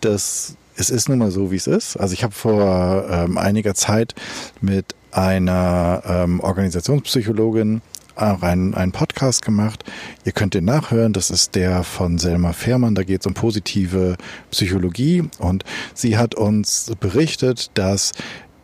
das 0.00 0.54
es 0.78 0.90
ist 0.90 1.08
nun 1.08 1.18
mal 1.18 1.32
so, 1.32 1.50
wie 1.50 1.56
es 1.56 1.66
ist. 1.66 1.96
Also 1.96 2.14
ich 2.14 2.22
habe 2.22 2.32
vor 2.32 3.04
ähm, 3.10 3.36
einiger 3.36 3.74
Zeit 3.74 4.14
mit 4.60 4.94
einer 5.10 6.02
ähm, 6.06 6.38
Organisationspsychologin 6.38 7.82
auch 8.14 8.42
einen, 8.42 8.74
einen 8.74 8.92
Podcast 8.92 9.44
gemacht. 9.44 9.84
Ihr 10.24 10.32
könnt 10.32 10.54
den 10.54 10.64
nachhören. 10.64 11.12
Das 11.12 11.30
ist 11.30 11.54
der 11.54 11.82
von 11.82 12.18
Selma 12.18 12.52
Fehrmann. 12.52 12.94
Da 12.94 13.02
geht 13.02 13.20
es 13.22 13.26
um 13.26 13.34
positive 13.34 14.16
Psychologie. 14.50 15.24
Und 15.38 15.64
sie 15.94 16.16
hat 16.16 16.34
uns 16.34 16.92
berichtet, 17.00 17.70
dass 17.74 18.12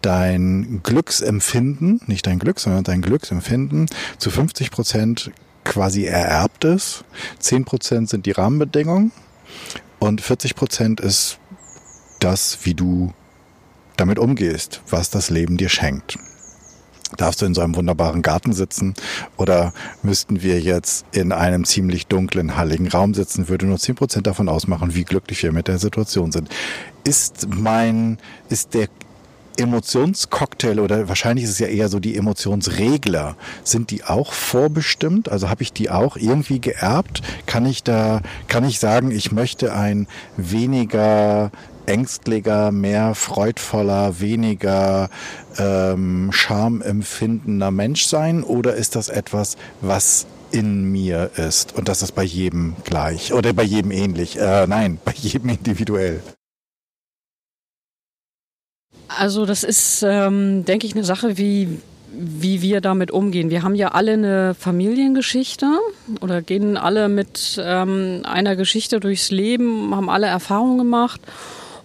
dein 0.05 0.81
Glücksempfinden, 0.83 2.01
nicht 2.07 2.27
dein 2.27 2.39
Glück, 2.39 2.61
sondern 2.61 2.85
dein 2.85 3.01
Glücksempfinden 3.01 3.87
zu 4.19 4.31
50 4.31 4.71
Prozent 4.71 5.31
quasi 5.65 6.05
ererbt 6.05 6.65
ist. 6.65 7.05
10 7.39 7.65
Prozent 7.65 8.11
sind 8.11 8.27
die 8.27 8.33
Rahmenbedingungen 8.33 9.13
und 9.99 10.21
40 10.21 10.57
Prozent 10.57 11.01
ist 11.01 11.39
das, 12.21 12.59
wie 12.65 12.75
du 12.75 13.13
damit 13.97 14.19
umgehst, 14.19 14.83
was 14.91 15.09
das 15.11 15.31
Leben 15.31 15.57
dir 15.57 15.69
schenkt. 15.69 16.19
Darfst 17.17 17.41
du 17.41 17.47
in 17.47 17.55
so 17.55 17.61
einem 17.61 17.77
wunderbaren 17.77 18.23
Garten 18.23 18.53
sitzen 18.53 18.95
oder 19.37 19.73
müssten 20.03 20.43
wir 20.43 20.61
jetzt 20.61 21.07
in 21.13 21.33
einem 21.33 21.65
ziemlich 21.65 22.09
dunklen, 22.09 22.57
halligen 22.57 22.89
Raum 22.89 23.15
sitzen, 23.15 23.49
würde 23.49 23.67
nur 23.67 23.79
zehn 23.79 23.95
Prozent 23.95 24.27
davon 24.27 24.49
ausmachen, 24.49 24.95
wie 24.95 25.05
glücklich 25.05 25.43
wir 25.43 25.53
mit 25.53 25.69
der 25.69 25.79
Situation 25.79 26.33
sind. 26.33 26.49
Ist 27.05 27.47
mein, 27.49 28.19
ist 28.49 28.75
der 28.75 28.89
Emotionscocktail 29.59 30.81
oder 30.81 31.09
wahrscheinlich 31.09 31.45
ist 31.45 31.51
es 31.51 31.59
ja 31.59 31.67
eher 31.67 31.89
so 31.89 32.01
die 32.01 32.17
Emotionsregler, 32.17 33.37
sind 33.63 33.91
die 33.91 34.05
auch 34.05 34.33
vorbestimmt? 34.33 35.29
Also 35.31 35.49
habe 35.49 35.63
ich 35.63 35.73
die 35.73 35.91
auch 35.91 36.17
irgendwie 36.17 36.61
geerbt? 36.61 37.23
Kann 37.47 37.67
ich 37.67 37.83
da, 37.83 38.21
kann 38.49 38.65
ich 38.65 38.79
sagen, 38.79 39.11
ich 39.11 39.33
möchte 39.33 39.73
ein 39.73 40.07
weniger 40.37 41.51
ängstlicher, 41.87 42.73
mehr 42.73 43.15
freudvoller, 43.15 44.21
weniger 44.21 45.11
ähm, 45.59 46.31
schamempfindender 46.33 47.71
Mensch 47.71 48.07
sein? 48.07 48.43
Oder 48.43 48.75
ist 48.75 48.97
das 48.97 49.09
etwas, 49.09 49.57
was 49.81 50.27
in 50.51 50.85
mir 50.85 51.31
ist 51.37 51.75
und 51.75 51.89
das 51.89 52.03
ist 52.03 52.13
bei 52.13 52.23
jedem 52.23 52.77
gleich 52.85 53.33
oder 53.33 53.53
bei 53.53 53.65
jedem 53.65 53.91
ähnlich? 53.91 54.39
Äh, 54.39 54.67
nein, 54.67 54.99
bei 55.05 55.13
jedem 55.17 55.51
individuell. 55.51 56.23
Also 59.19 59.47
das 59.47 59.65
ist, 59.65 60.03
ähm, 60.07 60.65
denke 60.65 60.87
ich, 60.87 60.95
eine 60.95 61.05
Sache, 61.05 61.39
wie, 61.39 61.81
wie 62.13 62.63
wir 62.63 62.81
damit 62.81 63.11
umgehen. 63.11 63.51
Wir 63.51 63.63
haben 63.63 63.75
ja 63.75 63.89
alle 63.89 64.13
eine 64.13 64.55
Familiengeschichte 64.55 65.67
oder 66.21 66.43
gehen 66.43 66.77
alle 66.77 67.09
mit 67.09 67.61
ähm, 67.63 68.23
einer 68.25 68.57
Geschichte 68.57 69.01
durchs 69.01 69.31
Leben, 69.31 69.95
haben 69.95 70.09
alle 70.09 70.27
Erfahrungen 70.27 70.79
gemacht. 70.79 71.21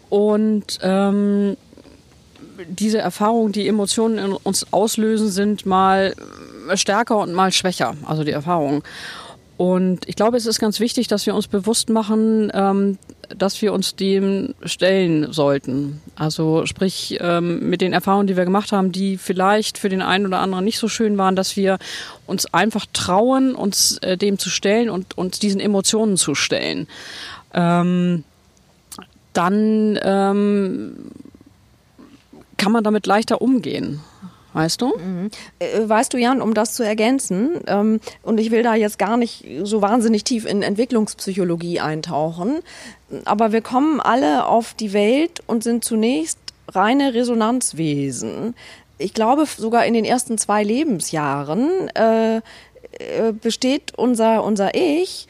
Und 0.10 0.80
ähm, 0.82 1.56
diese 2.68 2.98
Erfahrungen, 2.98 3.52
die 3.52 3.68
Emotionen 3.68 4.18
in 4.18 4.32
uns 4.32 4.72
auslösen, 4.74 5.30
sind 5.30 5.66
mal 5.66 6.14
stärker 6.74 7.18
und 7.18 7.34
mal 7.34 7.52
schwächer, 7.52 7.96
also 8.06 8.24
die 8.24 8.32
Erfahrungen. 8.32 8.84
Und 9.60 10.08
ich 10.08 10.16
glaube, 10.16 10.38
es 10.38 10.46
ist 10.46 10.58
ganz 10.58 10.80
wichtig, 10.80 11.10
dass 11.10 11.26
wir 11.26 11.36
uns 11.36 11.50
bewusst 11.50 11.90
machen, 11.90 12.50
ähm, 12.54 12.98
dass 13.28 13.62
wir 13.62 13.74
uns 13.74 13.94
dem 13.94 14.56
stellen 14.64 15.34
sollten. 15.34 16.02
Also 16.16 16.66
sprich 16.66 17.18
ähm, 17.20 17.70
mit 17.70 17.82
den 17.82 17.92
Erfahrungen, 17.92 18.28
die 18.28 18.38
wir 18.38 18.46
gemacht 18.46 18.72
haben, 18.72 18.94
die 18.94 19.18
vielleicht 19.18 19.78
für 19.78 19.90
den 19.90 20.02
einen 20.02 20.26
oder 20.26 20.40
anderen 20.40 20.64
nicht 20.64 20.80
so 20.80 20.88
schön 20.88 21.18
waren, 21.18 21.36
dass 21.36 21.58
wir 21.58 21.78
uns 22.26 22.54
einfach 22.54 22.86
trauen, 22.94 23.54
uns 23.54 23.98
äh, 23.98 24.16
dem 24.16 24.40
zu 24.40 24.50
stellen 24.50 24.90
und 24.90 25.18
uns 25.18 25.40
diesen 25.40 25.60
Emotionen 25.60 26.16
zu 26.16 26.36
stellen. 26.36 26.88
Ähm, 27.54 28.24
dann 29.34 30.00
ähm, 30.02 31.12
kann 32.56 32.72
man 32.72 32.86
damit 32.86 33.08
leichter 33.08 33.42
umgehen. 33.42 34.00
Weißt 34.54 34.82
du? 34.82 34.98
Mhm. 34.98 35.30
Äh, 35.60 35.88
weißt 35.88 36.14
du, 36.14 36.18
Jan, 36.18 36.42
um 36.42 36.54
das 36.54 36.74
zu 36.74 36.84
ergänzen, 36.84 37.62
ähm, 37.68 38.00
und 38.24 38.40
ich 38.40 38.52
will 38.52 38.64
da 38.64 38.76
jetzt 38.76 38.98
gar 38.98 39.18
nicht 39.18 39.46
so 39.64 39.82
wahnsinnig 39.82 40.24
tief 40.24 40.46
in 40.46 40.64
Entwicklungspsychologie 40.64 41.80
eintauchen, 41.80 42.60
aber 43.26 43.52
wir 43.52 43.62
kommen 43.62 44.00
alle 44.00 44.46
auf 44.46 44.74
die 44.74 44.94
Welt 44.94 45.42
und 45.48 45.64
sind 45.64 45.84
zunächst 45.84 46.40
reine 46.68 47.14
Resonanzwesen. 47.14 48.56
Ich 48.98 49.14
glaube, 49.14 49.46
sogar 49.46 49.86
in 49.86 49.94
den 49.94 50.06
ersten 50.06 50.38
zwei 50.38 50.64
Lebensjahren 50.64 51.90
äh, 51.96 52.38
äh 52.38 52.42
besteht 53.32 53.94
unser, 53.98 54.44
unser 54.44 54.76
Ich 54.76 55.28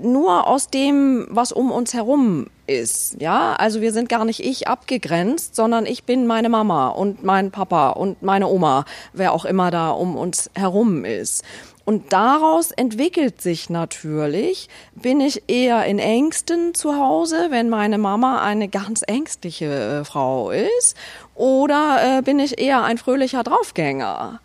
nur 0.00 0.46
aus 0.46 0.68
dem, 0.68 1.26
was 1.28 1.52
um 1.52 1.70
uns 1.70 1.94
herum 1.94 2.46
ist. 2.66 3.20
Ja, 3.20 3.54
also 3.54 3.80
wir 3.80 3.92
sind 3.92 4.08
gar 4.08 4.24
nicht 4.24 4.40
ich 4.40 4.68
abgegrenzt, 4.68 5.56
sondern 5.56 5.86
ich 5.86 6.04
bin 6.04 6.26
meine 6.26 6.48
Mama 6.48 6.88
und 6.88 7.22
mein 7.24 7.50
Papa 7.50 7.90
und 7.90 8.22
meine 8.22 8.48
Oma, 8.48 8.84
wer 9.12 9.32
auch 9.32 9.44
immer 9.44 9.70
da 9.70 9.90
um 9.90 10.16
uns 10.16 10.50
herum 10.54 11.04
ist. 11.04 11.44
Und 11.84 12.12
daraus 12.12 12.70
entwickelt 12.70 13.40
sich 13.42 13.68
natürlich, 13.68 14.68
bin 14.94 15.20
ich 15.20 15.44
eher 15.48 15.84
in 15.84 15.98
Ängsten 15.98 16.74
zu 16.74 16.96
Hause, 16.96 17.48
wenn 17.50 17.68
meine 17.68 17.98
Mama 17.98 18.40
eine 18.40 18.68
ganz 18.68 19.02
ängstliche 19.06 20.00
äh, 20.00 20.04
Frau 20.04 20.50
ist, 20.50 20.96
oder 21.34 22.18
äh, 22.18 22.22
bin 22.22 22.38
ich 22.38 22.60
eher 22.60 22.84
ein 22.84 22.98
fröhlicher 22.98 23.42
Draufgänger? 23.42 24.40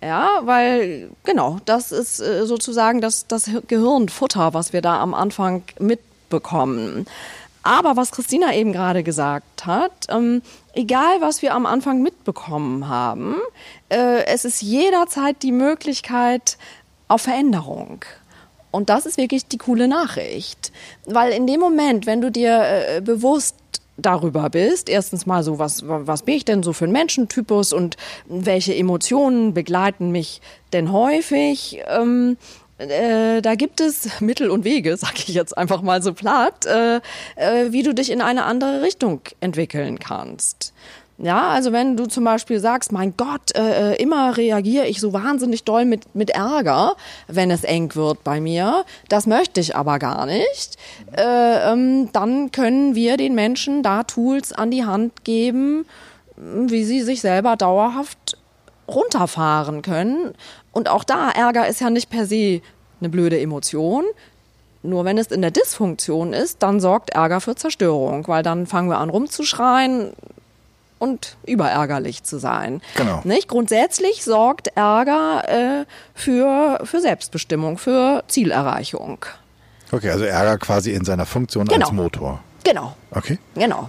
Ja, 0.00 0.42
weil 0.44 1.10
genau, 1.24 1.58
das 1.64 1.90
ist 1.90 2.20
äh, 2.20 2.46
sozusagen 2.46 3.00
das, 3.00 3.26
das 3.26 3.50
Gehirnfutter, 3.66 4.54
was 4.54 4.72
wir 4.72 4.80
da 4.80 5.00
am 5.00 5.14
Anfang 5.14 5.64
mitbekommen. 5.80 7.06
Aber 7.68 7.96
was 7.96 8.12
Christina 8.12 8.54
eben 8.54 8.72
gerade 8.72 9.02
gesagt 9.02 9.66
hat, 9.66 9.92
ähm, 10.08 10.40
egal 10.72 11.20
was 11.20 11.42
wir 11.42 11.52
am 11.52 11.66
Anfang 11.66 12.00
mitbekommen 12.00 12.88
haben, 12.88 13.34
äh, 13.90 14.24
es 14.24 14.46
ist 14.46 14.62
jederzeit 14.62 15.42
die 15.42 15.52
Möglichkeit 15.52 16.56
auf 17.08 17.20
Veränderung. 17.20 18.06
Und 18.70 18.88
das 18.88 19.04
ist 19.04 19.18
wirklich 19.18 19.48
die 19.48 19.58
coole 19.58 19.86
Nachricht. 19.86 20.72
Weil 21.04 21.30
in 21.30 21.46
dem 21.46 21.60
Moment, 21.60 22.06
wenn 22.06 22.22
du 22.22 22.30
dir 22.30 22.62
äh, 22.62 23.00
bewusst 23.02 23.56
darüber 23.98 24.48
bist. 24.48 24.88
Erstens 24.88 25.26
mal 25.26 25.42
so, 25.42 25.58
was, 25.58 25.82
was 25.86 26.22
bin 26.22 26.36
ich 26.36 26.44
denn 26.44 26.62
so 26.62 26.72
für 26.72 26.84
ein 26.84 26.92
Menschentypus 26.92 27.72
und 27.72 27.96
welche 28.26 28.72
Emotionen 28.74 29.52
begleiten 29.52 30.10
mich 30.10 30.40
denn 30.72 30.92
häufig? 30.92 31.80
Ähm, 31.88 32.36
äh, 32.78 33.40
da 33.42 33.54
gibt 33.54 33.80
es 33.80 34.20
Mittel 34.20 34.50
und 34.50 34.64
Wege, 34.64 34.96
sag 34.98 35.14
ich 35.16 35.34
jetzt 35.34 35.56
einfach 35.56 35.82
mal 35.82 36.02
so 36.02 36.12
platt, 36.14 36.66
äh, 36.66 36.96
äh, 37.36 37.72
wie 37.72 37.82
du 37.82 37.94
dich 37.94 38.10
in 38.10 38.20
eine 38.20 38.44
andere 38.44 38.82
Richtung 38.82 39.20
entwickeln 39.40 39.98
kannst. 39.98 40.72
Ja, 41.20 41.48
also 41.48 41.72
wenn 41.72 41.96
du 41.96 42.06
zum 42.06 42.22
Beispiel 42.22 42.60
sagst, 42.60 42.92
mein 42.92 43.14
Gott, 43.16 43.56
äh, 43.56 43.94
äh, 43.94 44.00
immer 44.00 44.36
reagiere 44.36 44.86
ich 44.86 45.00
so 45.00 45.12
wahnsinnig 45.12 45.64
doll 45.64 45.84
mit, 45.84 46.14
mit 46.14 46.30
Ärger, 46.30 46.94
wenn 47.26 47.50
es 47.50 47.64
eng 47.64 47.96
wird 47.96 48.22
bei 48.22 48.40
mir, 48.40 48.84
das 49.08 49.26
möchte 49.26 49.60
ich 49.60 49.74
aber 49.74 49.98
gar 49.98 50.26
nicht, 50.26 50.76
äh, 51.16 51.72
ähm, 51.72 52.10
dann 52.12 52.52
können 52.52 52.94
wir 52.94 53.16
den 53.16 53.34
Menschen 53.34 53.82
da 53.82 54.04
Tools 54.04 54.52
an 54.52 54.70
die 54.70 54.84
Hand 54.84 55.24
geben, 55.24 55.86
wie 56.36 56.84
sie 56.84 57.00
sich 57.00 57.20
selber 57.20 57.56
dauerhaft 57.56 58.38
runterfahren 58.86 59.82
können. 59.82 60.34
Und 60.78 60.88
auch 60.88 61.02
da, 61.02 61.30
Ärger 61.30 61.66
ist 61.66 61.80
ja 61.80 61.90
nicht 61.90 62.08
per 62.08 62.24
se 62.24 62.60
eine 63.00 63.08
blöde 63.08 63.40
Emotion. 63.40 64.04
Nur 64.84 65.04
wenn 65.04 65.18
es 65.18 65.26
in 65.26 65.42
der 65.42 65.50
Dysfunktion 65.50 66.32
ist, 66.32 66.62
dann 66.62 66.78
sorgt 66.78 67.10
Ärger 67.10 67.40
für 67.40 67.56
Zerstörung, 67.56 68.28
weil 68.28 68.44
dann 68.44 68.68
fangen 68.68 68.88
wir 68.88 68.98
an 68.98 69.10
rumzuschreien, 69.10 70.12
und 71.00 71.36
überärgerlich 71.46 72.22
zu 72.24 72.38
sein. 72.38 72.80
Genau. 72.96 73.20
Nicht? 73.24 73.48
Grundsätzlich 73.48 74.24
sorgt 74.24 74.68
Ärger 74.76 75.44
äh, 75.48 75.84
für, 76.14 76.80
für 76.84 77.00
Selbstbestimmung, 77.00 77.78
für 77.78 78.22
Zielerreichung. 78.28 79.24
Okay, 79.92 80.10
also 80.10 80.24
Ärger 80.24 80.58
quasi 80.58 80.92
in 80.92 81.04
seiner 81.04 81.26
Funktion 81.26 81.66
Genau. 81.66 81.86
als 81.86 81.92
Motor. 81.92 82.40
Genau, 82.64 82.94
Okay. 83.10 83.38
genau. 83.54 83.88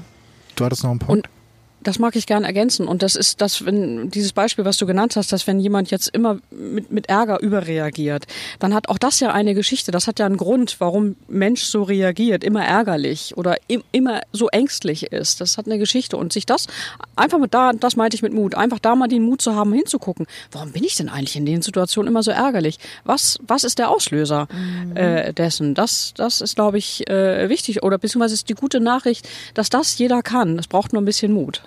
Du 0.55 0.65
hattest 0.65 0.83
noch 0.83 0.91
einen 0.91 0.99
Punkt? 0.99 1.27
Und 1.27 1.33
das 1.81 1.99
mag 1.99 2.15
ich 2.15 2.25
gern 2.25 2.43
ergänzen. 2.43 2.87
Und 2.87 3.03
das 3.03 3.15
ist 3.15 3.41
das, 3.41 3.65
wenn 3.65 4.09
dieses 4.09 4.33
Beispiel, 4.33 4.65
was 4.65 4.77
du 4.77 4.85
genannt 4.85 5.15
hast, 5.15 5.31
dass 5.31 5.47
wenn 5.47 5.59
jemand 5.59 5.91
jetzt 5.91 6.09
immer 6.09 6.39
mit, 6.51 6.91
mit 6.91 7.09
Ärger 7.09 7.39
überreagiert, 7.41 8.25
dann 8.59 8.73
hat 8.73 8.89
auch 8.89 8.97
das 8.97 9.19
ja 9.19 9.31
eine 9.31 9.53
Geschichte. 9.53 9.91
Das 9.91 10.07
hat 10.07 10.19
ja 10.19 10.25
einen 10.25 10.37
Grund, 10.37 10.77
warum 10.79 11.15
Mensch 11.27 11.63
so 11.63 11.83
reagiert, 11.83 12.43
immer 12.43 12.65
ärgerlich 12.65 13.37
oder 13.37 13.55
im, 13.67 13.83
immer 13.91 14.21
so 14.31 14.49
ängstlich 14.49 15.11
ist. 15.11 15.41
Das 15.41 15.57
hat 15.57 15.65
eine 15.65 15.77
Geschichte. 15.77 16.17
Und 16.17 16.33
sich 16.33 16.45
das 16.45 16.67
einfach 17.15 17.39
mit 17.39 17.53
da, 17.53 17.71
das 17.73 17.95
meinte 17.95 18.15
ich 18.15 18.21
mit 18.21 18.33
Mut, 18.33 18.55
einfach 18.55 18.79
da 18.79 18.95
mal 18.95 19.07
den 19.07 19.23
Mut 19.23 19.41
zu 19.41 19.55
haben, 19.55 19.73
hinzugucken. 19.73 20.25
Warum 20.51 20.71
bin 20.71 20.83
ich 20.83 20.95
denn 20.95 21.09
eigentlich 21.09 21.35
in 21.35 21.45
den 21.45 21.61
Situationen 21.61 22.11
immer 22.11 22.23
so 22.23 22.31
ärgerlich? 22.31 22.77
Was, 23.05 23.39
was 23.45 23.63
ist 23.63 23.79
der 23.79 23.89
Auslöser 23.89 24.47
äh, 24.95 25.33
dessen? 25.33 25.75
Das, 25.75 26.13
das 26.15 26.41
ist, 26.41 26.55
glaube 26.55 26.77
ich, 26.77 27.09
äh, 27.09 27.49
wichtig. 27.49 27.83
Oder 27.83 27.97
beziehungsweise 27.97 28.33
ist 28.33 28.49
die 28.49 28.53
gute 28.53 28.79
Nachricht, 28.79 29.27
dass 29.53 29.69
das 29.69 29.97
jeder 29.97 30.21
kann. 30.21 30.59
Es 30.59 30.67
braucht 30.67 30.93
nur 30.93 31.01
ein 31.01 31.05
bisschen 31.05 31.31
Mut. 31.31 31.63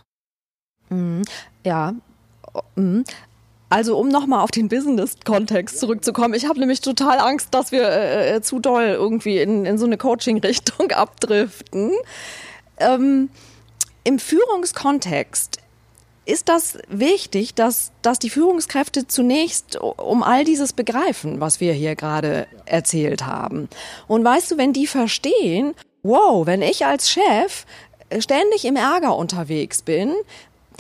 Ja. 1.64 1.94
Mhm. 2.76 3.04
Also 3.72 3.96
um 3.96 4.08
nochmal 4.08 4.44
auf 4.44 4.50
den 4.50 4.68
Business-Kontext 4.68 5.80
zurückzukommen, 5.80 6.34
ich 6.34 6.46
habe 6.46 6.60
nämlich 6.60 6.82
total 6.82 7.18
Angst, 7.18 7.54
dass 7.54 7.72
wir 7.72 7.88
äh, 7.88 8.42
zu 8.42 8.58
doll 8.58 8.84
irgendwie 8.84 9.38
in, 9.38 9.64
in 9.64 9.78
so 9.78 9.86
eine 9.86 9.96
Coaching-Richtung 9.96 10.90
abdriften. 10.92 11.92
Ähm, 12.76 13.30
Im 14.04 14.18
Führungskontext 14.18 15.58
ist 16.26 16.50
das 16.50 16.78
wichtig, 16.88 17.54
dass, 17.54 17.92
dass 18.02 18.18
die 18.18 18.28
Führungskräfte 18.28 19.08
zunächst 19.08 19.80
um 19.80 20.22
all 20.22 20.44
dieses 20.44 20.74
begreifen, 20.74 21.40
was 21.40 21.60
wir 21.60 21.72
hier 21.72 21.96
gerade 21.96 22.46
erzählt 22.66 23.26
haben. 23.26 23.68
Und 24.06 24.22
weißt 24.22 24.50
du, 24.50 24.58
wenn 24.58 24.72
die 24.72 24.86
verstehen, 24.86 25.74
wow, 26.02 26.46
wenn 26.46 26.62
ich 26.62 26.84
als 26.84 27.10
Chef 27.10 27.64
ständig 28.18 28.66
im 28.66 28.76
Ärger 28.76 29.16
unterwegs 29.16 29.82
bin, 29.82 30.12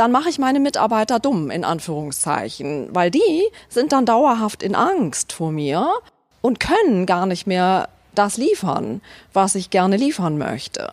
dann 0.02 0.10
mache 0.10 0.28
ich 0.28 0.40
meine 0.40 0.58
Mitarbeiter 0.58 1.20
dumm, 1.20 1.48
in 1.48 1.62
Anführungszeichen, 1.62 2.88
weil 2.92 3.12
die 3.12 3.48
sind 3.68 3.92
dann 3.92 4.04
dauerhaft 4.04 4.64
in 4.64 4.74
Angst 4.74 5.32
vor 5.32 5.52
mir 5.52 5.88
und 6.40 6.58
können 6.58 7.06
gar 7.06 7.24
nicht 7.24 7.46
mehr 7.46 7.88
das 8.16 8.36
liefern, 8.36 9.00
was 9.32 9.54
ich 9.54 9.70
gerne 9.70 9.96
liefern 9.96 10.38
möchte. 10.38 10.90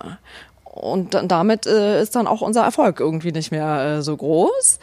Und 0.63 1.19
damit 1.23 1.65
äh, 1.65 2.03
ist 2.03 2.15
dann 2.15 2.27
auch 2.27 2.41
unser 2.41 2.61
Erfolg 2.61 2.99
irgendwie 2.99 3.31
nicht 3.31 3.49
mehr 3.49 3.97
äh, 3.97 4.01
so 4.03 4.15
groß. 4.15 4.77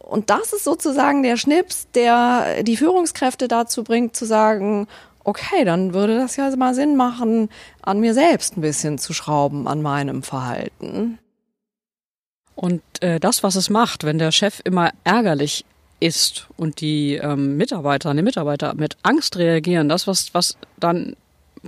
Und 0.00 0.28
das 0.28 0.52
ist 0.52 0.64
sozusagen 0.64 1.22
der 1.22 1.36
Schnips, 1.36 1.86
der 1.94 2.64
die 2.64 2.76
Führungskräfte 2.76 3.46
dazu 3.46 3.84
bringt, 3.84 4.16
zu 4.16 4.24
sagen, 4.24 4.88
okay, 5.22 5.64
dann 5.64 5.94
würde 5.94 6.18
das 6.18 6.34
ja 6.34 6.50
mal 6.56 6.74
Sinn 6.74 6.96
machen, 6.96 7.48
an 7.80 8.00
mir 8.00 8.12
selbst 8.12 8.56
ein 8.56 8.60
bisschen 8.60 8.98
zu 8.98 9.12
schrauben, 9.12 9.68
an 9.68 9.82
meinem 9.82 10.24
Verhalten. 10.24 11.20
Und 12.56 12.82
äh, 13.00 13.20
das, 13.20 13.42
was 13.42 13.54
es 13.54 13.70
macht, 13.70 14.02
wenn 14.04 14.18
der 14.18 14.32
Chef 14.32 14.60
immer 14.64 14.90
ärgerlich 15.04 15.64
ist 16.00 16.48
und 16.56 16.80
die 16.80 17.14
ähm, 17.14 17.56
Mitarbeiter, 17.56 18.12
die 18.14 18.22
Mitarbeiter 18.22 18.74
mit 18.74 18.96
Angst 19.02 19.36
reagieren, 19.36 19.88
das, 19.88 20.06
was, 20.06 20.34
was 20.34 20.56
dann 20.78 21.16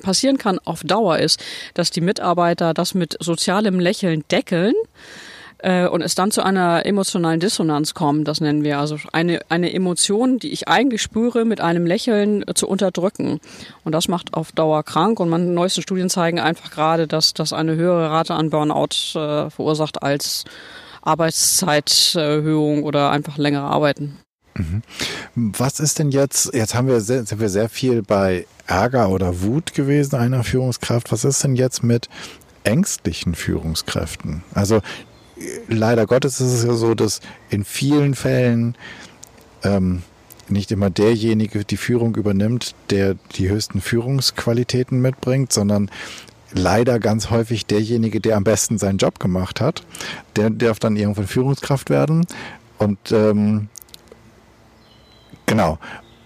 passieren 0.02 0.38
kann 0.38 0.58
auf 0.64 0.82
Dauer 0.82 1.18
ist, 1.18 1.42
dass 1.74 1.90
die 1.90 2.00
Mitarbeiter 2.00 2.74
das 2.74 2.94
mit 2.94 3.16
sozialem 3.20 3.80
Lächeln 3.80 4.24
deckeln 4.30 4.74
äh, 5.58 5.86
und 5.86 6.02
es 6.02 6.14
dann 6.14 6.30
zu 6.30 6.42
einer 6.42 6.86
emotionalen 6.86 7.40
Dissonanz 7.40 7.94
kommt, 7.94 8.28
das 8.28 8.40
nennen 8.40 8.64
wir 8.64 8.78
also 8.78 8.96
eine, 9.12 9.40
eine 9.48 9.72
Emotion, 9.72 10.38
die 10.38 10.52
ich 10.52 10.68
eigentlich 10.68 11.02
spüre, 11.02 11.44
mit 11.44 11.60
einem 11.60 11.84
Lächeln 11.86 12.46
äh, 12.46 12.54
zu 12.54 12.68
unterdrücken. 12.68 13.40
Und 13.84 13.92
das 13.92 14.08
macht 14.08 14.34
auf 14.34 14.52
Dauer 14.52 14.84
krank 14.84 15.20
und 15.20 15.28
man, 15.28 15.54
neuesten 15.54 15.82
Studien 15.82 16.10
zeigen 16.10 16.38
einfach 16.38 16.70
gerade, 16.70 17.06
dass 17.06 17.34
das 17.34 17.52
eine 17.52 17.74
höhere 17.76 18.10
Rate 18.10 18.34
an 18.34 18.50
Burnout 18.50 19.18
äh, 19.18 19.50
verursacht 19.50 20.02
als 20.02 20.44
Arbeitszeiterhöhung 21.02 22.82
oder 22.82 23.10
einfach 23.10 23.38
längere 23.38 23.64
Arbeiten. 23.64 24.18
Was 25.34 25.78
ist 25.78 25.98
denn 25.98 26.10
jetzt, 26.10 26.52
jetzt 26.52 26.74
haben 26.74 26.88
wir 26.88 27.00
sehr, 27.00 27.24
sind 27.24 27.40
wir 27.40 27.48
sehr 27.48 27.68
viel 27.68 28.02
bei 28.02 28.46
Ärger 28.66 29.08
oder 29.08 29.40
Wut 29.42 29.72
gewesen 29.74 30.16
einer 30.16 30.44
Führungskraft. 30.44 31.10
Was 31.10 31.24
ist 31.24 31.42
denn 31.42 31.56
jetzt 31.56 31.82
mit 31.82 32.08
ängstlichen 32.64 33.34
Führungskräften? 33.34 34.42
Also 34.52 34.80
leider 35.68 36.06
Gottes 36.06 36.40
ist 36.40 36.52
es 36.52 36.64
ja 36.64 36.74
so, 36.74 36.94
dass 36.94 37.20
in 37.48 37.64
vielen 37.64 38.14
Fällen 38.14 38.76
ähm, 39.62 40.02
nicht 40.48 40.70
immer 40.70 40.90
derjenige 40.90 41.64
die 41.64 41.76
Führung 41.76 42.14
übernimmt, 42.16 42.74
der 42.90 43.14
die 43.36 43.48
höchsten 43.48 43.80
Führungsqualitäten 43.80 45.00
mitbringt, 45.00 45.52
sondern 45.52 45.90
leider 46.52 46.98
ganz 46.98 47.30
häufig 47.30 47.66
derjenige, 47.66 48.20
der 48.20 48.36
am 48.36 48.44
besten 48.44 48.78
seinen 48.78 48.98
Job 48.98 49.18
gemacht 49.20 49.60
hat. 49.60 49.82
Der 50.36 50.50
darf 50.50 50.78
dann 50.78 50.96
irgendwann 50.96 51.26
Führungskraft 51.26 51.90
werden. 51.90 52.26
Und 52.78 53.12
ähm, 53.12 53.68
Genau. 55.48 55.78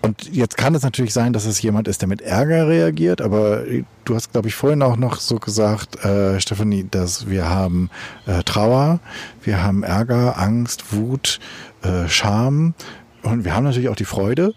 Und 0.03 0.35
jetzt 0.35 0.57
kann 0.57 0.75
es 0.75 0.83
natürlich 0.83 1.15
sein, 1.15 1.33
dass 1.33 1.47
es 1.47 1.63
jemand 1.63 1.87
ist, 1.87 2.01
der 2.03 2.09
mit 2.09 2.21
Ärger 2.23 2.67
reagiert, 2.67 3.21
aber 3.23 3.63
du 4.05 4.17
hast, 4.17 4.33
glaube 4.33 4.49
ich, 4.49 4.55
vorhin 4.57 4.83
auch 4.83 4.97
noch 4.97 5.21
so 5.21 5.37
gesagt, 5.37 6.05
äh, 6.05 6.41
Stefanie, 6.41 6.85
dass 6.91 7.29
wir 7.31 7.49
haben 7.49 7.89
äh, 8.27 8.43
Trauer, 8.43 8.99
wir 9.45 9.63
haben 9.63 9.85
Ärger, 9.85 10.41
Angst, 10.41 10.93
Wut, 10.93 11.39
äh, 11.83 12.09
Scham 12.09 12.75
und 13.23 13.45
wir 13.45 13.55
haben 13.55 13.63
natürlich 13.63 13.91
auch 13.91 13.97
die 13.97 14.05
Freude, 14.05 14.55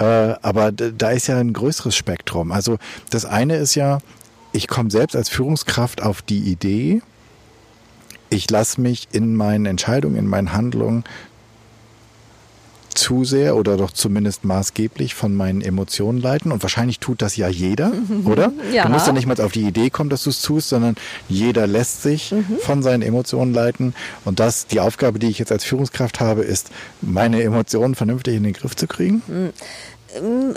äh, 0.00 0.04
aber 0.42 0.72
da 0.72 1.10
ist 1.10 1.28
ja 1.28 1.38
ein 1.38 1.52
größeres 1.52 1.94
Spektrum. 1.94 2.50
Also 2.50 2.78
das 3.10 3.24
eine 3.24 3.54
ist 3.54 3.76
ja, 3.76 3.98
ich 4.52 4.68
komme 4.68 4.90
selbst 4.90 5.16
als 5.16 5.28
Führungskraft 5.28 6.02
auf 6.02 6.22
die 6.22 6.40
Idee, 6.40 7.02
ich 8.30 8.50
lasse 8.50 8.80
mich 8.80 9.08
in 9.12 9.34
meinen 9.36 9.66
Entscheidungen, 9.66 10.16
in 10.16 10.26
meinen 10.26 10.52
Handlungen 10.52 11.04
zu 12.94 13.24
sehr 13.24 13.56
oder 13.56 13.76
doch 13.76 13.92
zumindest 13.92 14.44
maßgeblich 14.44 15.14
von 15.14 15.34
meinen 15.34 15.62
Emotionen 15.62 16.20
leiten. 16.20 16.50
Und 16.50 16.62
wahrscheinlich 16.62 16.98
tut 16.98 17.22
das 17.22 17.36
ja 17.36 17.48
jeder, 17.48 17.92
oder? 18.24 18.52
Ja. 18.72 18.84
Du 18.88 18.92
musst 18.92 19.06
ja 19.06 19.12
nicht 19.12 19.26
mal 19.26 19.40
auf 19.40 19.52
die 19.52 19.62
Idee 19.62 19.90
kommen, 19.90 20.10
dass 20.10 20.24
du 20.24 20.30
es 20.30 20.42
tust, 20.42 20.68
sondern 20.68 20.96
jeder 21.28 21.66
lässt 21.66 22.02
sich 22.02 22.34
von 22.60 22.82
seinen 22.82 23.02
Emotionen 23.02 23.52
leiten. 23.54 23.94
Und 24.24 24.40
das, 24.40 24.66
die 24.66 24.80
Aufgabe, 24.80 25.18
die 25.18 25.28
ich 25.28 25.38
jetzt 25.38 25.52
als 25.52 25.64
Führungskraft 25.64 26.20
habe, 26.20 26.42
ist, 26.42 26.70
meine 27.00 27.42
Emotionen 27.42 27.94
vernünftig 27.94 28.34
in 28.34 28.42
den 28.42 28.52
Griff 28.52 28.74
zu 28.74 28.86
kriegen. 28.86 29.22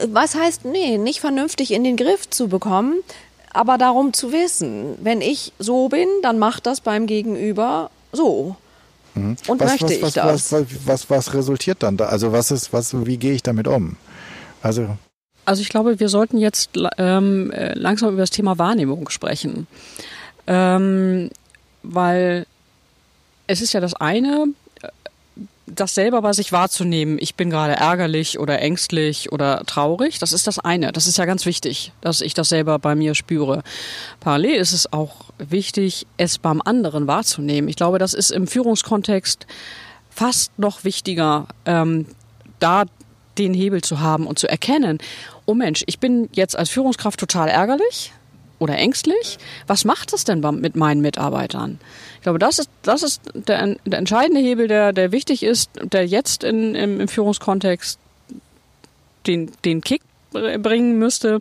Was 0.07 0.35
heißt, 0.35 0.65
nee, 0.65 0.97
nicht 0.97 1.19
vernünftig 1.19 1.71
in 1.71 1.83
den 1.83 1.97
Griff 1.97 2.29
zu 2.29 2.47
bekommen, 2.47 2.95
aber 3.53 3.77
darum 3.77 4.13
zu 4.13 4.31
wissen, 4.31 4.97
wenn 5.01 5.21
ich 5.21 5.53
so 5.59 5.89
bin, 5.89 6.07
dann 6.21 6.39
macht 6.39 6.65
das 6.65 6.81
beim 6.81 7.07
Gegenüber 7.07 7.89
so. 8.11 8.55
Und 9.13 9.37
Was, 9.59 9.71
möchte 9.71 9.85
was, 9.85 9.91
ich 9.91 10.01
was, 10.01 10.13
das? 10.13 10.51
was, 10.51 10.53
was, 10.53 10.87
was, 10.87 11.09
was 11.09 11.33
resultiert 11.33 11.83
dann 11.83 11.97
da? 11.97 12.05
Also 12.05 12.31
was 12.31 12.49
ist, 12.51 12.71
was, 12.71 13.05
wie 13.05 13.17
gehe 13.17 13.33
ich 13.33 13.43
damit 13.43 13.67
um? 13.67 13.97
Also, 14.63 14.87
Also 15.43 15.61
ich 15.61 15.69
glaube, 15.69 15.99
wir 15.99 16.07
sollten 16.07 16.37
jetzt 16.37 16.71
ähm, 16.97 17.51
äh, 17.51 17.73
langsam 17.73 18.09
über 18.13 18.21
das 18.21 18.29
Thema 18.29 18.57
Wahrnehmung 18.57 19.09
sprechen. 19.09 19.67
Ähm, 20.47 21.29
weil 21.83 22.45
es 23.47 23.61
ist 23.61 23.73
ja 23.73 23.81
das 23.81 23.93
eine, 23.95 24.45
das 25.73 25.95
selber 25.95 26.21
bei 26.21 26.33
sich 26.33 26.51
wahrzunehmen, 26.51 27.17
ich 27.19 27.35
bin 27.35 27.49
gerade 27.49 27.73
ärgerlich 27.73 28.39
oder 28.39 28.59
ängstlich 28.59 29.31
oder 29.31 29.63
traurig, 29.65 30.19
das 30.19 30.33
ist 30.33 30.47
das 30.47 30.59
eine. 30.59 30.91
Das 30.91 31.07
ist 31.07 31.17
ja 31.17 31.25
ganz 31.25 31.45
wichtig, 31.45 31.91
dass 32.01 32.21
ich 32.21 32.33
das 32.33 32.49
selber 32.49 32.79
bei 32.79 32.95
mir 32.95 33.15
spüre. 33.15 33.63
Parallel 34.19 34.55
ist 34.55 34.73
es 34.73 34.91
auch 34.91 35.15
wichtig, 35.37 36.05
es 36.17 36.37
beim 36.37 36.61
anderen 36.63 37.07
wahrzunehmen. 37.07 37.69
Ich 37.69 37.75
glaube, 37.75 37.99
das 37.99 38.13
ist 38.13 38.31
im 38.31 38.47
Führungskontext 38.47 39.47
fast 40.09 40.57
noch 40.57 40.83
wichtiger, 40.83 41.47
ähm, 41.65 42.05
da 42.59 42.83
den 43.37 43.53
Hebel 43.53 43.81
zu 43.81 44.01
haben 44.01 44.27
und 44.27 44.37
zu 44.37 44.47
erkennen, 44.47 44.99
oh 45.45 45.53
Mensch, 45.53 45.83
ich 45.87 45.99
bin 45.99 46.29
jetzt 46.33 46.57
als 46.57 46.69
Führungskraft 46.69 47.19
total 47.19 47.47
ärgerlich 47.47 48.11
oder 48.61 48.77
ängstlich. 48.77 49.39
Was 49.67 49.85
macht 49.85 50.13
das 50.13 50.23
denn 50.23 50.39
mit 50.61 50.75
meinen 50.75 51.01
Mitarbeitern? 51.01 51.79
Ich 52.17 52.21
glaube, 52.21 52.37
das 52.39 52.59
ist, 52.59 52.69
das 52.83 53.01
ist 53.01 53.21
der, 53.33 53.75
der 53.85 53.99
entscheidende 53.99 54.39
Hebel, 54.39 54.67
der, 54.67 54.93
der 54.93 55.11
wichtig 55.11 55.41
ist, 55.43 55.71
der 55.81 56.05
jetzt 56.05 56.43
in, 56.43 56.75
im, 56.75 56.99
im 57.01 57.07
Führungskontext 57.07 57.97
den, 59.25 59.51
den 59.65 59.81
Kick 59.81 60.01
bringen 60.31 60.97
müsste, 60.99 61.39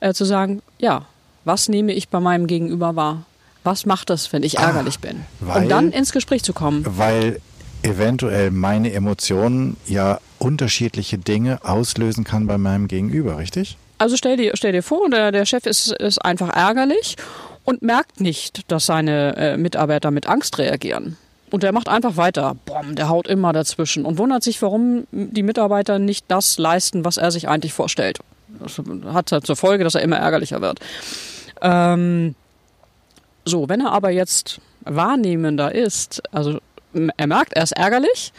äh, 0.00 0.14
zu 0.14 0.24
sagen, 0.24 0.62
ja, 0.78 1.06
was 1.44 1.68
nehme 1.68 1.92
ich 1.92 2.08
bei 2.08 2.20
meinem 2.20 2.46
Gegenüber 2.46 2.96
wahr? 2.96 3.24
Was 3.64 3.86
macht 3.86 4.10
das, 4.10 4.32
wenn 4.32 4.42
ich 4.42 4.58
ärgerlich 4.58 4.98
bin? 4.98 5.20
weil- 5.40 5.62
um 5.64 5.68
dann 5.68 5.92
ins 5.92 6.10
Gespräch 6.12 6.42
zu 6.42 6.52
kommen. 6.52 6.84
weil 6.86 7.40
eventuell 7.82 8.50
meine 8.50 8.92
Emotionen 8.92 9.76
ja 9.86 10.18
unterschiedliche 10.38 11.18
Dinge 11.18 11.60
auslösen 11.64 12.24
kann 12.24 12.46
bei 12.46 12.56
meinem 12.58 12.88
Gegenüber, 12.88 13.38
richtig? 13.38 13.76
Also 14.02 14.16
stell 14.16 14.36
dir, 14.36 14.50
stell 14.54 14.72
dir 14.72 14.82
vor, 14.82 15.08
der, 15.10 15.30
der 15.30 15.46
Chef 15.46 15.64
ist, 15.64 15.92
ist 15.92 16.18
einfach 16.18 16.48
ärgerlich 16.48 17.14
und 17.62 17.82
merkt 17.82 18.20
nicht, 18.20 18.68
dass 18.68 18.86
seine 18.86 19.36
äh, 19.36 19.56
Mitarbeiter 19.56 20.10
mit 20.10 20.26
Angst 20.26 20.58
reagieren. 20.58 21.16
Und 21.52 21.62
der 21.62 21.70
macht 21.70 21.88
einfach 21.88 22.16
weiter. 22.16 22.56
Boom, 22.66 22.96
der 22.96 23.08
haut 23.08 23.28
immer 23.28 23.52
dazwischen 23.52 24.04
und 24.04 24.18
wundert 24.18 24.42
sich, 24.42 24.60
warum 24.60 25.06
die 25.12 25.44
Mitarbeiter 25.44 26.00
nicht 26.00 26.24
das 26.26 26.58
leisten, 26.58 27.04
was 27.04 27.16
er 27.16 27.30
sich 27.30 27.48
eigentlich 27.48 27.74
vorstellt. 27.74 28.18
Das 28.58 28.82
hat 29.14 29.30
halt 29.30 29.46
zur 29.46 29.54
Folge, 29.54 29.84
dass 29.84 29.94
er 29.94 30.02
immer 30.02 30.16
ärgerlicher 30.16 30.60
wird. 30.60 30.80
Ähm, 31.60 32.34
so, 33.44 33.68
wenn 33.68 33.82
er 33.82 33.92
aber 33.92 34.10
jetzt 34.10 34.60
wahrnehmender 34.80 35.72
ist, 35.72 36.24
also 36.32 36.58
er 37.16 37.26
merkt, 37.28 37.52
er 37.52 37.62
ist 37.62 37.76
ärgerlich 37.76 38.32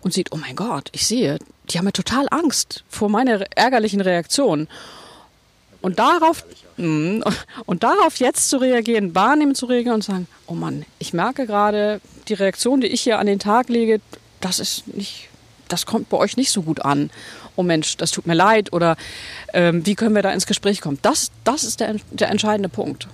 und 0.00 0.14
sieht, 0.14 0.32
oh 0.32 0.38
mein 0.38 0.56
Gott, 0.56 0.88
ich 0.92 1.06
sehe, 1.06 1.38
die 1.68 1.76
haben 1.76 1.84
ja 1.84 1.92
total 1.92 2.26
Angst 2.30 2.84
vor 2.88 3.10
meiner 3.10 3.44
ärgerlichen 3.54 4.00
Reaktion. 4.00 4.66
Und 5.80 5.98
darauf, 5.98 6.44
mm, 6.76 7.22
und 7.66 7.82
darauf 7.82 8.16
jetzt 8.16 8.48
zu 8.48 8.58
reagieren, 8.58 9.14
wahrnehmen 9.14 9.54
zu 9.54 9.66
reagieren 9.66 9.96
und 9.96 10.04
sagen, 10.04 10.26
oh 10.46 10.54
Mann, 10.54 10.84
ich 10.98 11.12
merke 11.12 11.46
gerade, 11.46 12.00
die 12.28 12.34
Reaktion, 12.34 12.80
die 12.80 12.88
ich 12.88 13.00
hier 13.00 13.18
an 13.18 13.26
den 13.26 13.38
Tag 13.38 13.68
lege, 13.68 14.00
das 14.40 14.58
ist 14.58 14.86
nicht, 14.88 15.28
das 15.68 15.86
kommt 15.86 16.08
bei 16.08 16.16
euch 16.16 16.36
nicht 16.36 16.50
so 16.50 16.62
gut 16.62 16.82
an. 16.82 17.10
Oh 17.56 17.62
Mensch, 17.62 17.96
das 17.96 18.10
tut 18.10 18.26
mir 18.26 18.34
leid 18.34 18.72
oder 18.72 18.96
ähm, 19.52 19.84
wie 19.84 19.94
können 19.94 20.14
wir 20.14 20.22
da 20.22 20.32
ins 20.32 20.46
Gespräch 20.46 20.80
kommen? 20.80 20.98
Das, 21.02 21.30
das 21.44 21.64
ist 21.64 21.80
der, 21.80 21.96
der 22.10 22.30
entscheidende 22.30 22.68
Punkt. 22.68 23.08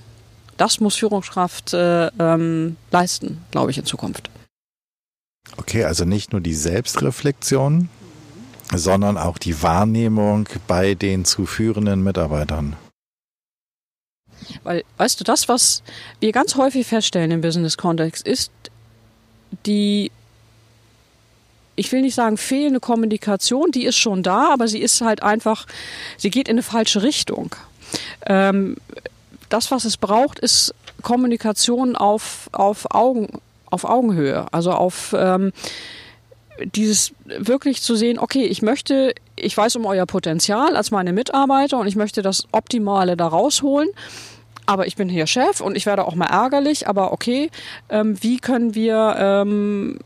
Das 0.56 0.80
muss 0.80 0.96
Führungskraft 0.96 1.74
äh, 1.74 2.06
ähm, 2.18 2.76
leisten, 2.90 3.44
glaube 3.50 3.70
ich, 3.70 3.78
in 3.78 3.84
Zukunft. 3.84 4.30
Okay, 5.56 5.84
also 5.84 6.04
nicht 6.04 6.32
nur 6.32 6.40
die 6.40 6.54
Selbstreflexion, 6.54 7.88
sondern 8.74 9.16
auch 9.16 9.38
die 9.38 9.62
Wahrnehmung 9.62 10.48
bei 10.66 10.94
den 10.94 11.24
zu 11.24 11.46
führenden 11.46 12.02
Mitarbeitern. 12.02 12.76
Weil, 14.62 14.84
weißt 14.96 15.20
du, 15.20 15.24
das, 15.24 15.48
was 15.48 15.82
wir 16.20 16.32
ganz 16.32 16.56
häufig 16.56 16.86
feststellen 16.86 17.30
im 17.30 17.40
Business-Kontext, 17.40 18.26
ist 18.26 18.52
die, 19.64 20.10
ich 21.74 21.90
will 21.92 22.02
nicht 22.02 22.14
sagen 22.14 22.36
fehlende 22.36 22.80
Kommunikation, 22.80 23.70
die 23.70 23.84
ist 23.84 23.96
schon 23.96 24.22
da, 24.22 24.52
aber 24.52 24.68
sie 24.68 24.80
ist 24.80 25.00
halt 25.00 25.22
einfach, 25.22 25.66
sie 26.16 26.30
geht 26.30 26.48
in 26.48 26.54
eine 26.54 26.62
falsche 26.62 27.02
Richtung. 27.02 27.54
Ähm, 28.26 28.76
das, 29.48 29.70
was 29.70 29.84
es 29.84 29.96
braucht, 29.96 30.38
ist 30.38 30.74
Kommunikation 31.02 31.96
auf, 31.96 32.48
auf, 32.52 32.86
Augen, 32.90 33.28
auf 33.66 33.84
Augenhöhe, 33.84 34.46
also 34.52 34.72
auf 34.72 35.14
ähm, 35.16 35.52
dieses 36.64 37.12
wirklich 37.24 37.82
zu 37.82 37.96
sehen, 37.96 38.18
okay, 38.18 38.44
ich 38.44 38.62
möchte, 38.62 39.14
ich 39.36 39.56
weiß 39.56 39.76
um 39.76 39.86
euer 39.86 40.06
Potenzial 40.06 40.76
als 40.76 40.90
meine 40.90 41.12
Mitarbeiter 41.12 41.78
und 41.78 41.86
ich 41.86 41.96
möchte 41.96 42.22
das 42.22 42.46
Optimale 42.52 43.16
da 43.16 43.26
rausholen. 43.26 43.88
Aber 44.68 44.86
ich 44.86 44.96
bin 44.96 45.08
hier 45.08 45.26
Chef 45.26 45.60
und 45.60 45.76
ich 45.76 45.86
werde 45.86 46.04
auch 46.04 46.16
mal 46.16 46.26
ärgerlich, 46.26 46.88
aber 46.88 47.12
okay, 47.12 47.50
ähm, 47.88 48.20
wie 48.20 48.38
können 48.38 48.74
wir 48.74 49.14
ähm, 49.18 49.98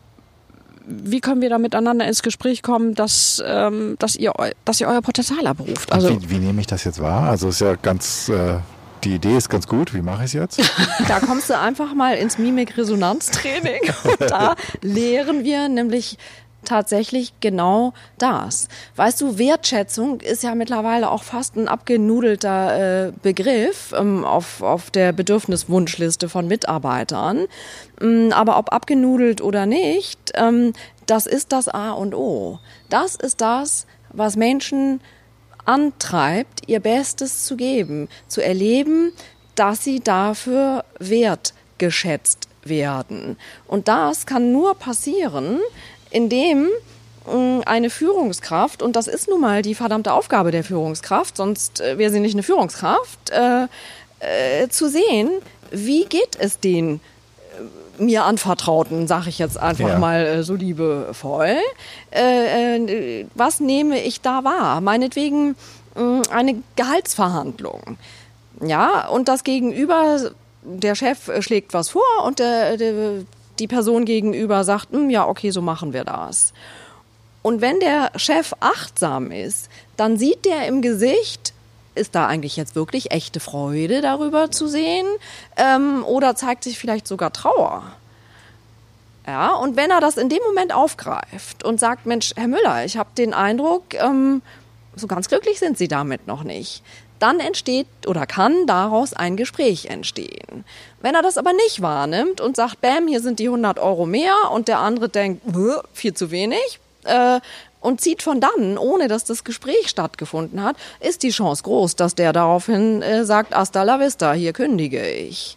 wie 0.87 1.21
können 1.21 1.41
wir 1.41 1.49
da 1.49 1.59
miteinander 1.59 2.07
ins 2.07 2.23
Gespräch 2.23 2.63
kommen, 2.63 2.95
dass, 2.95 3.43
ähm, 3.47 3.95
dass, 4.01 4.17
ihr, 4.17 4.33
dass 4.65 4.81
ihr 4.81 4.89
euer 4.89 5.03
Potenzial 5.03 5.47
abruft? 5.47 5.93
Also, 5.93 6.21
wie, 6.23 6.31
wie 6.31 6.39
nehme 6.39 6.61
ich 6.61 6.67
das 6.67 6.83
jetzt 6.85 7.01
wahr? 7.01 7.31
Also 7.31 7.49
ist 7.49 7.61
ja 7.61 7.77
ganz 7.77 8.29
äh, 8.29 8.57
die 9.05 9.15
Idee 9.15 9.37
ist 9.37 9.49
ganz 9.49 9.67
gut. 9.67 9.95
Wie 9.95 10.03
mache 10.03 10.25
ich 10.25 10.27
es 10.27 10.33
jetzt? 10.35 10.61
da 11.09 11.21
kommst 11.21 11.49
du 11.49 11.59
einfach 11.59 11.95
mal 11.95 12.17
ins 12.17 12.39
Mimik-Resonanztraining. 12.39 13.81
da 14.19 14.55
lehren 14.83 15.45
wir 15.45 15.69
nämlich 15.69 16.19
tatsächlich 16.65 17.33
genau 17.41 17.93
das. 18.19 18.69
Weißt 18.97 19.21
du, 19.21 19.39
Wertschätzung 19.39 20.21
ist 20.21 20.43
ja 20.43 20.55
mittlerweile 20.55 21.11
auch 21.11 21.23
fast 21.23 21.57
ein 21.57 21.69
abgenudelter 21.69 23.09
äh, 23.09 23.13
Begriff 23.23 23.93
ähm, 23.97 24.25
auf, 24.25 24.63
auf 24.63 24.91
der 24.91 25.13
Bedürfniswunschliste 25.13 26.29
von 26.29 26.47
Mitarbeitern. 26.47 27.47
Ähm, 28.01 28.33
aber 28.33 28.59
ob 28.59 28.73
abgenudelt 28.73 29.41
oder 29.41 29.67
nicht, 29.67 30.33
ähm, 30.35 30.73
das 31.07 31.27
ist 31.27 31.53
das 31.53 31.69
A 31.69 31.93
und 31.93 32.15
O. 32.15 32.59
Das 32.89 33.17
ist 33.17 33.41
das, 33.41 33.87
was 34.13 34.37
Menschen 34.37 35.01
antreibt, 35.65 36.69
ihr 36.69 36.81
Bestes 36.81 37.45
zu 37.45 37.57
geben, 37.57 38.09
zu 38.29 38.43
erleben, 38.43 39.13
dass 39.55 39.85
sie 39.85 40.01
dafür 40.01 40.85
wertgeschätzt 40.99 42.49
werden. 42.65 43.37
Und 43.67 43.89
das 43.89 44.27
kann 44.27 44.53
nur 44.53 44.75
passieren, 44.75 45.59
indem 46.11 46.69
mm, 47.27 47.61
eine 47.67 47.91
Führungskraft, 47.91 48.83
und 48.83 48.97
das 48.97 49.07
ist 49.07 49.29
nun 49.29 49.41
mal 49.41 49.63
die 49.63 49.75
verdammte 49.75 50.13
Aufgabe 50.13 50.51
der 50.51 50.65
Führungskraft, 50.65 51.37
sonst 51.37 51.81
äh, 51.81 51.99
wäre 51.99 52.11
sie 52.11 52.21
nicht 52.21 52.35
eine 52.35 52.43
Führungskraft, 52.43 53.31
äh, 53.31 53.67
äh, 54.21 54.69
zu 54.69 54.89
sehen, 54.89 55.31
wie 55.71 56.05
geht 56.05 56.37
es 56.39 56.61
den 56.61 57.01
mir 57.99 58.25
anvertrauten, 58.25 59.07
sage 59.07 59.29
ich 59.29 59.39
jetzt 59.39 59.59
einfach 59.59 59.89
ja. 59.89 59.99
mal 59.99 60.27
äh, 60.27 60.43
so 60.43 60.55
liebevoll. 60.55 61.57
Äh, 62.11 62.77
äh, 62.77 63.27
was 63.35 63.61
nehme 63.61 64.01
ich 64.01 64.21
da 64.21 64.43
wahr? 64.43 64.81
Meinetwegen 64.81 65.55
äh, 65.97 66.29
eine 66.31 66.63
Gehaltsverhandlung. 66.77 67.99
Ja, 68.63 69.09
und 69.09 69.29
das 69.29 69.45
Gegenüber, 69.45 70.31
der 70.63 70.95
Chef 70.95 71.29
äh, 71.29 71.43
schlägt 71.43 71.75
was 71.75 71.91
vor 71.91 72.03
und 72.25 72.39
der, 72.39 72.77
der, 72.77 73.25
die 73.61 73.69
Person 73.69 74.05
gegenüber 74.05 74.65
sagt, 74.65 74.91
hm, 74.91 75.11
ja, 75.11 75.27
okay, 75.27 75.51
so 75.51 75.63
machen 75.63 75.93
wir 75.93 76.05
das. 76.05 76.53
Und 77.43 77.61
wenn 77.61 77.81
der 77.81 78.11
Chef 78.17 78.53
achtsam 78.61 79.31
ist, 79.31 79.69
dann 79.97 80.19
sieht 80.19 80.45
der 80.45 80.67
im 80.67 80.83
Gesicht, 80.83 81.55
ist 81.95 82.15
da 82.15 82.27
eigentlich 82.27 82.57
jetzt 82.57 82.75
wirklich 82.75 83.11
echte 83.11 83.41
Freude 83.41 84.01
darüber 84.01 84.51
zu 84.51 84.67
sehen? 84.67 85.07
Ähm, 85.57 86.05
oder 86.05 86.35
zeigt 86.35 86.65
sich 86.65 86.79
vielleicht 86.79 87.07
sogar 87.07 87.33
Trauer? 87.33 87.83
Ja, 89.27 89.55
und 89.55 89.77
wenn 89.77 89.91
er 89.91 90.01
das 90.01 90.17
in 90.17 90.29
dem 90.29 90.43
Moment 90.47 90.75
aufgreift 90.75 91.63
und 91.65 91.79
sagt, 91.79 92.07
Mensch, 92.07 92.33
Herr 92.37 92.49
Müller, 92.49 92.85
ich 92.85 92.97
habe 92.97 93.11
den 93.17 93.35
Eindruck, 93.35 93.95
ähm, 93.95 94.43
so 94.97 95.07
ganz 95.07 95.29
glücklich 95.29 95.59
sind 95.59 95.79
Sie 95.79 95.89
damit 95.89 96.27
noch 96.27 96.43
nicht, 96.43 96.83
dann 97.21 97.41
entsteht 97.41 97.87
oder 98.07 98.27
kann 98.27 98.67
daraus 98.67 99.13
ein 99.13 99.37
Gespräch 99.37 99.87
entstehen. 99.87 100.65
Wenn 101.01 101.15
er 101.15 101.23
das 101.23 101.39
aber 101.39 101.53
nicht 101.53 101.81
wahrnimmt 101.83 102.41
und 102.41 102.57
sagt, 102.57 102.81
Bäm, 102.81 103.07
hier 103.07 103.21
sind 103.21 103.39
die 103.39 103.47
100 103.47 103.79
Euro 103.79 104.07
mehr 104.07 104.35
und 104.53 104.69
der 104.69 104.79
andere 104.79 105.09
denkt, 105.09 105.43
viel 105.93 106.15
zu 106.15 106.31
wenig, 106.31 106.81
äh, 107.05 107.41
und 107.81 108.01
zieht 108.01 108.23
von 108.23 108.41
dann, 108.41 108.77
ohne 108.77 109.09
dass 109.09 109.25
das 109.25 109.45
Gespräch 109.45 109.89
stattgefunden 109.89 110.63
hat, 110.63 110.77
ist 111.01 111.23
die 111.23 111.31
Chance 111.31 111.63
groß, 111.63 111.97
dass 111.97 112.15
der 112.15 112.33
daraufhin 112.33 113.03
äh, 113.03 113.25
sagt, 113.25 113.55
hasta 113.55 113.83
la 113.83 113.99
vista, 113.99 114.33
hier 114.33 114.53
kündige 114.53 115.09
ich. 115.09 115.57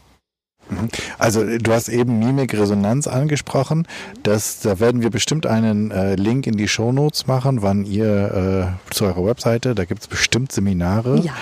Also 1.20 1.44
du 1.58 1.72
hast 1.72 1.90
eben 1.90 2.20
Mimik-Resonanz 2.20 3.08
angesprochen. 3.08 3.88
Das, 4.24 4.62
da 4.62 4.80
werden 4.80 5.02
wir 5.02 5.10
bestimmt 5.10 5.46
einen 5.46 5.92
äh, 5.92 6.16
Link 6.16 6.48
in 6.48 6.58
die 6.58 6.68
Shownotes 6.68 7.28
machen, 7.28 7.62
wann 7.62 7.86
ihr 7.86 8.78
äh, 8.90 8.94
zu 8.94 9.06
eurer 9.06 9.26
Webseite, 9.26 9.76
da 9.76 9.86
gibt 9.86 10.02
es 10.02 10.08
bestimmt 10.08 10.52
Seminare. 10.52 11.20
Ja. 11.20 11.34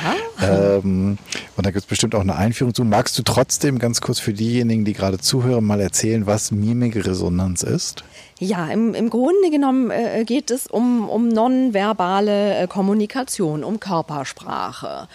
Ähm, 0.41 1.17
und 1.55 1.65
da 1.65 1.71
gibt 1.71 1.83
es 1.83 1.85
bestimmt 1.85 2.15
auch 2.15 2.21
eine 2.21 2.35
Einführung 2.35 2.73
zu. 2.73 2.83
Magst 2.83 3.17
du 3.17 3.23
trotzdem 3.23 3.79
ganz 3.79 4.01
kurz 4.01 4.19
für 4.19 4.33
diejenigen, 4.33 4.85
die 4.85 4.93
gerade 4.93 5.19
zuhören, 5.19 5.63
mal 5.65 5.79
erzählen, 5.79 6.25
was 6.25 6.51
Mimik-Resonanz 6.51 7.63
ist? 7.63 8.03
Ja, 8.39 8.67
im, 8.69 8.95
im 8.95 9.11
Grunde 9.11 9.51
genommen 9.51 9.91
äh, 9.91 10.23
geht 10.25 10.49
es 10.49 10.65
um, 10.65 11.07
um 11.07 11.29
nonverbale 11.29 12.57
äh, 12.57 12.67
Kommunikation, 12.67 13.63
um 13.63 13.79
Körpersprache. 13.79 15.07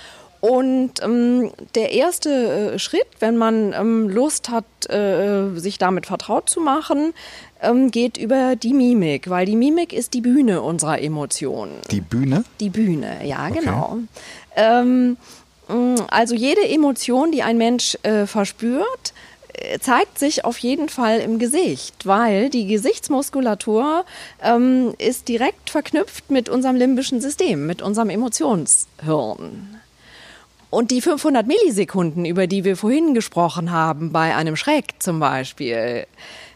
Und 0.47 1.03
ähm, 1.03 1.51
der 1.75 1.91
erste 1.91 2.75
äh, 2.75 2.79
Schritt, 2.79 3.09
wenn 3.19 3.37
man 3.37 3.73
ähm, 3.73 4.09
Lust 4.09 4.49
hat, 4.49 4.65
äh, 4.89 5.59
sich 5.59 5.79
damit 5.79 6.07
vertraut 6.07 6.49
zu 6.49 6.61
machen, 6.61 7.15
ähm, 7.61 7.91
geht 7.91 8.17
über 8.17 8.55
die 8.55 8.73
Mimik, 8.73 9.29
weil 9.29 9.45
die 9.45 9.57
Mimik 9.57 9.93
ist 9.93 10.15
die 10.15 10.21
Bühne 10.21 10.63
unserer 10.63 11.01
Emotionen. 11.03 11.73
Die 11.91 12.01
Bühne? 12.01 12.45
Die 12.61 12.69
Bühne, 12.69 13.27
ja, 13.27 13.49
okay. 13.49 13.59
genau. 13.59 13.99
Ähm, 14.55 15.17
also 16.11 16.37
jede 16.37 16.69
Emotion, 16.69 17.33
die 17.33 17.43
ein 17.43 17.59
Mensch 17.59 17.99
äh, 18.05 18.27
verspürt, 18.27 19.15
äh, 19.53 19.81
zeigt 19.81 20.17
sich 20.17 20.45
auf 20.45 20.59
jeden 20.59 20.89
Fall 20.89 21.19
im 21.19 21.41
Gesicht, 21.41 22.07
weil 22.07 22.51
die 22.51 22.69
Gesichtsmuskulatur 22.69 24.05
ähm, 24.45 24.95
ist 24.99 25.27
direkt 25.27 25.71
verknüpft 25.71 26.31
mit 26.31 26.49
unserem 26.49 26.77
limbischen 26.77 27.21
System, 27.21 27.67
mit 27.67 27.83
unserem 27.83 28.11
Emotionshirn. 28.11 29.81
Und 30.71 30.91
die 30.91 31.01
500 31.01 31.47
Millisekunden, 31.47 32.25
über 32.25 32.47
die 32.47 32.65
wir 32.65 32.77
vorhin 32.77 33.15
gesprochen 33.15 33.71
haben, 33.71 34.13
bei 34.13 34.35
einem 34.35 34.57
Schreck 34.57 34.95
zum 34.99 35.21
Beispiel, 35.21 36.07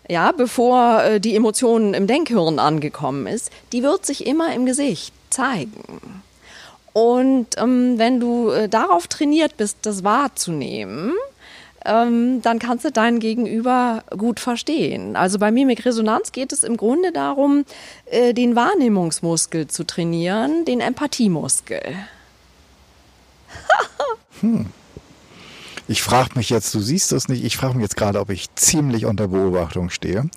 ja, 0.09 0.33
bevor 0.33 1.05
äh, 1.05 1.21
die 1.21 1.37
Emotion 1.37 1.95
im 1.95 2.07
Denkhirn 2.07 2.59
angekommen 2.59 3.27
ist, 3.27 3.51
die 3.73 3.83
wird 3.83 4.05
sich 4.05 4.27
immer 4.27 4.53
im 4.53 4.67
Gesicht 4.67 5.15
zeigen. 5.31 6.23
Und 6.93 7.47
ähm, 7.57 7.99
wenn 7.99 8.19
du 8.19 8.51
äh, 8.51 8.69
darauf 8.69 9.07
trainiert 9.07 9.57
bist, 9.57 9.79
das 9.83 10.03
wahrzunehmen, 10.03 11.13
ähm, 11.85 12.43
dann 12.43 12.59
kannst 12.59 12.85
du 12.85 12.91
deinen 12.91 13.21
Gegenüber 13.21 14.03
gut 14.11 14.41
verstehen. 14.41 15.17
Also 15.17 15.39
bei 15.39 15.51
Mimikresonanz 15.51 16.33
geht 16.33 16.53
es 16.53 16.65
im 16.65 16.77
Grunde 16.77 17.13
darum, 17.13 17.65
äh, 18.07 18.35
den 18.35 18.57
Wahrnehmungsmuskel 18.57 19.69
zu 19.69 19.85
trainieren, 19.85 20.65
den 20.65 20.81
Empathiemuskel. 20.81 21.81
Hm. 24.40 24.66
Ich 25.91 26.03
frage 26.03 26.30
mich 26.36 26.51
jetzt, 26.51 26.72
du 26.72 26.78
siehst 26.78 27.11
das 27.11 27.26
nicht, 27.26 27.43
ich 27.43 27.57
frage 27.57 27.74
mich 27.74 27.82
jetzt 27.82 27.97
gerade, 27.97 28.20
ob 28.20 28.30
ich 28.30 28.55
ziemlich 28.55 29.07
unter 29.07 29.26
Beobachtung 29.26 29.91
stehe. 29.91 30.30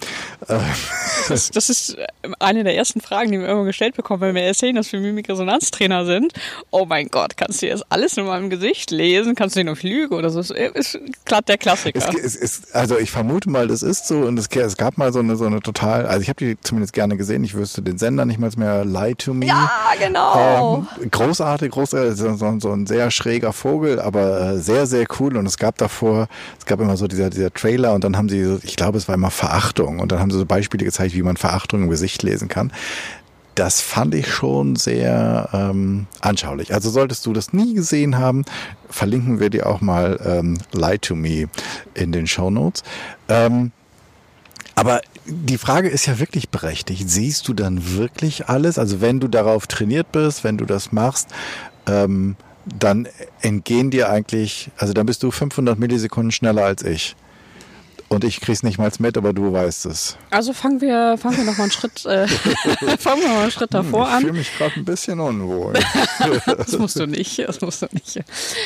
Das, 1.30 1.52
das, 1.52 1.70
ist 1.70 1.96
eine 2.40 2.64
der 2.64 2.76
ersten 2.76 3.02
Fragen, 3.02 3.32
die 3.32 3.40
wir 3.40 3.48
immer 3.48 3.64
gestellt 3.64 3.96
bekommen, 3.96 4.22
wenn 4.22 4.34
wir 4.34 4.42
erzählen, 4.42 4.76
dass 4.76 4.92
wir 4.92 5.00
Mimikresonanztrainer 5.00 6.08
sind. 6.08 6.34
Oh 6.72 6.86
mein 6.86 7.08
Gott, 7.10 7.38
kannst 7.38 7.62
du 7.62 7.68
jetzt 7.68 7.86
alles 7.90 8.18
in 8.18 8.26
meinem 8.26 8.50
Gesicht 8.50 8.90
lesen? 8.90 9.36
Kannst 9.36 9.56
du 9.56 9.60
dir 9.60 9.70
noch 9.70 9.84
lügen 9.84 10.16
oder 10.16 10.32
so? 10.32 10.40
Das 10.40 10.50
ist 10.50 11.00
glatt 11.24 11.48
der 11.48 11.60
Klassiker. 11.60 12.00
Es, 12.00 12.16
es, 12.16 12.36
es, 12.36 12.72
also 12.74 12.98
ich 12.98 13.12
vermute 13.12 13.48
mal, 13.48 13.68
das 13.68 13.84
ist 13.84 14.08
so 14.08 14.22
und 14.22 14.40
es, 14.40 14.50
gab 14.50 14.98
mal 14.98 15.14
so 15.14 15.20
eine, 15.20 15.36
so 15.36 15.46
eine 15.46 15.60
total, 15.60 16.08
also 16.08 16.22
ich 16.22 16.30
habe 16.30 16.44
die 16.44 16.60
zumindest 16.62 16.94
gerne 16.94 17.16
gesehen, 17.16 17.44
ich 17.44 17.54
wüsste 17.54 17.84
den 17.84 18.00
Sender 18.00 18.26
nicht 18.26 18.40
mal 18.40 18.50
mehr 18.58 18.86
Lie 18.86 19.16
to 19.16 19.36
Me. 19.36 19.46
Ja, 19.46 19.70
genau. 20.00 20.88
Ähm, 21.04 21.10
großartig, 21.12 21.70
großartig, 21.70 22.18
so, 22.18 22.36
so, 22.60 22.72
ein 22.72 22.88
sehr 22.88 23.12
schräger 23.12 23.54
Vogel, 23.54 24.00
aber 24.02 24.54
äh, 24.54 24.58
sehr, 24.58 24.88
sehr 24.88 25.06
cool 25.20 25.43
und 25.44 25.48
es 25.48 25.58
gab 25.58 25.78
davor, 25.78 26.30
es 26.58 26.66
gab 26.66 26.80
immer 26.80 26.96
so 26.96 27.08
dieser, 27.08 27.30
dieser 27.30 27.54
Trailer 27.54 27.94
und 27.94 28.06
dann 28.06 28.16
haben 28.16 28.30
sie, 28.30 28.60
ich 28.64 28.78
glaube, 28.78 28.98
es 28.98 29.10
war 29.10 29.16
immer 29.16 29.30
Verachtung 29.30 30.00
und 30.00 30.12
dann 30.12 30.20
haben 30.20 30.32
sie 30.32 30.38
so 30.38 30.46
Beispiele 30.46 30.86
gezeigt, 30.86 31.14
wie 31.14 31.22
man 31.22 31.36
Verachtung 31.36 31.84
im 31.84 31.90
Gesicht 31.90 32.24
lesen 32.24 32.48
kann. 32.48 32.72
Das 33.56 33.82
fand 33.82 34.16
ich 34.16 34.32
schon 34.32 34.78
sehr 34.78 35.50
ähm, 35.54 36.08
anschaulich. 36.22 36.74
Also 36.74 36.90
solltest 36.90 37.26
du 37.26 37.34
das 37.34 37.52
nie 37.52 37.74
gesehen 37.74 38.18
haben, 38.18 38.46
verlinken 38.90 39.40
wir 39.42 39.50
dir 39.50 39.68
auch 39.68 39.82
mal 39.82 40.18
ähm, 40.26 40.58
Lie 40.72 41.00
to 41.00 41.14
Me 41.14 41.50
in 41.94 42.14
den 42.14 42.26
Show 42.26 42.50
Notes. 42.50 42.84
Ähm, 43.28 43.72
aber 44.76 45.02
die 45.26 45.58
Frage 45.58 45.90
ist 45.90 46.06
ja 46.06 46.20
wirklich 46.20 46.50
berechtigt. 46.50 47.10
Siehst 47.10 47.48
du 47.48 47.54
dann 47.54 47.96
wirklich 47.96 48.48
alles? 48.48 48.80
Also 48.80 49.02
wenn 49.02 49.20
du 49.20 49.28
darauf 49.28 49.68
trainiert 49.68 50.12
bist, 50.14 50.44
wenn 50.44 50.58
du 50.58 50.66
das 50.66 50.92
machst, 50.92 51.28
ähm, 51.86 52.36
dann 52.66 53.08
entgehen 53.42 53.92
dir 53.92 54.10
eigentlich, 54.10 54.72
also 54.78 54.94
dann 54.94 55.06
bist 55.06 55.24
du 55.24 55.32
500 55.32 55.78
Millisekunden 55.78 56.32
schneller 56.32 56.66
als 56.66 56.84
ich. 56.84 57.16
Und 58.14 58.24
ich 58.24 58.42
krieg's 58.42 58.62
nicht 58.62 58.78
mal 58.78 58.92
mit, 59.00 59.18
aber 59.18 59.34
du 59.34 59.52
weißt 59.52 59.88
es. 59.88 60.18
Also 60.30 60.54
fangen 60.54 60.82
wir, 60.82 61.18
fangen 61.18 61.38
wir 61.38 61.46
noch 61.46 61.58
mal 61.58 61.64
einen 61.64 61.72
Schritt, 61.72 62.06
äh, 62.06 62.28
fangen 63.00 63.22
wir 63.22 63.30
mal 63.30 63.42
einen 63.42 63.52
Schritt 63.52 63.74
hm, 63.74 63.84
davor 63.84 64.08
an. 64.08 64.20
Ich 64.20 64.26
fühle 64.28 64.38
mich 64.38 64.58
gerade 64.58 64.76
ein 64.76 64.86
bisschen 64.86 65.20
unwohl. 65.20 65.74
das 66.46 66.78
musst 66.78 67.00
du 67.00 67.08
nicht, 67.08 67.40
das 67.40 67.60
musst 67.62 67.82
du 67.82 67.88
nicht. 67.92 68.18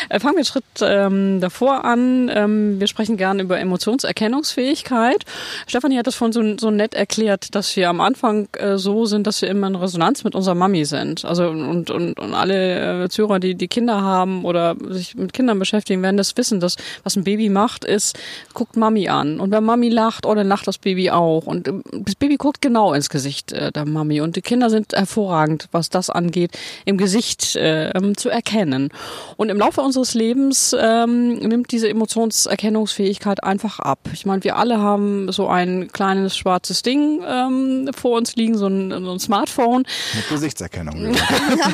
Äh, 0.09 0.19
fangen 0.19 0.35
wir 0.35 0.39
einen 0.39 0.45
Schritt 0.45 0.63
ähm, 0.81 1.39
davor 1.39 1.85
an. 1.85 2.29
Ähm, 2.33 2.79
wir 2.79 2.87
sprechen 2.87 3.15
gerne 3.15 3.43
über 3.43 3.57
Emotionserkennungsfähigkeit. 3.57 5.23
Stefanie 5.65 5.97
hat 5.97 6.07
das 6.07 6.15
von 6.15 6.33
so, 6.33 6.57
so 6.57 6.69
nett 6.69 6.93
erklärt, 6.93 7.55
dass 7.55 7.73
wir 7.77 7.89
am 7.89 8.01
Anfang 8.01 8.49
äh, 8.57 8.77
so 8.77 9.05
sind, 9.05 9.27
dass 9.27 9.41
wir 9.41 9.49
immer 9.49 9.67
in 9.67 9.75
Resonanz 9.75 10.25
mit 10.25 10.35
unserer 10.35 10.55
Mami 10.55 10.83
sind. 10.83 11.23
Also 11.23 11.47
und, 11.47 11.89
und, 11.89 12.19
und 12.19 12.33
alle 12.33 13.05
äh, 13.05 13.09
Zuhörer, 13.09 13.39
die 13.39 13.55
die 13.55 13.69
Kinder 13.69 14.01
haben 14.01 14.43
oder 14.43 14.75
sich 14.89 15.15
mit 15.15 15.31
Kindern 15.31 15.57
beschäftigen, 15.57 16.01
werden 16.01 16.17
das 16.17 16.35
wissen, 16.35 16.59
dass 16.59 16.75
was 17.03 17.15
ein 17.15 17.23
Baby 17.23 17.47
macht, 17.47 17.85
ist, 17.85 18.19
guckt 18.53 18.75
Mami 18.75 19.07
an 19.07 19.36
und 19.39 19.51
wenn 19.51 19.63
Mami 19.63 19.89
lacht, 19.89 20.25
oh, 20.25 20.33
dann 20.33 20.47
lacht 20.47 20.67
das 20.67 20.77
Baby 20.77 21.11
auch. 21.11 21.45
Und 21.45 21.67
ähm, 21.67 21.83
das 21.91 22.15
Baby 22.15 22.37
guckt 22.37 22.61
genau 22.61 22.93
ins 22.93 23.09
Gesicht 23.09 23.51
äh, 23.51 23.71
der 23.71 23.85
Mami. 23.85 24.21
Und 24.21 24.35
die 24.35 24.41
Kinder 24.41 24.69
sind 24.69 24.93
hervorragend, 24.93 25.67
was 25.71 25.89
das 25.89 26.09
angeht, 26.09 26.57
im 26.85 26.97
Gesicht 26.97 27.55
äh, 27.55 27.89
ähm, 27.91 28.17
zu 28.17 28.29
erkennen. 28.29 28.89
Und 29.35 29.49
im 29.49 29.57
Laufe 29.57 29.81
unseres 29.81 30.13
Lebens 30.13 30.75
ähm, 30.79 31.35
nimmt 31.35 31.71
diese 31.71 31.89
Emotionserkennungsfähigkeit 31.89 33.43
einfach 33.43 33.79
ab. 33.79 33.99
Ich 34.13 34.25
meine, 34.25 34.43
wir 34.43 34.57
alle 34.57 34.79
haben 34.79 35.31
so 35.31 35.47
ein 35.47 35.89
kleines 35.91 36.37
schwarzes 36.37 36.81
Ding 36.83 37.21
ähm, 37.27 37.89
vor 37.95 38.17
uns 38.17 38.35
liegen, 38.35 38.57
so 38.57 38.67
ein, 38.67 38.91
so 38.91 39.11
ein 39.11 39.19
Smartphone. 39.19 39.83
Mit 40.15 40.29
Gesichtserkennung. 40.29 41.15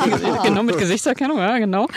genau, 0.44 0.64
mit 0.64 0.78
Gesichtserkennung, 0.78 1.38
ja, 1.38 1.58
genau. 1.58 1.88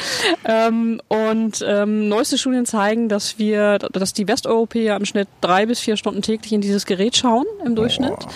Ähm, 0.45 1.01
und 1.09 1.65
ähm, 1.67 2.09
neueste 2.09 2.39
Studien 2.39 2.67
zeigen, 2.67 3.09
dass 3.09 3.39
wir, 3.39 3.79
dass 3.79 4.13
die 4.13 4.29
Westeuropäer 4.29 4.97
im 4.97 5.05
Schnitt 5.05 5.29
drei 5.41 5.56
drei 5.57 5.67
bis 5.67 5.81
vier 5.81 5.97
Stunden 5.97 6.21
täglich 6.21 6.53
in 6.53 6.61
dieses 6.61 6.85
Gerät 6.85 7.17
schauen 7.17 7.47
im 7.65 7.75
Durchschnitt. 7.75 8.13
Oh. 8.13 8.29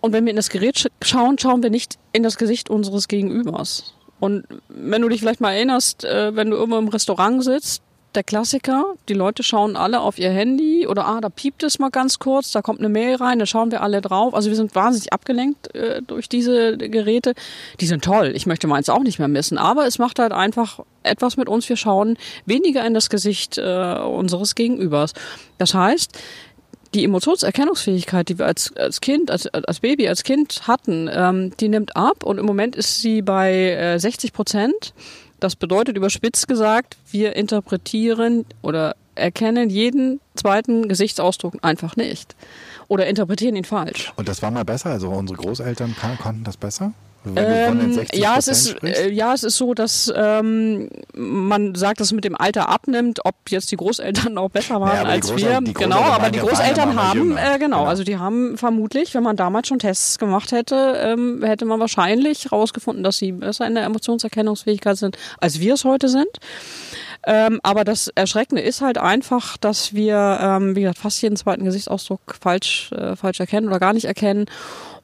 Und 0.00 0.12
wenn 0.14 0.24
wir 0.24 0.30
in 0.30 0.36
das 0.36 0.48
Gerät 0.48 0.88
schauen, 1.02 1.38
schauen 1.38 1.62
wir 1.62 1.68
nicht 1.68 1.98
in 2.12 2.22
das 2.22 2.38
Gesicht 2.38 2.70
unseres 2.70 3.06
Gegenübers. 3.06 3.94
Und 4.18 4.44
wenn 4.68 5.02
du 5.02 5.08
dich 5.10 5.20
vielleicht 5.20 5.42
mal 5.42 5.52
erinnerst, 5.52 6.04
äh, 6.04 6.34
wenn 6.34 6.50
du 6.50 6.56
irgendwo 6.56 6.78
im 6.78 6.88
Restaurant 6.88 7.44
sitzt, 7.44 7.82
der 8.14 8.24
Klassiker, 8.24 8.94
die 9.08 9.14
Leute 9.14 9.42
schauen 9.42 9.76
alle 9.76 10.00
auf 10.00 10.18
ihr 10.18 10.30
Handy 10.30 10.86
oder 10.86 11.06
ah, 11.06 11.20
da 11.20 11.28
piept 11.28 11.62
es 11.62 11.78
mal 11.78 11.90
ganz 11.90 12.18
kurz, 12.18 12.50
da 12.50 12.62
kommt 12.62 12.80
eine 12.80 12.88
Mail 12.88 13.16
rein, 13.16 13.38
da 13.38 13.46
schauen 13.46 13.70
wir 13.70 13.82
alle 13.82 14.00
drauf. 14.00 14.34
Also 14.34 14.50
wir 14.50 14.56
sind 14.56 14.74
wahnsinnig 14.74 15.12
abgelenkt 15.12 15.74
äh, 15.74 16.02
durch 16.02 16.28
diese 16.28 16.76
Geräte. 16.76 17.34
Die 17.80 17.86
sind 17.86 18.04
toll, 18.04 18.32
ich 18.34 18.46
möchte 18.46 18.66
meins 18.66 18.88
auch 18.88 19.02
nicht 19.02 19.18
mehr 19.18 19.28
missen, 19.28 19.58
aber 19.58 19.86
es 19.86 19.98
macht 19.98 20.18
halt 20.18 20.32
einfach 20.32 20.80
etwas 21.02 21.36
mit 21.36 21.48
uns. 21.48 21.68
Wir 21.68 21.76
schauen 21.76 22.16
weniger 22.46 22.84
in 22.84 22.94
das 22.94 23.10
Gesicht 23.10 23.58
äh, 23.58 23.98
unseres 23.98 24.54
Gegenübers. 24.54 25.12
Das 25.58 25.74
heißt, 25.74 26.18
die 26.94 27.04
Emotionserkennungsfähigkeit, 27.04 28.28
die 28.28 28.38
wir 28.38 28.46
als, 28.46 28.76
als 28.76 29.00
Kind, 29.00 29.30
als, 29.30 29.46
als 29.46 29.80
Baby, 29.80 30.08
als 30.08 30.24
Kind 30.24 30.66
hatten, 30.66 31.08
ähm, 31.12 31.56
die 31.58 31.68
nimmt 31.68 31.94
ab 31.96 32.24
und 32.24 32.38
im 32.38 32.46
Moment 32.46 32.74
ist 32.74 33.00
sie 33.00 33.22
bei 33.22 33.70
äh, 33.70 33.98
60 33.98 34.32
Prozent. 34.32 34.92
Das 35.40 35.56
bedeutet 35.56 35.96
überspitzt 35.96 36.46
gesagt, 36.48 36.96
wir 37.10 37.34
interpretieren 37.34 38.44
oder 38.62 38.94
erkennen 39.14 39.70
jeden 39.70 40.20
zweiten 40.34 40.88
Gesichtsausdruck 40.88 41.56
einfach 41.62 41.96
nicht 41.96 42.36
oder 42.88 43.06
interpretieren 43.06 43.56
ihn 43.56 43.64
falsch. 43.64 44.12
Und 44.16 44.28
das 44.28 44.42
war 44.42 44.50
mal 44.50 44.64
besser? 44.64 44.90
Also 44.90 45.08
unsere 45.08 45.38
Großeltern 45.38 45.96
konnten 46.22 46.44
das 46.44 46.56
besser? 46.56 46.92
Ähm, 47.36 48.00
ja, 48.14 48.36
es 48.38 48.48
ist 48.48 48.82
äh, 48.82 49.10
ja, 49.10 49.34
es 49.34 49.42
ist 49.42 49.56
so, 49.58 49.74
dass 49.74 50.10
ähm, 50.14 50.88
man 51.14 51.74
sagt, 51.74 52.00
dass 52.00 52.08
es 52.08 52.12
mit 52.12 52.24
dem 52.24 52.34
Alter 52.34 52.70
abnimmt, 52.70 53.20
ob 53.24 53.34
jetzt 53.50 53.70
die 53.72 53.76
Großeltern 53.76 54.38
auch 54.38 54.48
besser 54.48 54.80
waren 54.80 54.96
ja, 54.96 55.02
als 55.02 55.36
wir. 55.36 55.60
Genau, 55.60 56.00
aber 56.00 56.30
die 56.30 56.38
Großeltern 56.38 56.96
haben 56.96 57.36
äh, 57.36 57.58
genau, 57.58 57.80
genau, 57.80 57.84
also 57.84 58.04
die 58.04 58.16
haben 58.16 58.56
vermutlich, 58.56 59.14
wenn 59.14 59.22
man 59.22 59.36
damals 59.36 59.68
schon 59.68 59.78
Tests 59.78 60.18
gemacht 60.18 60.52
hätte, 60.52 60.94
ähm, 60.96 61.42
hätte 61.42 61.66
man 61.66 61.78
wahrscheinlich 61.78 62.46
herausgefunden, 62.46 63.04
dass 63.04 63.18
sie 63.18 63.32
besser 63.32 63.66
in 63.66 63.74
der 63.74 63.84
Emotionserkennungsfähigkeit 63.84 64.96
sind, 64.96 65.18
als 65.40 65.60
wir 65.60 65.74
es 65.74 65.84
heute 65.84 66.08
sind. 66.08 66.28
Ähm, 67.26 67.60
aber 67.62 67.84
das 67.84 68.08
Erschreckende 68.08 68.62
ist 68.62 68.80
halt 68.80 68.96
einfach, 68.96 69.58
dass 69.58 69.92
wir, 69.94 70.38
ähm, 70.40 70.74
wie 70.74 70.82
gesagt, 70.82 70.98
fast 70.98 71.20
jeden 71.20 71.36
zweiten 71.36 71.64
Gesichtsausdruck 71.64 72.34
falsch, 72.40 72.92
äh, 72.92 73.14
falsch 73.14 73.40
erkennen 73.40 73.68
oder 73.68 73.78
gar 73.78 73.92
nicht 73.92 74.06
erkennen. 74.06 74.46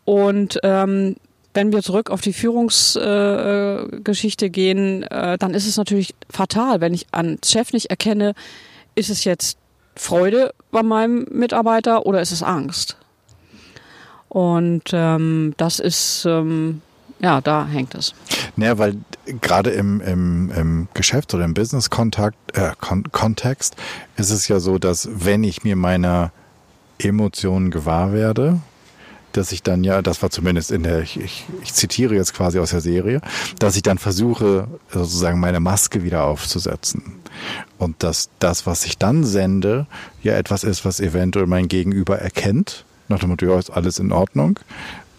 Und 0.05 0.59
ähm, 0.63 1.17
wenn 1.57 1.73
wir 1.73 1.83
zurück 1.83 2.11
auf 2.11 2.21
die 2.21 2.35
Führungsgeschichte 2.35 4.47
äh, 4.47 4.51
gehen, 4.51 5.03
äh, 5.05 5.39
dann 5.39 5.55
ist 5.55 5.67
es 5.67 5.77
natürlich 5.77 6.15
fatal, 6.31 6.81
wenn 6.81 6.95
ich 6.95 7.07
an 7.11 7.39
Chef 7.45 7.73
nicht 7.73 7.87
erkenne, 7.87 8.35
ist 8.95 9.11
es 9.11 9.25
jetzt 9.25 9.59
Freude 9.97 10.55
bei 10.71 10.85
meinem 10.85 11.27
Mitarbeiter 11.31 12.07
oder 12.07 12.21
ist 12.21 12.31
es 12.31 12.43
Angst? 12.43 12.99
Und 14.29 14.91
ähm, 14.93 15.55
das 15.57 15.79
ist, 15.79 16.27
ähm, 16.27 16.83
ja, 17.21 17.41
da 17.41 17.67
hängt 17.67 17.95
es. 17.95 18.13
Naja, 18.57 18.77
weil 18.77 18.99
gerade 19.41 19.71
im, 19.71 20.03
im, 20.03 20.51
im 20.51 20.89
Geschäfts- 20.93 21.35
oder 21.35 21.47
im 21.47 21.55
Business-Kontext 21.55 23.75
äh, 23.75 24.21
ist 24.21 24.31
es 24.31 24.49
ja 24.49 24.61
so, 24.61 24.79
dass 24.79 25.09
wenn 25.11 25.43
ich 25.43 25.65
mir 25.65 25.77
meiner 25.77 26.33
Emotionen 26.99 27.71
gewahr 27.71 28.13
werde, 28.13 28.61
dass 29.37 29.53
ich 29.53 29.63
dann 29.63 29.85
ja, 29.85 30.03
das 30.03 30.23
war 30.23 30.31
zumindest 30.31 30.71
in 30.71 30.83
der, 30.83 31.01
ich, 31.01 31.19
ich, 31.19 31.45
ich 31.63 31.75
zitiere 31.75 32.15
jetzt 32.15 32.35
quasi 32.35 32.59
aus 32.59 32.71
der 32.71 32.81
Serie, 32.81 33.21
dass 33.59 33.77
ich 33.77 33.83
dann 33.83 33.99
versuche, 33.99 34.69
sozusagen 34.91 35.41
meine 35.41 35.61
Maske 35.61 36.03
wieder 36.03 36.25
aufzusetzen. 36.25 37.03
Und 37.79 38.03
dass 38.03 38.31
das, 38.39 38.67
was 38.67 38.85
ich 38.85 38.99
dann 38.99 39.25
sende, 39.25 39.87
ja 40.23 40.35
etwas 40.35 40.65
ist, 40.65 40.85
was 40.85 41.01
eventuell 41.01 41.47
mein 41.47 41.69
Gegenüber 41.69 42.19
erkennt. 42.19 42.85
Nach 43.09 43.19
dem 43.19 43.31
Motto, 43.31 43.47
ja, 43.47 43.59
ist 43.59 43.71
alles 43.71 43.99
in 43.99 44.13
Ordnung. 44.13 44.59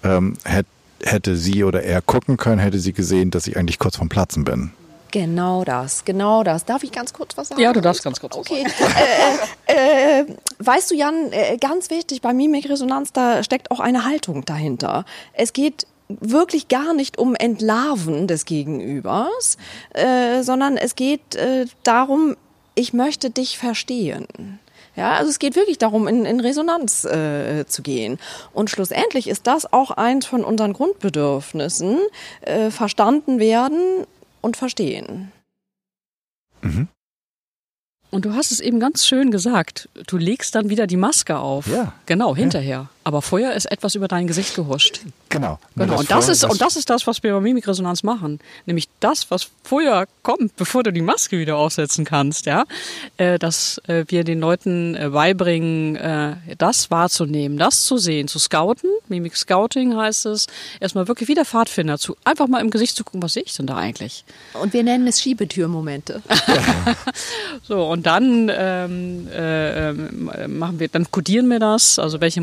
Ähm, 0.03 0.33
hätte, 0.43 0.69
hätte 1.03 1.35
sie 1.37 1.63
oder 1.63 1.83
er 1.83 2.01
gucken 2.01 2.37
können, 2.37 2.59
hätte 2.59 2.79
sie 2.79 2.93
gesehen, 2.93 3.31
dass 3.31 3.47
ich 3.47 3.57
eigentlich 3.57 3.79
kurz 3.79 3.97
vom 3.97 4.09
Platzen 4.09 4.43
bin. 4.43 4.71
Genau 5.17 5.63
das, 5.63 6.05
genau 6.05 6.43
das. 6.43 6.63
Darf 6.65 6.83
ich 6.83 6.91
ganz 6.91 7.11
kurz 7.11 7.35
was 7.37 7.47
sagen? 7.47 7.59
Ja, 7.59 7.73
du 7.73 7.81
darfst 7.81 8.03
ganz 8.03 8.19
kurz 8.19 8.37
okay. 8.37 8.63
was 8.63 8.77
sagen. 8.77 8.93
äh, 9.65 9.73
äh, 9.73 10.19
äh, 10.19 10.25
weißt 10.59 10.91
du, 10.91 10.95
Jan, 10.95 11.31
äh, 11.31 11.57
ganz 11.57 11.89
wichtig, 11.89 12.21
bei 12.21 12.33
Mimikresonanz, 12.33 13.13
da 13.13 13.41
steckt 13.41 13.71
auch 13.71 13.79
eine 13.79 14.05
Haltung 14.05 14.45
dahinter. 14.45 15.05
Es 15.33 15.53
geht 15.53 15.87
wirklich 16.07 16.67
gar 16.67 16.93
nicht 16.93 17.17
um 17.17 17.33
Entlarven 17.33 18.27
des 18.27 18.45
Gegenübers, 18.45 19.57
äh, 19.95 20.43
sondern 20.43 20.77
es 20.77 20.93
geht 20.93 21.33
äh, 21.33 21.65
darum, 21.81 22.37
ich 22.75 22.93
möchte 22.93 23.31
dich 23.31 23.57
verstehen. 23.57 24.59
Ja, 24.95 25.13
also 25.13 25.31
es 25.31 25.39
geht 25.39 25.55
wirklich 25.55 25.79
darum, 25.79 26.07
in, 26.07 26.25
in 26.25 26.39
Resonanz 26.41 27.05
äh, 27.05 27.65
zu 27.65 27.81
gehen. 27.81 28.19
Und 28.53 28.69
schlussendlich 28.69 29.27
ist 29.27 29.47
das 29.47 29.73
auch 29.73 29.89
eins 29.89 30.27
von 30.27 30.43
unseren 30.43 30.73
Grundbedürfnissen, 30.73 31.97
äh, 32.41 32.69
verstanden 32.69 33.39
werden 33.39 34.05
und 34.41 34.57
verstehen. 34.57 35.31
Mhm. 36.61 36.87
Und 38.09 38.25
du 38.25 38.33
hast 38.33 38.51
es 38.51 38.59
eben 38.59 38.79
ganz 38.79 39.05
schön 39.05 39.31
gesagt. 39.31 39.89
Du 40.07 40.17
legst 40.17 40.55
dann 40.55 40.69
wieder 40.69 40.87
die 40.87 40.97
Maske 40.97 41.37
auf. 41.37 41.67
Ja. 41.67 41.93
Genau, 42.05 42.35
hinterher. 42.35 42.89
Ja. 43.07 43.09
Aber 43.09 43.21
vorher 43.21 43.53
ist 43.53 43.71
etwas 43.71 43.95
über 43.95 44.07
dein 44.07 44.27
Gesicht 44.27 44.55
gehuscht. 44.55 44.99
Genau. 45.29 45.59
Genau. 45.75 45.99
Und 45.99 46.11
das, 46.11 46.27
ist, 46.27 46.43
und 46.43 46.59
das 46.59 46.75
ist 46.75 46.89
das, 46.89 47.07
was 47.07 47.23
wir 47.23 47.33
bei 47.33 47.39
Mimikresonanz 47.39 48.03
machen. 48.03 48.39
Nämlich 48.65 48.89
das, 48.99 49.31
was 49.31 49.47
vorher 49.63 50.07
kommt, 50.23 50.55
bevor 50.57 50.83
du 50.83 50.91
die 50.91 51.01
Maske 51.01 51.39
wieder 51.39 51.55
aufsetzen 51.55 52.05
kannst, 52.05 52.45
ja. 52.45 52.65
Äh, 53.17 53.39
dass 53.39 53.81
äh, 53.87 54.03
wir 54.07 54.23
den 54.23 54.39
Leuten 54.39 54.95
äh, 54.95 55.09
beibringen, 55.09 55.97
das 56.57 56.91
wahrzunehmen, 56.91 57.57
das 57.57 57.85
zu 57.85 57.97
sehen, 57.97 58.27
zu 58.27 58.39
scouten. 58.39 58.89
Mimik 59.07 59.35
Scouting 59.35 59.95
heißt 59.95 60.25
es. 60.27 60.47
Erstmal 60.79 61.07
wirklich 61.07 61.29
wie 61.29 61.35
der 61.35 61.45
Pfadfinder 61.45 61.97
zu, 61.97 62.17
einfach 62.23 62.47
mal 62.47 62.59
im 62.59 62.69
Gesicht 62.69 62.95
zu 62.95 63.03
gucken, 63.03 63.21
was 63.21 63.33
sehe 63.33 63.43
ich 63.43 63.55
denn 63.55 63.67
da 63.67 63.77
eigentlich? 63.77 64.25
Und 64.53 64.73
wir 64.73 64.83
nennen 64.83 65.07
es 65.07 65.21
Schiebetürmomente. 65.21 66.21
So, 67.63 67.85
und 67.85 68.05
dann 68.05 68.49
ähm, 68.53 69.27
äh, 69.29 69.89
ähm, 69.89 70.31
machen 70.47 70.79
wir, 70.79 70.87
dann 70.87 71.11
kodieren 71.11 71.49
wir 71.49 71.59
das, 71.59 71.99
also 71.99 72.21
welche 72.21 72.39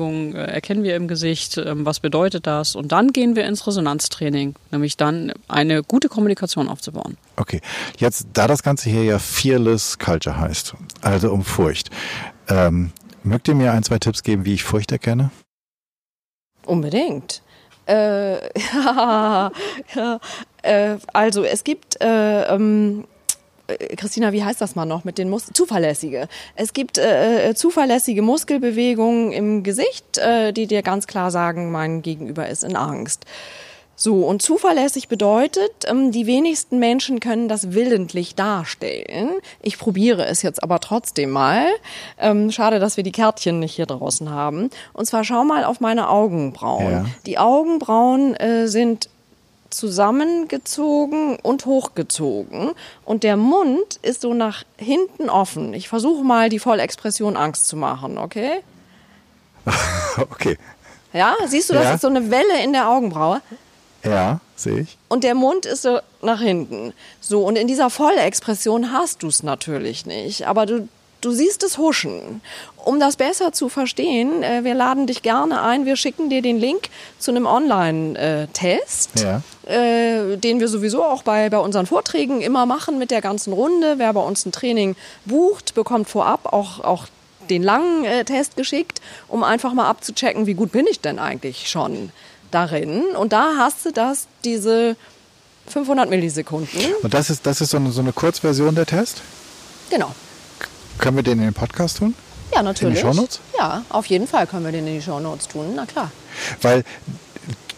Muskelbewegungen 0.00 0.34
äh, 0.34 0.46
erkennen 0.46 0.82
wir 0.82 0.96
im 0.96 1.08
Gesicht, 1.08 1.58
ähm, 1.58 1.84
was 1.84 2.00
bedeutet 2.00 2.46
das? 2.46 2.74
Und 2.74 2.92
dann 2.92 3.12
gehen 3.12 3.36
wir 3.36 3.44
ins 3.44 3.66
Resonanztraining, 3.66 4.54
nämlich 4.70 4.96
dann 4.96 5.32
eine 5.48 5.82
gute 5.82 6.08
Kommunikation 6.08 6.68
aufzubauen. 6.68 7.16
Okay, 7.36 7.60
jetzt 7.98 8.28
da 8.32 8.46
das 8.46 8.62
Ganze 8.62 8.90
hier 8.90 9.04
ja 9.04 9.18
Fearless 9.18 9.98
Culture 9.98 10.38
heißt, 10.38 10.74
also 11.02 11.32
um 11.32 11.44
Furcht, 11.44 11.90
ähm, 12.48 12.92
mögt 13.22 13.48
ihr 13.48 13.54
mir 13.54 13.72
ein, 13.72 13.82
zwei 13.82 13.98
Tipps 13.98 14.22
geben, 14.22 14.44
wie 14.44 14.54
ich 14.54 14.64
Furcht 14.64 14.92
erkenne? 14.92 15.30
Unbedingt. 16.66 17.42
Äh, 17.86 18.46
ja, 18.58 19.50
ja, 19.94 20.20
äh, 20.62 20.96
also 21.12 21.44
es 21.44 21.64
gibt, 21.64 22.00
äh, 22.00 22.42
ähm, 22.44 23.04
äh, 23.04 23.19
Christina, 23.96 24.32
wie 24.32 24.44
heißt 24.44 24.60
das 24.60 24.74
mal 24.74 24.86
noch 24.86 25.04
mit 25.04 25.18
den 25.18 25.30
Muskeln? 25.30 25.54
Zuverlässige. 25.54 26.28
Es 26.56 26.72
gibt 26.72 26.98
äh, 26.98 27.50
äh, 27.50 27.54
zuverlässige 27.54 28.22
Muskelbewegungen 28.22 29.32
im 29.32 29.62
Gesicht, 29.62 30.18
äh, 30.18 30.52
die 30.52 30.66
dir 30.66 30.82
ganz 30.82 31.06
klar 31.06 31.30
sagen, 31.30 31.70
mein 31.70 32.02
Gegenüber 32.02 32.48
ist 32.48 32.64
in 32.64 32.76
Angst. 32.76 33.26
So, 34.02 34.26
und 34.26 34.40
zuverlässig 34.40 35.08
bedeutet, 35.08 35.70
ähm, 35.86 36.10
die 36.10 36.26
wenigsten 36.26 36.78
Menschen 36.78 37.20
können 37.20 37.48
das 37.48 37.72
willentlich 37.72 38.34
darstellen. 38.34 39.28
Ich 39.60 39.78
probiere 39.78 40.24
es 40.24 40.40
jetzt 40.40 40.62
aber 40.62 40.80
trotzdem 40.80 41.28
mal. 41.28 41.66
Ähm, 42.18 42.50
schade, 42.50 42.78
dass 42.78 42.96
wir 42.96 43.04
die 43.04 43.12
Kärtchen 43.12 43.60
nicht 43.60 43.74
hier 43.74 43.84
draußen 43.84 44.30
haben. 44.30 44.70
Und 44.94 45.04
zwar 45.04 45.22
schau 45.22 45.44
mal 45.44 45.64
auf 45.64 45.80
meine 45.80 46.08
Augenbrauen. 46.08 46.90
Ja. 46.90 47.04
Die 47.26 47.36
Augenbrauen 47.36 48.34
äh, 48.36 48.68
sind 48.68 49.10
zusammengezogen 49.70 51.36
und 51.42 51.66
hochgezogen 51.66 52.72
und 53.04 53.22
der 53.22 53.36
Mund 53.36 53.98
ist 54.02 54.20
so 54.22 54.34
nach 54.34 54.64
hinten 54.76 55.30
offen. 55.30 55.74
Ich 55.74 55.88
versuche 55.88 56.24
mal 56.24 56.48
die 56.48 56.58
Vollexpression 56.58 57.36
Angst 57.36 57.68
zu 57.68 57.76
machen, 57.76 58.18
okay? 58.18 58.62
okay, 60.30 60.56
Ja, 61.12 61.34
siehst 61.46 61.70
du, 61.70 61.74
das 61.74 61.84
Ja. 61.84 61.94
ist 61.94 62.00
so 62.02 62.08
eine 62.08 62.30
Welle 62.30 62.62
in 62.64 62.72
der 62.72 62.88
Augenbraue 62.88 63.40
ja, 64.04 64.40
sehe 64.56 64.80
ich. 64.80 64.96
und 65.08 65.24
der 65.24 65.34
Mund 65.34 65.66
ist 65.66 65.82
so 65.82 65.98
nach 66.22 66.40
hinten. 66.40 66.94
So, 67.20 67.44
und 67.46 67.56
in 67.56 67.66
dieser 67.66 67.90
Vollexpression 67.90 68.92
hast 68.92 69.22
du 69.22 69.28
es 69.28 69.42
natürlich 69.42 70.06
nicht, 70.06 70.46
aber 70.46 70.64
du, 70.66 70.88
du 71.20 71.30
siehst 71.32 71.62
es 71.62 71.78
huschen. 71.78 72.40
Um 72.76 72.98
das 72.98 73.16
besser 73.16 73.52
zu 73.52 73.68
verstehen, 73.68 74.42
äh, 74.42 74.64
wir 74.64 74.74
laden 74.74 75.06
dich 75.06 75.22
gerne 75.22 75.62
ein, 75.62 75.84
wir 75.84 75.96
schicken 75.96 76.30
dir 76.30 76.42
den 76.42 76.58
Link 76.58 76.88
zu 77.18 77.30
einem 77.30 77.46
Online-Test. 77.46 79.10
Ja. 79.20 79.42
äh, 79.66 80.36
den 80.36 80.60
wir 80.60 80.68
sowieso 80.68 81.04
auch 81.04 81.22
bei, 81.22 81.50
bei 81.50 81.58
unseren 81.58 81.86
Vorträgen 81.86 82.40
immer 82.40 82.66
machen 82.66 82.98
mit 82.98 83.10
der 83.10 83.20
ganzen 83.20 83.52
Runde. 83.52 83.94
Wer 83.98 84.12
bei 84.12 84.22
uns 84.22 84.46
ein 84.46 84.52
Training 84.52 84.96
bucht, 85.24 85.74
bekommt 85.74 86.08
vorab 86.08 86.52
auch, 86.52 86.80
auch 86.80 87.06
den 87.50 87.62
langen 87.62 88.04
äh, 88.04 88.24
Test 88.24 88.56
geschickt, 88.56 89.00
um 89.28 89.42
einfach 89.44 89.74
mal 89.74 89.88
abzuchecken, 89.88 90.46
wie 90.46 90.54
gut 90.54 90.72
bin 90.72 90.86
ich 90.86 91.00
denn 91.00 91.18
eigentlich 91.18 91.68
schon 91.68 92.10
darin. 92.50 93.04
Und 93.16 93.32
da 93.32 93.56
hast 93.58 93.84
du 93.84 93.92
das, 93.92 94.26
diese 94.44 94.96
500 95.66 96.08
Millisekunden. 96.08 96.80
Und 97.02 97.14
das 97.14 97.30
ist, 97.30 97.46
das 97.46 97.60
ist 97.60 97.70
so 97.70 97.76
eine, 97.76 97.90
so 97.92 98.00
eine 98.00 98.12
Kurzversion 98.12 98.74
der 98.74 98.86
Test? 98.86 99.22
Genau. 99.90 100.14
Können 101.00 101.16
wir 101.16 101.22
den 101.22 101.38
in 101.38 101.44
den 101.44 101.54
Podcast 101.54 101.98
tun? 101.98 102.14
Ja, 102.54 102.62
natürlich. 102.62 103.00
Shownotes? 103.00 103.40
Ja, 103.56 103.82
auf 103.88 104.06
jeden 104.06 104.26
Fall 104.26 104.46
können 104.46 104.64
wir 104.64 104.72
den 104.72 104.86
in 104.86 104.94
die 104.94 105.02
Shownotes 105.02 105.48
tun, 105.48 105.72
na 105.74 105.86
klar. 105.86 106.10
Weil 106.60 106.84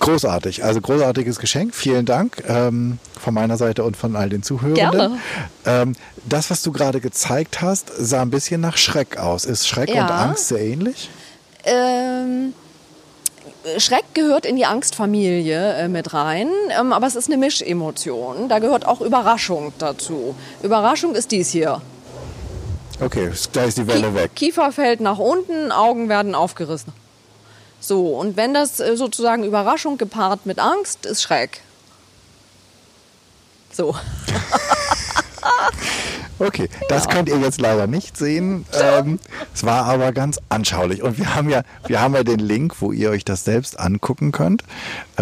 großartig, 0.00 0.64
also 0.64 0.80
großartiges 0.80 1.38
Geschenk. 1.38 1.74
Vielen 1.74 2.04
Dank 2.04 2.42
ähm, 2.48 2.98
von 3.20 3.32
meiner 3.34 3.56
Seite 3.56 3.84
und 3.84 3.96
von 3.96 4.16
all 4.16 4.28
den 4.28 4.42
Zuhörenden. 4.42 4.90
Gerne. 4.90 5.18
Ähm, 5.64 5.94
das, 6.28 6.50
was 6.50 6.62
du 6.62 6.72
gerade 6.72 7.00
gezeigt 7.00 7.60
hast, 7.62 7.92
sah 7.96 8.22
ein 8.22 8.30
bisschen 8.30 8.60
nach 8.60 8.76
Schreck 8.76 9.18
aus. 9.18 9.44
Ist 9.44 9.68
Schreck 9.68 9.94
Ja. 9.94 10.04
und 10.06 10.10
Angst 10.10 10.48
sehr 10.48 10.60
ähnlich? 10.60 11.08
Ähm, 11.64 12.54
Schreck 13.78 14.04
gehört 14.14 14.46
in 14.46 14.56
die 14.56 14.66
Angstfamilie 14.66 15.74
äh, 15.74 15.88
mit 15.88 16.12
rein, 16.12 16.48
ähm, 16.78 16.92
aber 16.92 17.06
es 17.06 17.14
ist 17.14 17.28
eine 17.28 17.36
Mischemotion. 17.36 18.48
Da 18.48 18.58
gehört 18.58 18.84
auch 18.86 19.00
Überraschung 19.00 19.72
dazu. 19.78 20.34
Überraschung 20.62 21.14
ist 21.14 21.30
dies 21.30 21.50
hier. 21.50 21.80
Okay, 23.00 23.30
da 23.52 23.64
ist 23.64 23.78
die 23.78 23.86
Welle 23.86 24.08
Kie- 24.08 24.14
weg. 24.14 24.30
Kiefer 24.34 24.72
fällt 24.72 25.00
nach 25.00 25.18
unten, 25.18 25.72
Augen 25.72 26.08
werden 26.08 26.34
aufgerissen. 26.34 26.92
So, 27.80 28.16
und 28.16 28.36
wenn 28.36 28.54
das 28.54 28.78
äh, 28.80 28.96
sozusagen 28.96 29.42
Überraschung 29.44 29.98
gepaart 29.98 30.46
mit 30.46 30.58
Angst, 30.60 31.04
ist 31.06 31.22
Schreck. 31.22 31.60
So. 33.72 33.96
Okay, 36.38 36.68
das 36.88 37.08
könnt 37.08 37.28
ihr 37.28 37.38
jetzt 37.38 37.60
leider 37.60 37.86
nicht 37.86 38.16
sehen. 38.16 38.66
Ähm, 38.72 39.20
es 39.54 39.62
war 39.64 39.84
aber 39.84 40.10
ganz 40.12 40.40
anschaulich. 40.48 41.02
Und 41.02 41.16
wir 41.18 41.34
haben 41.36 41.48
ja, 41.48 41.62
wir 41.86 42.00
haben 42.00 42.14
ja 42.14 42.24
den 42.24 42.40
Link, 42.40 42.76
wo 42.80 42.90
ihr 42.90 43.10
euch 43.10 43.24
das 43.24 43.44
selbst 43.44 43.78
angucken 43.78 44.32
könnt 44.32 44.64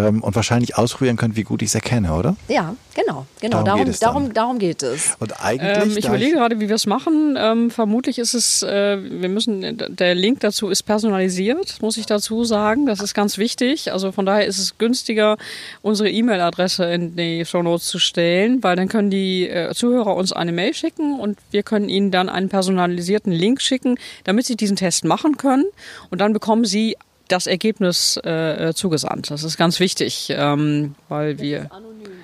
ähm, 0.07 0.23
und 0.23 0.35
wahrscheinlich 0.35 0.77
ausprobieren 0.77 1.17
könnt, 1.17 1.35
wie 1.35 1.43
gut 1.43 1.61
ich 1.61 1.69
es 1.69 1.75
erkenne, 1.75 2.13
oder? 2.13 2.35
Ja, 2.47 2.75
genau, 2.93 3.25
genau. 3.39 3.63
Darum 3.63 3.65
Darum, 3.65 3.85
geht 3.85 3.93
es 3.93 3.99
darum, 3.99 4.33
darum 4.33 4.59
geht 4.59 4.83
es. 4.83 5.15
Und 5.19 5.43
eigentlich. 5.43 5.83
Ähm, 5.83 5.97
ich 5.97 6.05
überlege 6.05 6.35
gerade, 6.35 6.59
wie 6.59 6.69
wir 6.69 6.75
es 6.75 6.85
machen. 6.85 7.35
Ähm, 7.37 7.71
vermutlich 7.71 8.19
ist 8.19 8.33
es, 8.33 8.63
äh, 8.63 8.97
wir 9.01 9.29
müssen, 9.29 9.77
der 9.89 10.15
Link 10.15 10.39
dazu 10.41 10.69
ist 10.69 10.83
personalisiert, 10.83 11.81
muss 11.81 11.97
ich 11.97 12.05
dazu 12.05 12.43
sagen. 12.43 12.85
Das 12.85 13.01
ist 13.01 13.13
ganz 13.13 13.37
wichtig. 13.37 13.91
Also 13.91 14.11
von 14.11 14.25
daher 14.25 14.45
ist 14.45 14.59
es 14.59 14.77
günstiger, 14.77 15.37
unsere 15.81 16.09
E-Mail-Adresse 16.09 16.85
in 16.85 17.15
die 17.15 17.45
Show 17.45 17.63
Notes 17.63 17.87
zu 17.87 17.99
stellen, 17.99 18.63
weil 18.63 18.75
dann 18.75 18.87
können 18.87 19.09
die 19.09 19.47
äh, 19.47 19.73
Zuhörer 19.73 20.15
uns 20.15 20.33
eine 20.33 20.51
Mail 20.51 20.73
schicken 20.73 21.19
und 21.19 21.37
wir 21.51 21.63
können 21.63 21.89
ihnen 21.89 22.11
dann 22.11 22.29
einen 22.29 22.49
personalisierten 22.49 23.31
Link 23.31 23.61
schicken, 23.61 23.97
damit 24.23 24.45
sie 24.45 24.55
diesen 24.55 24.75
Test 24.75 25.05
machen 25.05 25.37
können. 25.37 25.65
Und 26.09 26.21
dann 26.21 26.33
bekommen 26.33 26.65
sie 26.65 26.97
das 27.31 27.47
Ergebnis 27.47 28.19
äh, 28.23 28.69
äh, 28.69 28.73
zugesandt. 28.73 29.31
Das 29.31 29.43
ist 29.43 29.57
ganz 29.57 29.79
wichtig, 29.79 30.27
ähm, 30.35 30.95
weil 31.09 31.39
wir, 31.39 31.69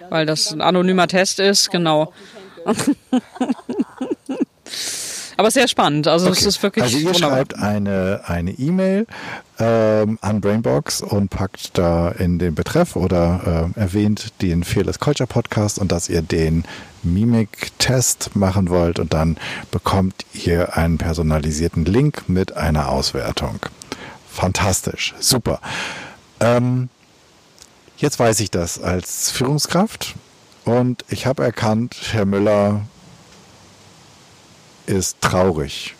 weil 0.09 0.25
das 0.25 0.51
ein 0.51 0.61
anonymer 0.61 1.07
Test 1.07 1.39
ist, 1.39 1.71
genau. 1.71 2.13
Aber 5.39 5.51
sehr 5.51 5.67
spannend. 5.67 6.07
Also 6.07 6.29
es 6.29 6.39
Okay. 6.39 6.47
ist 6.47 6.63
wirklich 6.63 6.83
also 6.83 6.97
ihr 6.97 7.05
wunderbar. 7.13 7.37
schreibt 7.37 7.59
eine 7.59 8.21
eine 8.25 8.51
E-Mail 8.53 9.05
ähm, 9.59 10.17
an 10.21 10.41
Brainbox 10.41 11.01
und 11.01 11.29
packt 11.29 11.77
da 11.77 12.09
in 12.09 12.39
den 12.39 12.55
Betreff 12.55 12.95
oder 12.95 13.71
äh, 13.75 13.79
erwähnt 13.79 14.33
den 14.41 14.63
Fearless 14.63 14.97
Culture 14.99 15.27
Podcast 15.27 15.77
und 15.77 15.91
dass 15.91 16.09
ihr 16.09 16.23
den 16.23 16.63
Mimik-Test 17.03 18.35
machen 18.35 18.69
wollt 18.69 18.97
und 18.99 19.13
dann 19.13 19.37
bekommt 19.69 20.25
ihr 20.33 20.75
einen 20.75 20.97
personalisierten 20.97 21.85
Link 21.85 22.27
mit 22.27 22.57
einer 22.57 22.89
Auswertung. 22.89 23.59
Fantastisch, 24.37 25.15
super. 25.19 25.59
Ähm, 26.39 26.89
jetzt 27.97 28.19
weiß 28.19 28.39
ich 28.41 28.51
das 28.51 28.79
als 28.79 29.31
Führungskraft 29.31 30.13
und 30.63 31.03
ich 31.09 31.25
habe 31.25 31.43
erkannt, 31.43 31.95
Herr 32.11 32.25
Müller 32.25 32.85
ist 34.85 35.19
traurig. 35.21 35.95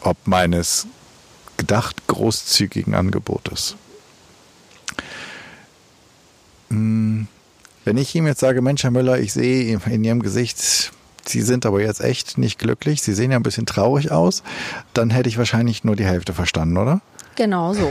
Ob 0.00 0.16
meines 0.24 0.86
gedacht 1.58 2.06
großzügigen 2.06 2.94
Angebotes. 2.94 3.76
Hm, 6.70 7.28
Wenn 7.84 7.96
ich 7.98 8.14
ihm 8.14 8.26
jetzt 8.26 8.40
sage, 8.40 8.62
Mensch, 8.62 8.84
Herr 8.84 8.90
Müller, 8.90 9.18
ich 9.18 9.34
sehe 9.34 9.78
in 9.84 10.02
Ihrem 10.02 10.22
Gesicht, 10.22 10.92
Sie 11.26 11.42
sind 11.42 11.66
aber 11.66 11.80
jetzt 11.80 12.00
echt 12.00 12.38
nicht 12.38 12.58
glücklich, 12.58 13.02
Sie 13.02 13.14
sehen 13.14 13.30
ja 13.30 13.38
ein 13.38 13.42
bisschen 13.42 13.66
traurig 13.66 14.10
aus, 14.10 14.42
dann 14.94 15.10
hätte 15.10 15.28
ich 15.28 15.38
wahrscheinlich 15.38 15.84
nur 15.84 15.96
die 15.96 16.04
Hälfte 16.04 16.32
verstanden, 16.32 16.76
oder? 16.76 17.00
Genau 17.36 17.72
so. 17.72 17.88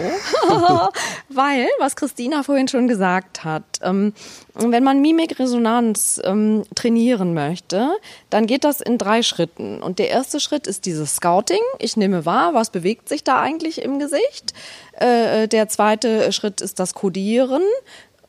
Weil, 1.30 1.68
was 1.80 1.96
Christina 1.96 2.44
vorhin 2.44 2.68
schon 2.68 2.88
gesagt 2.88 3.44
hat, 3.44 3.64
ähm, 3.82 4.14
wenn 4.54 4.84
man 4.84 5.02
Mimikresonanz 5.02 6.22
ähm, 6.24 6.64
trainieren 6.76 7.34
möchte, 7.34 7.90
dann 8.30 8.46
geht 8.46 8.64
das 8.64 8.82
in 8.82 8.98
drei 8.98 9.24
Schritten. 9.24 9.82
Und 9.82 10.00
der 10.00 10.10
erste 10.10 10.40
Schritt 10.40 10.68
ist 10.68 10.86
dieses 10.86 11.16
Scouting. 11.16 11.62
Ich 11.80 11.98
nehme 11.98 12.26
wahr, 12.26 12.54
was 12.54 12.70
bewegt 12.70 13.10
sich 13.10 13.24
da 13.24 13.42
eigentlich 13.42 13.82
im 13.82 13.98
Gesicht. 14.00 14.54
Äh, 14.94 15.48
der 15.48 15.70
zweite 15.70 16.32
Schritt 16.32 16.62
ist 16.62 16.80
das 16.80 16.94
Codieren. 16.94 17.64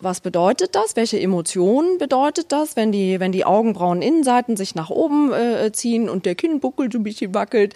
Was 0.00 0.20
bedeutet 0.20 0.74
das? 0.74 0.96
Welche 0.96 1.20
Emotionen 1.20 1.98
bedeutet 1.98 2.52
das, 2.52 2.74
wenn 2.74 2.90
die, 2.90 3.20
wenn 3.20 3.32
die 3.32 3.44
Augenbrauen 3.44 4.00
Innenseiten 4.00 4.56
sich 4.56 4.74
nach 4.74 4.88
oben 4.88 5.32
äh, 5.32 5.70
ziehen 5.72 6.08
und 6.08 6.24
der 6.24 6.34
Kinnbuckel 6.34 6.90
so 6.90 6.98
ein 6.98 7.04
bisschen 7.04 7.34
wackelt? 7.34 7.74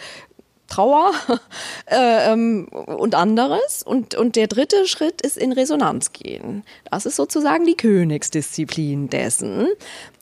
Trauer 0.66 1.12
äh, 1.86 2.32
ähm, 2.32 2.66
und 2.68 3.14
anderes. 3.14 3.82
Und, 3.82 4.14
und 4.14 4.36
der 4.36 4.46
dritte 4.46 4.86
Schritt 4.86 5.20
ist 5.20 5.36
in 5.36 5.52
Resonanz 5.52 6.12
gehen. 6.12 6.64
Das 6.90 7.04
ist 7.04 7.16
sozusagen 7.16 7.66
die 7.66 7.76
Königsdisziplin 7.76 9.10
dessen. 9.10 9.66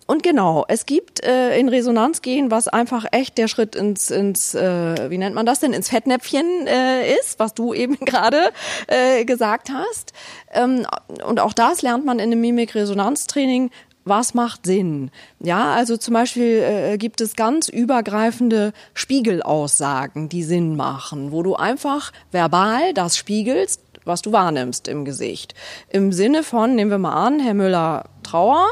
Und 0.06 0.22
genau, 0.22 0.64
es 0.68 0.86
gibt 0.86 1.24
äh, 1.24 1.58
in 1.58 1.68
Resonanz 1.68 2.22
gehen, 2.22 2.50
was 2.50 2.68
einfach 2.68 3.06
echt 3.12 3.38
der 3.38 3.48
Schritt 3.48 3.76
ins, 3.76 4.10
ins 4.10 4.54
äh, 4.54 5.10
wie 5.10 5.18
nennt 5.18 5.34
man 5.34 5.46
das 5.46 5.60
denn, 5.60 5.72
ins 5.72 5.88
Fettnäpfchen 5.88 6.66
äh, 6.66 7.14
ist, 7.14 7.38
was 7.38 7.54
du 7.54 7.72
eben 7.74 7.96
gerade 7.96 8.50
äh, 8.88 9.24
gesagt 9.24 9.70
hast. 9.70 10.12
Ähm, 10.52 10.86
und 11.24 11.40
auch 11.40 11.52
das 11.52 11.82
lernt 11.82 12.04
man 12.04 12.18
in 12.18 12.32
einem 12.32 12.40
Mimik-Resonanztraining 12.40 13.70
was 14.04 14.34
macht 14.34 14.66
Sinn? 14.66 15.12
Ja, 15.38 15.74
also 15.74 15.96
zum 15.96 16.14
Beispiel 16.14 16.62
äh, 16.62 16.98
gibt 16.98 17.20
es 17.20 17.36
ganz 17.36 17.68
übergreifende 17.68 18.72
Spiegelaussagen, 18.94 20.28
die 20.28 20.42
Sinn 20.42 20.74
machen, 20.74 21.30
wo 21.30 21.44
du 21.44 21.54
einfach 21.54 22.12
verbal 22.32 22.94
das 22.94 23.16
spiegelst, 23.16 23.80
was 24.04 24.22
du 24.22 24.32
wahrnimmst 24.32 24.88
im 24.88 25.04
Gesicht. 25.04 25.54
Im 25.88 26.12
Sinne 26.12 26.42
von, 26.42 26.74
nehmen 26.74 26.90
wir 26.90 26.98
mal 26.98 27.14
an, 27.14 27.38
Herr 27.38 27.54
Müller 27.54 28.06
Trauer, 28.24 28.66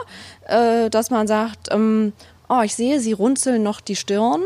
äh, 0.50 0.90
dass 0.90 1.10
man 1.10 1.26
sagt, 1.26 1.68
ähm, 1.70 2.12
oh, 2.48 2.60
ich 2.62 2.74
sehe, 2.74 3.00
Sie 3.00 3.12
runzeln 3.12 3.62
noch 3.62 3.80
die 3.80 3.96
Stirn. 3.96 4.42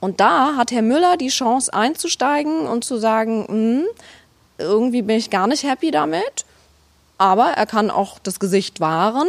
Und 0.00 0.20
da 0.20 0.56
hat 0.56 0.70
Herr 0.70 0.82
Müller 0.82 1.16
die 1.16 1.28
Chance 1.28 1.72
einzusteigen 1.72 2.66
und 2.66 2.84
zu 2.84 2.98
sagen, 2.98 3.46
hm, 3.48 3.84
irgendwie 4.58 5.02
bin 5.02 5.16
ich 5.16 5.30
gar 5.30 5.46
nicht 5.46 5.64
happy 5.64 5.90
damit. 5.90 6.44
Aber 7.18 7.50
er 7.50 7.66
kann 7.66 7.90
auch 7.90 8.18
das 8.20 8.38
Gesicht 8.38 8.80
wahren 8.80 9.28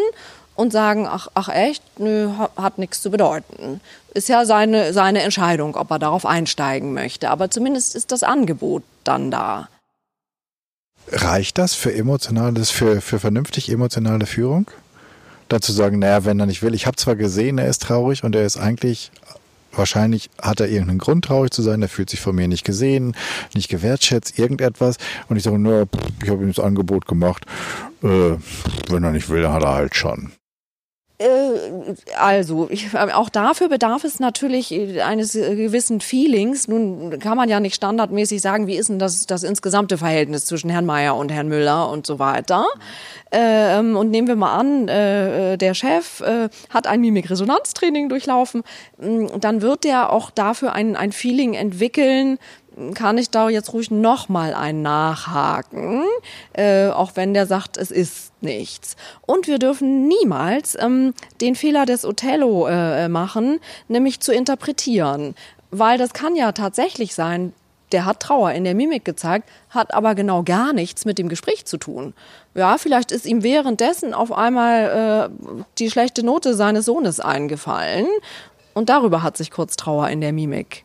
und 0.55 0.71
sagen, 0.71 1.07
ach, 1.07 1.27
ach 1.33 1.49
echt, 1.49 1.81
nö, 1.99 2.29
hat 2.55 2.77
nichts 2.77 3.01
zu 3.01 3.09
bedeuten. 3.09 3.81
Ist 4.13 4.29
ja 4.29 4.45
seine, 4.45 4.93
seine 4.93 5.21
Entscheidung, 5.21 5.75
ob 5.75 5.89
er 5.89 5.99
darauf 5.99 6.25
einsteigen 6.25 6.93
möchte. 6.93 7.29
Aber 7.29 7.49
zumindest 7.49 7.95
ist 7.95 8.11
das 8.11 8.23
Angebot 8.23 8.83
dann 9.03 9.31
da. 9.31 9.69
Reicht 11.11 11.57
das 11.57 11.73
für 11.73 11.93
emotionales, 11.93 12.69
für, 12.69 13.01
für 13.01 13.19
vernünftig 13.19 13.71
emotionale 13.71 14.27
Führung? 14.27 14.69
Dann 15.49 15.61
zu 15.61 15.71
sagen, 15.71 15.99
naja, 15.99 16.25
wenn 16.25 16.39
er 16.39 16.45
nicht 16.45 16.61
will, 16.61 16.73
ich 16.73 16.85
habe 16.85 16.95
zwar 16.95 17.15
gesehen, 17.15 17.57
er 17.57 17.67
ist 17.67 17.81
traurig 17.81 18.23
und 18.23 18.35
er 18.35 18.45
ist 18.45 18.57
eigentlich, 18.57 19.11
wahrscheinlich 19.71 20.29
hat 20.41 20.59
er 20.59 20.69
irgendeinen 20.69 20.99
Grund 20.99 21.25
traurig 21.25 21.51
zu 21.51 21.61
sein, 21.61 21.81
er 21.81 21.89
fühlt 21.89 22.09
sich 22.09 22.21
von 22.21 22.35
mir 22.35 22.47
nicht 22.47 22.63
gesehen, 22.63 23.15
nicht 23.55 23.69
gewertschätzt, 23.69 24.37
irgendetwas. 24.39 24.97
Und 25.27 25.37
ich 25.37 25.43
sage, 25.43 25.59
nur, 25.59 25.87
ich 26.23 26.29
habe 26.29 26.43
ihm 26.43 26.53
das 26.53 26.63
Angebot 26.63 27.07
gemacht, 27.07 27.45
äh, 28.03 28.35
wenn 28.89 29.03
er 29.03 29.11
nicht 29.11 29.29
will, 29.29 29.41
dann 29.41 29.53
hat 29.53 29.63
er 29.63 29.73
halt 29.73 29.95
schon. 29.95 30.31
Äh, 31.19 31.95
also, 32.17 32.67
ich, 32.69 32.95
auch 32.97 33.29
dafür 33.29 33.67
bedarf 33.67 34.05
es 34.05 34.19
natürlich 34.19 34.73
eines 35.03 35.33
gewissen 35.33 35.99
Feelings. 35.99 36.67
Nun 36.67 37.19
kann 37.19 37.35
man 37.35 37.49
ja 37.49 37.59
nicht 37.59 37.75
standardmäßig 37.75 38.41
sagen, 38.41 38.67
wie 38.67 38.77
ist 38.77 38.89
denn 38.89 38.99
das, 38.99 39.25
das 39.25 39.43
insgesamte 39.43 39.97
Verhältnis 39.97 40.45
zwischen 40.45 40.69
Herrn 40.69 40.85
Meier 40.85 41.15
und 41.17 41.31
Herrn 41.31 41.49
Müller 41.49 41.89
und 41.89 42.07
so 42.07 42.19
weiter. 42.19 42.65
Ähm, 43.31 43.97
und 43.97 44.09
nehmen 44.09 44.27
wir 44.27 44.37
mal 44.37 44.55
an, 44.55 44.87
äh, 44.87 45.57
der 45.57 45.73
Chef 45.73 46.21
äh, 46.21 46.49
hat 46.69 46.87
ein 46.87 47.01
Mimikresonanztraining 47.01 48.09
durchlaufen, 48.09 48.63
dann 48.97 49.61
wird 49.61 49.83
der 49.83 50.11
auch 50.11 50.31
dafür 50.31 50.73
ein, 50.73 50.95
ein 50.95 51.11
Feeling 51.11 51.53
entwickeln, 51.53 52.39
kann 52.93 53.17
ich 53.17 53.29
da 53.29 53.49
jetzt 53.49 53.73
ruhig 53.73 53.91
nochmal 53.91 54.53
ein 54.53 54.81
Nachhaken, 54.81 56.03
äh, 56.53 56.87
auch 56.87 57.11
wenn 57.15 57.33
der 57.33 57.45
sagt, 57.45 57.77
es 57.77 57.91
ist 57.91 58.31
nichts. 58.41 58.95
Und 59.25 59.47
wir 59.47 59.59
dürfen 59.59 60.07
niemals 60.07 60.77
ähm, 60.79 61.13
den 61.41 61.55
Fehler 61.55 61.85
des 61.85 62.05
Othello 62.05 62.67
äh, 62.67 63.07
machen, 63.09 63.59
nämlich 63.87 64.19
zu 64.19 64.33
interpretieren. 64.33 65.35
Weil 65.71 65.97
das 65.97 66.13
kann 66.13 66.35
ja 66.35 66.51
tatsächlich 66.51 67.13
sein, 67.13 67.53
der 67.91 68.05
hat 68.05 68.19
Trauer 68.19 68.51
in 68.51 68.63
der 68.63 68.75
Mimik 68.75 69.03
gezeigt, 69.03 69.49
hat 69.69 69.93
aber 69.93 70.15
genau 70.15 70.43
gar 70.43 70.73
nichts 70.73 71.05
mit 71.05 71.17
dem 71.17 71.29
Gespräch 71.29 71.65
zu 71.65 71.77
tun. 71.77 72.13
Ja, 72.53 72.77
vielleicht 72.77 73.11
ist 73.11 73.25
ihm 73.25 73.43
währenddessen 73.43 74.13
auf 74.13 74.31
einmal 74.31 75.29
äh, 75.31 75.63
die 75.79 75.89
schlechte 75.89 76.23
Note 76.23 76.53
seines 76.53 76.85
Sohnes 76.85 77.19
eingefallen 77.19 78.07
und 78.73 78.89
darüber 78.89 79.23
hat 79.23 79.37
sich 79.37 79.51
kurz 79.51 79.75
Trauer 79.75 80.09
in 80.09 80.21
der 80.21 80.33
Mimik 80.33 80.83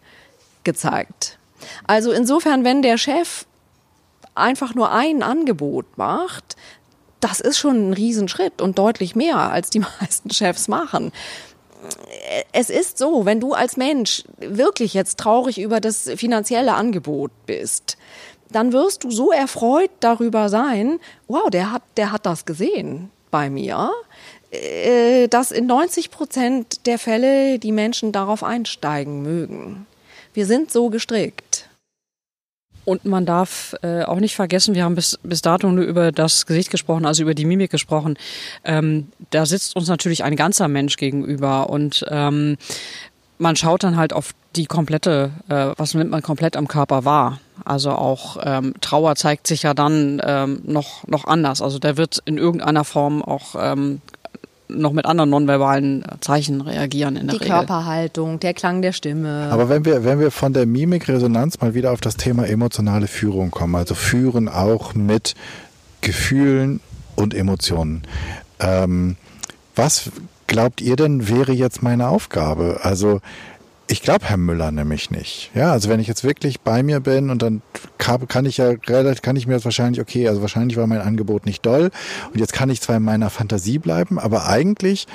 gezeigt. 0.64 1.38
Also 1.86 2.12
insofern, 2.12 2.64
wenn 2.64 2.82
der 2.82 2.98
Chef 2.98 3.46
einfach 4.34 4.74
nur 4.74 4.92
ein 4.92 5.22
Angebot 5.22 5.86
macht, 5.96 6.56
das 7.20 7.40
ist 7.40 7.58
schon 7.58 7.90
ein 7.90 7.92
Riesenschritt 7.92 8.60
und 8.60 8.78
deutlich 8.78 9.16
mehr, 9.16 9.38
als 9.38 9.70
die 9.70 9.80
meisten 10.00 10.30
Chefs 10.30 10.68
machen. 10.68 11.12
Es 12.52 12.70
ist 12.70 12.98
so, 12.98 13.26
wenn 13.26 13.40
du 13.40 13.52
als 13.52 13.76
Mensch 13.76 14.24
wirklich 14.38 14.94
jetzt 14.94 15.18
traurig 15.18 15.58
über 15.60 15.80
das 15.80 16.10
finanzielle 16.16 16.74
Angebot 16.74 17.30
bist, 17.46 17.98
dann 18.50 18.72
wirst 18.72 19.04
du 19.04 19.10
so 19.10 19.32
erfreut 19.32 19.90
darüber 20.00 20.48
sein, 20.48 21.00
wow, 21.28 21.50
der 21.50 21.72
hat, 21.72 21.82
der 21.96 22.12
hat 22.12 22.24
das 22.24 22.44
gesehen 22.44 23.10
bei 23.30 23.50
mir, 23.50 23.90
äh, 24.50 25.28
dass 25.28 25.50
in 25.50 25.66
90 25.66 26.10
Prozent 26.10 26.86
der 26.86 26.98
Fälle 26.98 27.58
die 27.58 27.72
Menschen 27.72 28.12
darauf 28.12 28.44
einsteigen 28.44 29.22
mögen. 29.22 29.86
Wir 30.32 30.46
sind 30.46 30.70
so 30.70 30.90
gestrickt. 30.90 31.43
Und 32.85 33.05
man 33.05 33.26
darf 33.26 33.74
äh, 33.82 34.03
auch 34.03 34.20
nicht 34.20 34.35
vergessen, 34.35 34.74
wir 34.74 34.85
haben 34.85 34.95
bis, 34.95 35.18
bis 35.22 35.43
dato 35.43 35.70
nur 35.70 35.85
über 35.85 36.12
das 36.12 36.47
Gesicht 36.47 36.70
gesprochen, 36.70 37.07
also 37.07 37.22
über 37.22 37.35
die 37.35 37.45
Mimik 37.45 37.70
gesprochen. 37.70 38.16
Ähm, 38.64 39.09
da 39.30 39.47
sitzt 39.47 39.76
uns 39.76 39.89
natürlich 39.89 40.24
ein 40.24 40.37
ganzer 40.37 40.68
Mensch 40.68 40.97
gegenüber 40.97 41.70
und 41.70 42.05
ähm, 42.11 42.57
man 43.39 43.57
schaut 43.57 43.82
dann 43.82 43.97
halt 43.97 44.12
auf 44.12 44.32
die 44.57 44.66
komplette, 44.66 45.30
äh, 45.49 45.72
was 45.76 45.95
nimmt 45.95 46.11
man 46.11 46.22
komplett 46.22 46.57
am 46.57 46.68
Körper 46.68 47.05
wahr. 47.05 47.41
Also 47.64 47.91
auch 47.91 48.37
ähm, 48.43 48.74
Trauer 48.80 49.16
zeigt 49.16 49.47
sich 49.47 49.62
ja 49.62 49.74
dann 49.74 50.20
ähm, 50.24 50.61
noch, 50.64 51.07
noch 51.07 51.24
anders. 51.24 51.62
Also 51.62 51.78
der 51.78 51.97
wird 51.97 52.20
in 52.24 52.39
irgendeiner 52.39 52.85
Form 52.85 53.22
auch 53.22 53.55
ähm, 53.59 54.01
noch 54.68 54.92
mit 54.92 55.06
anderen 55.06 55.30
nonverbalen 55.30 56.04
Zeichen 56.20 56.60
reagieren 56.60 57.16
in 57.16 57.26
der 57.26 57.36
Die 57.36 57.44
Regel. 57.44 57.56
Körperhaltung, 57.56 58.40
der 58.40 58.54
Klang 58.54 58.82
der 58.82 58.92
Stimme. 58.92 59.48
Aber 59.50 59.68
wenn 59.68 59.84
wir, 59.84 60.04
wenn 60.04 60.20
wir 60.20 60.30
von 60.30 60.52
der 60.52 60.66
Mimikresonanz 60.66 61.60
mal 61.60 61.74
wieder 61.74 61.92
auf 61.92 62.00
das 62.00 62.16
Thema 62.16 62.46
emotionale 62.46 63.06
Führung 63.06 63.50
kommen, 63.50 63.74
also 63.74 63.94
führen 63.94 64.48
auch 64.48 64.94
mit 64.94 65.34
Gefühlen 66.00 66.80
und 67.16 67.34
Emotionen. 67.34 68.02
Ähm, 68.60 69.16
was 69.76 70.10
glaubt 70.46 70.80
ihr 70.80 70.96
denn 70.96 71.28
wäre 71.28 71.52
jetzt 71.52 71.82
meine 71.82 72.08
Aufgabe? 72.08 72.80
Also 72.82 73.20
ich 73.87 74.03
glaube 74.03 74.24
Herr 74.26 74.37
Müller 74.37 74.70
nämlich 74.70 75.11
nicht. 75.11 75.51
Ja, 75.55 75.72
also 75.72 75.89
wenn 75.89 76.01
ich 76.01 76.07
jetzt 76.07 76.24
wirklich 76.24 76.61
bei 76.61 76.82
mir 76.82 77.01
bin 77.01 77.30
und 77.30 77.43
dann 77.43 77.62
kann 77.99 78.47
ich 78.47 78.57
ja 78.57 78.70
relativ, 78.87 79.22
kann 79.22 79.37
ich 79.37 79.47
mir 79.47 79.55
das 79.55 79.64
wahrscheinlich, 79.64 80.01
okay, 80.01 80.28
also 80.28 80.41
wahrscheinlich 80.41 80.76
war 80.76 80.87
mein 80.87 81.01
Angebot 81.01 81.47
nicht 81.47 81.64
doll 81.64 81.91
und 82.32 82.41
jetzt 82.41 82.53
kann 82.53 82.70
ich 82.70 82.80
zwar 82.80 82.97
in 82.97 83.03
meiner 83.03 83.30
Fantasie 83.30 83.78
bleiben, 83.78 84.18
aber 84.18 84.49
eigentlich, 84.49 85.07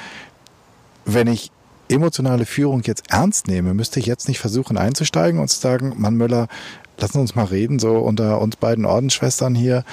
wenn 1.05 1.27
ich 1.27 1.51
emotionale 1.89 2.45
Führung 2.45 2.83
jetzt 2.85 3.09
ernst 3.09 3.47
nehme, 3.47 3.73
müsste 3.73 3.99
ich 3.99 4.05
jetzt 4.05 4.27
nicht 4.27 4.39
versuchen 4.39 4.77
einzusteigen 4.77 5.39
und 5.39 5.47
zu 5.47 5.59
sagen, 5.59 5.93
Mann 5.97 6.15
Müller, 6.15 6.47
lassen 6.99 7.19
uns 7.19 7.35
mal 7.35 7.45
reden, 7.45 7.79
so 7.79 7.97
unter 7.97 8.39
uns 8.41 8.55
beiden 8.55 8.85
Ordensschwestern 8.85 9.55
hier, 9.55 9.83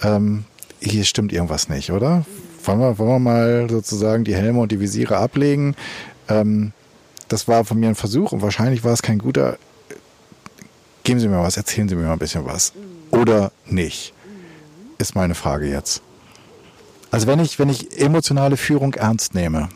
ähm, 0.00 0.44
hier 0.80 1.04
stimmt 1.04 1.32
irgendwas 1.32 1.68
nicht, 1.68 1.92
oder? 1.92 2.24
Wollen 2.64 2.80
wir, 2.80 2.98
wollen 2.98 3.10
wir 3.10 3.18
mal 3.18 3.66
sozusagen 3.68 4.24
die 4.24 4.34
Helme 4.34 4.60
und 4.60 4.72
die 4.72 4.80
Visiere 4.80 5.16
ablegen? 5.16 5.74
Ähm, 6.28 6.72
das 7.32 7.48
war 7.48 7.64
von 7.64 7.80
mir 7.80 7.88
ein 7.88 7.94
Versuch 7.94 8.32
und 8.32 8.42
wahrscheinlich 8.42 8.84
war 8.84 8.92
es 8.92 9.00
kein 9.00 9.18
guter. 9.18 9.58
Geben 11.02 11.18
Sie 11.18 11.28
mir 11.28 11.42
was, 11.42 11.56
erzählen 11.56 11.88
Sie 11.88 11.96
mir 11.96 12.02
mal 12.02 12.12
ein 12.12 12.18
bisschen 12.18 12.44
was. 12.44 12.72
Oder 13.10 13.52
nicht? 13.66 14.12
Ist 14.98 15.14
meine 15.14 15.34
Frage 15.34 15.66
jetzt. 15.66 16.02
Also 17.10 17.26
wenn 17.26 17.40
ich, 17.40 17.58
wenn 17.58 17.68
ich 17.68 17.98
emotionale 17.98 18.56
Führung 18.56 18.94
ernst 18.94 19.34
nehme, 19.34 19.68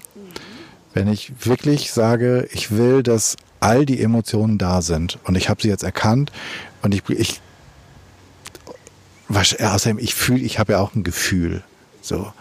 wenn 0.95 1.09
ich 1.09 1.33
wirklich 1.45 1.93
sage, 1.93 2.49
ich 2.53 2.71
will, 2.71 3.03
dass 3.03 3.37
all 3.61 3.87
die 3.87 4.01
Emotionen 4.01 4.59
da 4.59 4.83
sind 4.83 5.19
und 5.25 5.35
ich 5.35 5.49
habe 5.49 5.61
sie 5.63 5.69
jetzt 5.69 5.83
erkannt 5.83 6.33
und 6.83 6.95
ich, 6.95 7.09
ich 7.09 7.41
was, 9.29 9.59
außerdem, 9.59 9.99
ich 9.99 10.15
fühle, 10.15 10.41
ich 10.41 10.59
habe 10.59 10.75
ja 10.75 10.79
auch 10.79 10.95
ein 10.95 11.03
Gefühl. 11.03 11.63
So. 12.07 12.33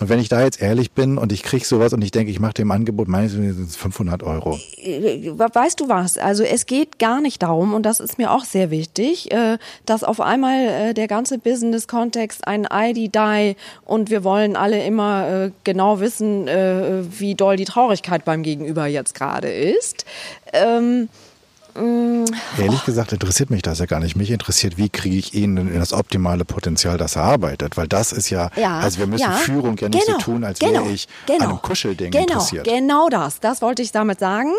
Und 0.00 0.08
wenn 0.08 0.18
ich 0.18 0.30
da 0.30 0.42
jetzt 0.42 0.62
ehrlich 0.62 0.92
bin 0.92 1.18
und 1.18 1.30
ich 1.30 1.42
kriege 1.42 1.64
sowas 1.64 1.92
und 1.92 2.02
ich 2.02 2.10
denke, 2.10 2.30
ich 2.30 2.40
mache 2.40 2.54
dem 2.54 2.70
Angebot 2.70 3.06
meines 3.06 3.34
es 3.34 3.76
500 3.76 4.22
Euro. 4.22 4.52
Weißt 4.52 5.78
du 5.78 5.88
was? 5.88 6.16
Also 6.16 6.42
es 6.42 6.64
geht 6.64 6.98
gar 6.98 7.20
nicht 7.20 7.42
darum, 7.42 7.74
und 7.74 7.84
das 7.84 8.00
ist 8.00 8.16
mir 8.16 8.32
auch 8.32 8.44
sehr 8.44 8.70
wichtig, 8.70 9.30
äh, 9.30 9.58
dass 9.84 10.04
auf 10.04 10.20
einmal 10.20 10.68
äh, 10.68 10.94
der 10.94 11.06
ganze 11.06 11.38
Business-Kontext 11.38 12.46
ein 12.46 12.66
ID-Die 12.72 13.56
und 13.84 14.08
wir 14.08 14.24
wollen 14.24 14.56
alle 14.56 14.82
immer 14.84 15.28
äh, 15.28 15.50
genau 15.64 16.00
wissen, 16.00 16.46
wie 16.46 17.34
doll 17.34 17.56
die 17.56 17.64
Traurigkeit 17.64 18.24
beim 18.24 18.42
Gegenüber 18.42 18.86
jetzt 18.86 19.14
gerade 19.14 19.48
ist. 19.50 20.04
Mm. 21.74 22.24
Ehrlich 22.58 22.84
gesagt 22.84 23.12
interessiert 23.12 23.50
mich 23.50 23.62
das 23.62 23.78
ja 23.78 23.86
gar 23.86 24.00
nicht. 24.00 24.16
Mich 24.16 24.30
interessiert, 24.30 24.76
wie 24.78 24.88
kriege 24.88 25.16
ich 25.16 25.34
ihn 25.34 25.56
in 25.56 25.78
das 25.78 25.92
optimale 25.92 26.44
Potenzial, 26.44 26.98
dass 26.98 27.16
er 27.16 27.22
arbeitet. 27.22 27.76
Weil 27.76 27.88
das 27.88 28.12
ist 28.12 28.30
ja, 28.30 28.50
ja 28.56 28.78
also 28.78 28.98
wir 28.98 29.06
müssen 29.06 29.22
ja, 29.22 29.32
Führung 29.32 29.76
ja 29.78 29.88
nicht 29.88 30.06
genau, 30.06 30.18
so 30.18 30.24
tun, 30.24 30.44
als 30.44 30.58
genau, 30.58 30.84
wäre 30.84 30.92
ich 30.92 31.08
genau, 31.26 31.44
an 31.44 31.50
einem 31.50 31.62
Kuschelding 31.62 32.10
genau, 32.10 32.24
interessiert. 32.24 32.66
Genau 32.66 33.08
das, 33.08 33.40
das 33.40 33.62
wollte 33.62 33.82
ich 33.82 33.92
damit 33.92 34.20
sagen. 34.20 34.52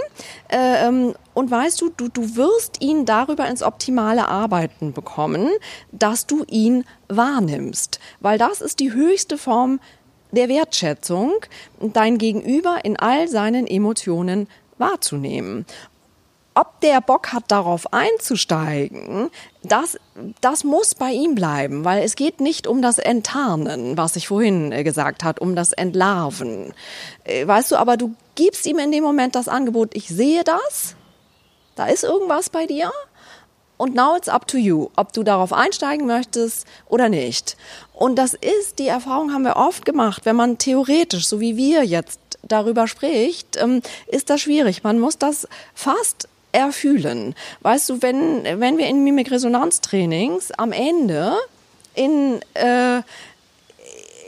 Äh, 0.49 0.87
ähm, 0.87 1.13
Und 1.33 1.51
weißt 1.51 1.81
du, 1.81 1.89
du, 1.95 2.09
du 2.09 2.35
wirst 2.35 2.81
ihn 2.81 3.05
darüber 3.05 3.47
ins 3.47 3.63
optimale 3.63 4.27
Arbeiten 4.27 4.93
bekommen, 4.93 5.49
dass 5.91 6.27
du 6.27 6.43
ihn 6.47 6.83
wahrnimmst. 7.09 7.99
Weil 8.19 8.37
das 8.37 8.61
ist 8.61 8.79
die 8.79 8.93
höchste 8.93 9.37
Form 9.37 9.79
der 10.31 10.49
Wertschätzung, 10.49 11.33
dein 11.79 12.17
Gegenüber 12.17 12.79
in 12.83 12.97
all 12.97 13.27
seinen 13.27 13.67
Emotionen 13.67 14.47
wahrzunehmen. 14.77 15.65
Ob 16.53 16.81
der 16.81 16.99
Bock 16.99 17.31
hat, 17.31 17.45
darauf 17.47 17.93
einzusteigen, 17.93 19.29
das, 19.63 19.97
das 20.41 20.65
muss 20.65 20.95
bei 20.95 21.11
ihm 21.11 21.33
bleiben, 21.33 21.85
weil 21.85 22.03
es 22.03 22.15
geht 22.15 22.41
nicht 22.41 22.67
um 22.67 22.81
das 22.81 22.97
Enttarnen, 22.97 23.95
was 23.95 24.17
ich 24.17 24.27
vorhin 24.27 24.73
äh, 24.73 24.83
gesagt 24.83 25.23
hat, 25.23 25.39
um 25.39 25.55
das 25.55 25.71
Entlarven. 25.71 26.73
Äh, 27.23 27.47
weißt 27.47 27.71
du, 27.71 27.77
aber 27.77 27.95
du 27.95 28.13
gibst 28.35 28.65
ihm 28.65 28.79
in 28.79 28.91
dem 28.91 29.03
Moment 29.03 29.35
das 29.35 29.47
Angebot, 29.47 29.91
ich 29.93 30.09
sehe 30.09 30.43
das, 30.43 30.95
da 31.75 31.85
ist 31.85 32.03
irgendwas 32.03 32.49
bei 32.49 32.65
dir 32.65 32.91
und 33.81 33.95
now 33.95 34.15
it's 34.15 34.29
up 34.29 34.47
to 34.47 34.57
you, 34.57 34.89
ob 34.95 35.11
du 35.13 35.23
darauf 35.23 35.51
einsteigen 35.53 36.05
möchtest 36.05 36.67
oder 36.87 37.09
nicht. 37.09 37.57
Und 37.93 38.17
das 38.17 38.35
ist, 38.35 38.77
die 38.77 38.87
Erfahrung 38.87 39.33
haben 39.33 39.43
wir 39.43 39.55
oft 39.55 39.85
gemacht, 39.85 40.25
wenn 40.25 40.35
man 40.35 40.59
theoretisch, 40.59 41.27
so 41.27 41.39
wie 41.39 41.57
wir 41.57 41.83
jetzt 41.83 42.19
darüber 42.43 42.87
spricht, 42.87 43.57
ähm, 43.57 43.81
ist 44.05 44.29
das 44.29 44.41
schwierig. 44.41 44.83
Man 44.83 44.99
muss 44.99 45.17
das 45.17 45.47
fast 45.73 46.27
erfühlen. 46.51 47.35
Weißt 47.61 47.89
du, 47.89 48.01
wenn, 48.01 48.43
wenn 48.43 48.77
wir 48.77 48.87
in 48.87 49.03
Mimikresonanztrainings 49.03 50.51
am 50.51 50.71
Ende 50.71 51.35
in, 51.93 52.39
äh, 52.53 53.01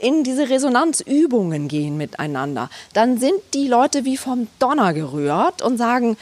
in 0.00 0.24
diese 0.24 0.48
Resonanzübungen 0.48 1.68
gehen 1.68 1.96
miteinander, 1.96 2.70
dann 2.92 3.18
sind 3.18 3.40
die 3.54 3.68
Leute 3.68 4.04
wie 4.04 4.16
vom 4.16 4.48
Donner 4.58 4.92
gerührt 4.92 5.62
und 5.62 5.78
sagen, 5.78 6.16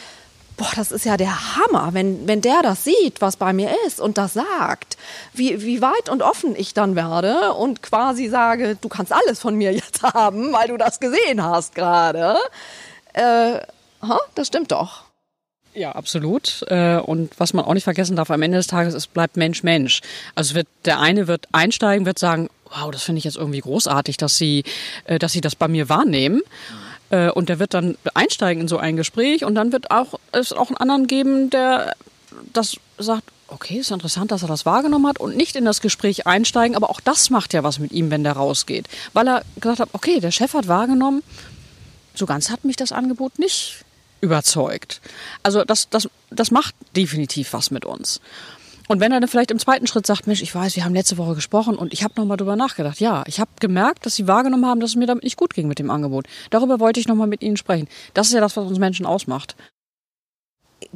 boah, 0.56 0.70
das 0.76 0.92
ist 0.92 1.04
ja 1.04 1.16
der 1.16 1.56
Hammer, 1.56 1.90
wenn, 1.92 2.28
wenn 2.28 2.40
der 2.40 2.62
das 2.62 2.84
sieht, 2.84 3.20
was 3.20 3.36
bei 3.36 3.52
mir 3.52 3.70
ist 3.86 4.00
und 4.00 4.18
das 4.18 4.34
sagt, 4.34 4.96
wie, 5.32 5.62
wie 5.62 5.80
weit 5.82 6.08
und 6.08 6.22
offen 6.22 6.54
ich 6.56 6.74
dann 6.74 6.94
werde 6.94 7.54
und 7.54 7.82
quasi 7.82 8.28
sage, 8.28 8.76
du 8.80 8.88
kannst 8.88 9.12
alles 9.12 9.40
von 9.40 9.56
mir 9.56 9.72
jetzt 9.72 10.02
haben, 10.14 10.52
weil 10.52 10.68
du 10.68 10.76
das 10.76 11.00
gesehen 11.00 11.42
hast 11.42 11.74
gerade. 11.74 12.36
Äh, 13.12 13.60
das 14.34 14.46
stimmt 14.46 14.72
doch. 14.72 15.01
Ja, 15.74 15.92
absolut. 15.92 16.64
Äh, 16.68 16.98
und 16.98 17.32
was 17.38 17.54
man 17.54 17.64
auch 17.64 17.72
nicht 17.74 17.84
vergessen 17.84 18.16
darf, 18.16 18.30
am 18.30 18.42
Ende 18.42 18.58
des 18.58 18.66
Tages, 18.66 18.94
es 18.94 19.06
bleibt 19.06 19.36
Mensch 19.36 19.62
Mensch. 19.62 20.02
Also 20.34 20.54
wird, 20.54 20.68
der 20.84 21.00
eine 21.00 21.28
wird 21.28 21.48
einsteigen, 21.52 22.04
wird 22.04 22.18
sagen, 22.18 22.50
wow, 22.66 22.90
das 22.90 23.02
finde 23.02 23.18
ich 23.18 23.24
jetzt 23.24 23.36
irgendwie 23.36 23.60
großartig, 23.60 24.16
dass 24.18 24.36
sie, 24.36 24.64
äh, 25.04 25.18
dass 25.18 25.32
sie 25.32 25.40
das 25.40 25.56
bei 25.56 25.68
mir 25.68 25.88
wahrnehmen. 25.88 26.42
Äh, 27.10 27.30
und 27.30 27.48
der 27.48 27.58
wird 27.58 27.72
dann 27.72 27.96
einsteigen 28.12 28.62
in 28.62 28.68
so 28.68 28.76
ein 28.76 28.96
Gespräch 28.96 29.44
und 29.44 29.54
dann 29.54 29.72
wird 29.72 29.90
auch, 29.90 30.18
es 30.32 30.52
auch 30.52 30.68
einen 30.68 30.76
anderen 30.76 31.06
geben, 31.06 31.48
der 31.48 31.94
das 32.52 32.76
sagt, 32.98 33.24
okay, 33.48 33.78
ist 33.78 33.90
interessant, 33.90 34.30
dass 34.30 34.42
er 34.42 34.48
das 34.48 34.66
wahrgenommen 34.66 35.06
hat 35.06 35.20
und 35.20 35.36
nicht 35.36 35.56
in 35.56 35.64
das 35.64 35.80
Gespräch 35.80 36.26
einsteigen, 36.26 36.76
aber 36.76 36.90
auch 36.90 37.00
das 37.00 37.30
macht 37.30 37.52
ja 37.52 37.62
was 37.62 37.78
mit 37.78 37.92
ihm, 37.92 38.10
wenn 38.10 38.24
der 38.24 38.32
rausgeht. 38.32 38.88
Weil 39.12 39.28
er 39.28 39.42
gesagt 39.60 39.80
hat, 39.80 39.90
okay, 39.92 40.20
der 40.20 40.30
Chef 40.30 40.54
hat 40.54 40.68
wahrgenommen, 40.68 41.22
so 42.14 42.26
ganz 42.26 42.50
hat 42.50 42.64
mich 42.64 42.76
das 42.76 42.92
Angebot 42.92 43.38
nicht 43.38 43.84
überzeugt. 44.22 45.02
Also 45.42 45.64
das, 45.64 45.90
das, 45.90 46.08
das 46.30 46.50
macht 46.50 46.74
definitiv 46.96 47.52
was 47.52 47.70
mit 47.70 47.84
uns. 47.84 48.20
Und 48.88 49.00
wenn 49.00 49.12
er 49.12 49.20
dann 49.20 49.28
vielleicht 49.28 49.50
im 49.50 49.58
zweiten 49.58 49.86
Schritt 49.86 50.06
sagt, 50.06 50.26
Mensch, 50.26 50.42
ich 50.42 50.54
weiß, 50.54 50.76
wir 50.76 50.84
haben 50.84 50.94
letzte 50.94 51.18
Woche 51.18 51.34
gesprochen 51.34 51.76
und 51.76 51.92
ich 51.92 52.02
habe 52.04 52.14
nochmal 52.16 52.36
drüber 52.36 52.56
nachgedacht. 52.56 53.00
Ja, 53.00 53.24
ich 53.26 53.40
habe 53.40 53.50
gemerkt, 53.60 54.06
dass 54.06 54.16
Sie 54.16 54.26
wahrgenommen 54.26 54.66
haben, 54.66 54.80
dass 54.80 54.90
es 54.90 54.96
mir 54.96 55.06
damit 55.06 55.24
nicht 55.24 55.36
gut 55.36 55.54
ging 55.54 55.68
mit 55.68 55.78
dem 55.78 55.90
Angebot. 55.90 56.26
Darüber 56.50 56.80
wollte 56.80 57.00
ich 57.00 57.08
nochmal 57.08 57.26
mit 57.26 57.42
Ihnen 57.42 57.56
sprechen. 57.56 57.88
Das 58.14 58.28
ist 58.28 58.34
ja 58.34 58.40
das, 58.40 58.56
was 58.56 58.66
uns 58.66 58.78
Menschen 58.78 59.06
ausmacht. 59.06 59.56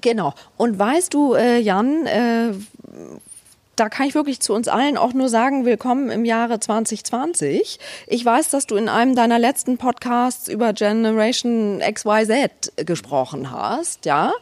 Genau. 0.01 0.35
Und 0.57 0.79
weißt 0.79 1.15
du, 1.15 1.35
äh, 1.35 1.59
Jan, 1.59 2.07
äh, 2.07 2.53
da 3.77 3.91
kann 3.91 4.09
ich 4.09 4.15
wirklich 4.15 4.41
zu 4.41 4.55
uns 4.55 4.69
allen 4.69 4.97
auch 4.97 5.13
nur 5.13 5.29
sagen, 5.29 5.67
willkommen 5.67 6.11
im 6.11 6.25
Jahre 6.25 6.59
2020. 6.59 7.79
Ich 8.07 8.25
weiß, 8.25 8.49
dass 8.49 8.67
du 8.67 8.77
in 8.77 8.89
einem 8.89 9.15
deiner 9.15 9.39
letzten 9.39 9.77
Podcasts 9.77 10.49
über 10.49 10.73
Generation 10.73 11.81
XYZ 11.81 12.73
gesprochen 12.77 13.51
hast, 13.51 14.07
ja. 14.07 14.33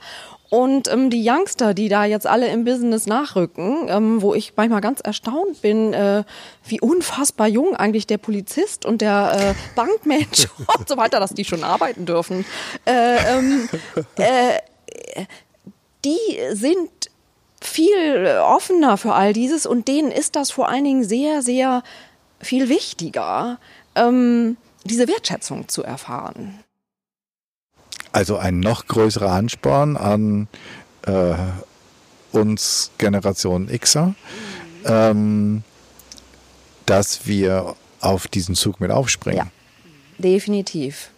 Und 0.51 0.87
ähm, 0.87 1.11
die 1.11 1.29
Youngster, 1.29 1.75
die 1.75 1.89
da 1.89 2.05
jetzt 2.05 2.29
alle 2.29 2.47
im 2.47 2.65
Business 2.65 3.07
nachrücken, 3.07 3.89
ähm, 3.89 4.23
wo 4.23 4.35
ich 4.35 4.53
manchmal 4.55 4.81
ganz 4.81 5.01
erstaunt 5.01 5.63
bin, 5.63 5.93
äh, 5.93 6.23
wie 6.65 6.81
unfassbar 6.81 7.49
jung 7.49 7.75
eigentlich 7.75 8.07
der 8.07 8.19
Polizist 8.19 8.87
und 8.87 9.01
der 9.01 9.33
äh, 9.35 9.75
Bankmensch 9.75 10.47
und 10.79 10.89
so 10.89 10.97
weiter, 10.97 11.19
dass 11.19 11.35
die 11.35 11.45
schon 11.45 11.65
arbeiten 11.65 12.07
dürfen, 12.07 12.45
äh, 12.87 13.17
ähm, 13.37 13.69
äh, 14.17 14.61
die 16.05 16.19
sind 16.53 16.91
viel 17.67 18.39
offener 18.43 18.97
für 18.97 19.15
all 19.15 19.33
dieses 19.33 19.67
und 19.67 19.89
denen 19.89 20.11
ist 20.11 20.37
das 20.37 20.51
vor 20.51 20.69
allen 20.69 20.85
Dingen 20.85 21.05
sehr, 21.05 21.43
sehr 21.43 21.83
viel 22.41 22.69
wichtiger, 22.69 23.59
ähm, 23.95 24.57
diese 24.85 25.09
Wertschätzung 25.09 25.69
zu 25.69 25.83
erfahren. 25.83 26.61
Also 28.13 28.37
ein 28.37 28.61
noch 28.61 28.87
größerer 28.87 29.33
Ansporn 29.33 29.97
an 29.97 30.49
äh, 31.07 31.35
uns 32.33 32.91
Generation 32.99 33.67
Xer, 33.69 34.15
ähm, 34.85 35.65
dass 36.87 37.27
wir 37.27 37.75
auf 38.01 38.29
diesen 38.29 38.55
Zug 38.55 38.81
mit 38.81 38.91
aufspringen. 38.91 39.39
Ja, 39.39 39.47
definitiv. 40.19 41.11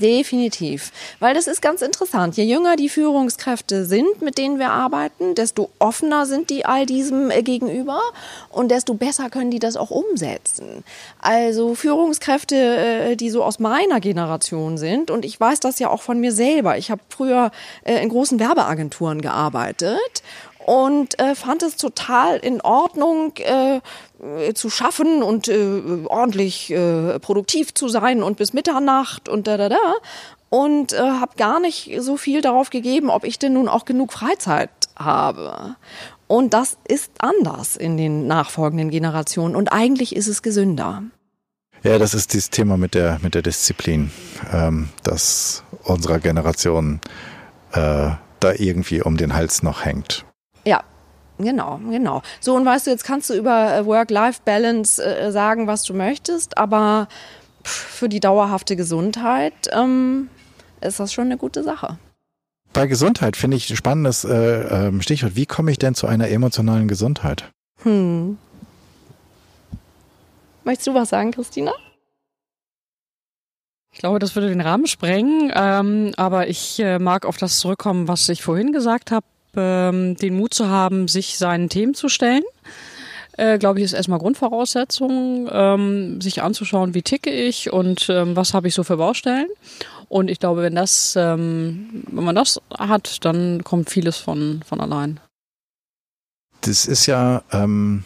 Definitiv. 0.00 0.92
Weil 1.18 1.34
das 1.34 1.46
ist 1.46 1.62
ganz 1.62 1.82
interessant. 1.82 2.36
Je 2.36 2.44
jünger 2.44 2.76
die 2.76 2.88
Führungskräfte 2.88 3.84
sind, 3.84 4.22
mit 4.22 4.38
denen 4.38 4.58
wir 4.58 4.70
arbeiten, 4.70 5.34
desto 5.34 5.70
offener 5.78 6.26
sind 6.26 6.50
die 6.50 6.64
all 6.64 6.86
diesem 6.86 7.30
äh, 7.30 7.42
gegenüber 7.42 8.00
und 8.50 8.70
desto 8.70 8.94
besser 8.94 9.30
können 9.30 9.50
die 9.50 9.58
das 9.58 9.76
auch 9.76 9.90
umsetzen. 9.90 10.84
Also 11.20 11.74
Führungskräfte, 11.74 12.56
äh, 12.56 13.16
die 13.16 13.30
so 13.30 13.42
aus 13.42 13.58
meiner 13.58 14.00
Generation 14.00 14.78
sind, 14.78 15.10
und 15.10 15.24
ich 15.24 15.38
weiß 15.38 15.60
das 15.60 15.78
ja 15.78 15.88
auch 15.90 16.02
von 16.02 16.20
mir 16.20 16.32
selber. 16.32 16.78
Ich 16.78 16.90
habe 16.90 17.00
früher 17.08 17.50
äh, 17.84 18.02
in 18.02 18.08
großen 18.08 18.38
Werbeagenturen 18.38 19.20
gearbeitet 19.20 20.22
und 20.64 21.16
fand 21.36 21.62
es 21.62 21.76
total 21.76 22.38
in 22.38 22.60
Ordnung, 22.60 23.34
zu 24.54 24.70
schaffen 24.70 25.22
und 25.22 25.48
äh, 25.48 25.82
ordentlich 26.06 26.70
äh, 26.70 27.18
produktiv 27.18 27.74
zu 27.74 27.88
sein 27.88 28.22
und 28.22 28.38
bis 28.38 28.52
Mitternacht 28.52 29.28
und 29.28 29.46
da 29.46 29.56
da 29.56 29.68
da 29.68 29.94
und 30.48 30.92
äh, 30.92 30.98
habe 30.98 31.36
gar 31.36 31.60
nicht 31.60 31.90
so 31.98 32.16
viel 32.16 32.40
darauf 32.40 32.70
gegeben, 32.70 33.10
ob 33.10 33.24
ich 33.24 33.38
denn 33.38 33.52
nun 33.52 33.68
auch 33.68 33.84
genug 33.84 34.12
Freizeit 34.12 34.70
habe. 34.96 35.76
Und 36.28 36.54
das 36.54 36.78
ist 36.88 37.12
anders 37.18 37.76
in 37.76 37.96
den 37.96 38.26
nachfolgenden 38.26 38.90
Generationen 38.90 39.54
und 39.54 39.72
eigentlich 39.72 40.16
ist 40.16 40.28
es 40.28 40.42
gesünder. 40.42 41.02
Ja, 41.82 41.98
das 41.98 42.14
ist 42.14 42.32
dieses 42.32 42.50
Thema 42.50 42.76
mit 42.76 42.94
der 42.94 43.18
mit 43.22 43.34
der 43.34 43.42
Disziplin, 43.42 44.10
ähm, 44.52 44.88
das 45.02 45.62
unserer 45.84 46.18
Generation 46.18 47.00
äh, 47.72 48.10
da 48.40 48.52
irgendwie 48.56 49.02
um 49.02 49.16
den 49.16 49.34
Hals 49.34 49.62
noch 49.62 49.84
hängt. 49.84 50.24
Ja, 50.64 50.82
Genau, 51.38 51.80
genau. 51.90 52.22
So, 52.40 52.54
und 52.54 52.64
weißt 52.64 52.86
du, 52.86 52.90
jetzt 52.90 53.04
kannst 53.04 53.30
du 53.30 53.34
über 53.34 53.74
äh, 53.74 53.86
Work-Life-Balance 53.86 55.04
äh, 55.04 55.32
sagen, 55.32 55.66
was 55.66 55.82
du 55.82 55.92
möchtest, 55.92 56.56
aber 56.56 57.08
für 57.62 58.08
die 58.08 58.20
dauerhafte 58.20 58.76
Gesundheit 58.76 59.52
ähm, 59.72 60.30
ist 60.80 61.00
das 61.00 61.12
schon 61.12 61.26
eine 61.26 61.36
gute 61.36 61.62
Sache. 61.62 61.98
Bei 62.72 62.86
Gesundheit 62.86 63.36
finde 63.36 63.56
ich 63.56 63.68
ein 63.70 63.76
spannendes 63.76 64.24
äh, 64.24 64.34
ähm, 64.34 65.02
Stichwort. 65.02 65.36
Wie 65.36 65.46
komme 65.46 65.70
ich 65.70 65.78
denn 65.78 65.94
zu 65.94 66.06
einer 66.06 66.28
emotionalen 66.28 66.88
Gesundheit? 66.88 67.50
Hm. 67.82 68.38
Möchtest 70.64 70.86
du 70.86 70.94
was 70.94 71.10
sagen, 71.10 71.32
Christina? 71.32 71.72
Ich 73.92 74.00
glaube, 74.00 74.18
das 74.18 74.34
würde 74.34 74.48
den 74.48 74.60
Rahmen 74.60 74.86
sprengen, 74.86 75.50
ähm, 75.54 76.12
aber 76.18 76.48
ich 76.48 76.78
äh, 76.80 76.98
mag 76.98 77.24
auf 77.24 77.38
das 77.38 77.58
zurückkommen, 77.60 78.08
was 78.08 78.28
ich 78.28 78.42
vorhin 78.42 78.72
gesagt 78.72 79.10
habe 79.10 79.24
ähm, 79.56 80.16
den 80.16 80.36
Mut 80.36 80.54
zu 80.54 80.68
haben, 80.68 81.08
sich 81.08 81.38
seinen 81.38 81.68
Themen 81.68 81.94
zu 81.94 82.08
stellen. 82.08 82.42
Äh, 83.36 83.58
glaube 83.58 83.78
ich, 83.78 83.84
ist 83.84 83.92
erstmal 83.92 84.18
Grundvoraussetzung, 84.18 85.48
ähm, 85.52 86.20
sich 86.22 86.42
anzuschauen, 86.42 86.94
wie 86.94 87.02
ticke 87.02 87.30
ich 87.30 87.70
und 87.70 88.08
ähm, 88.08 88.34
was 88.34 88.54
habe 88.54 88.68
ich 88.68 88.74
so 88.74 88.82
für 88.82 88.96
Baustellen. 88.96 89.48
Und 90.08 90.30
ich 90.30 90.38
glaube, 90.38 90.62
wenn 90.62 90.74
das, 90.74 91.16
ähm, 91.16 92.04
wenn 92.10 92.24
man 92.24 92.34
das 92.34 92.60
hat, 92.78 93.24
dann 93.24 93.62
kommt 93.62 93.90
vieles 93.90 94.16
von, 94.16 94.62
von 94.66 94.80
allein. 94.80 95.20
Das 96.62 96.86
ist 96.86 97.06
ja 97.06 97.42
ähm, 97.52 98.04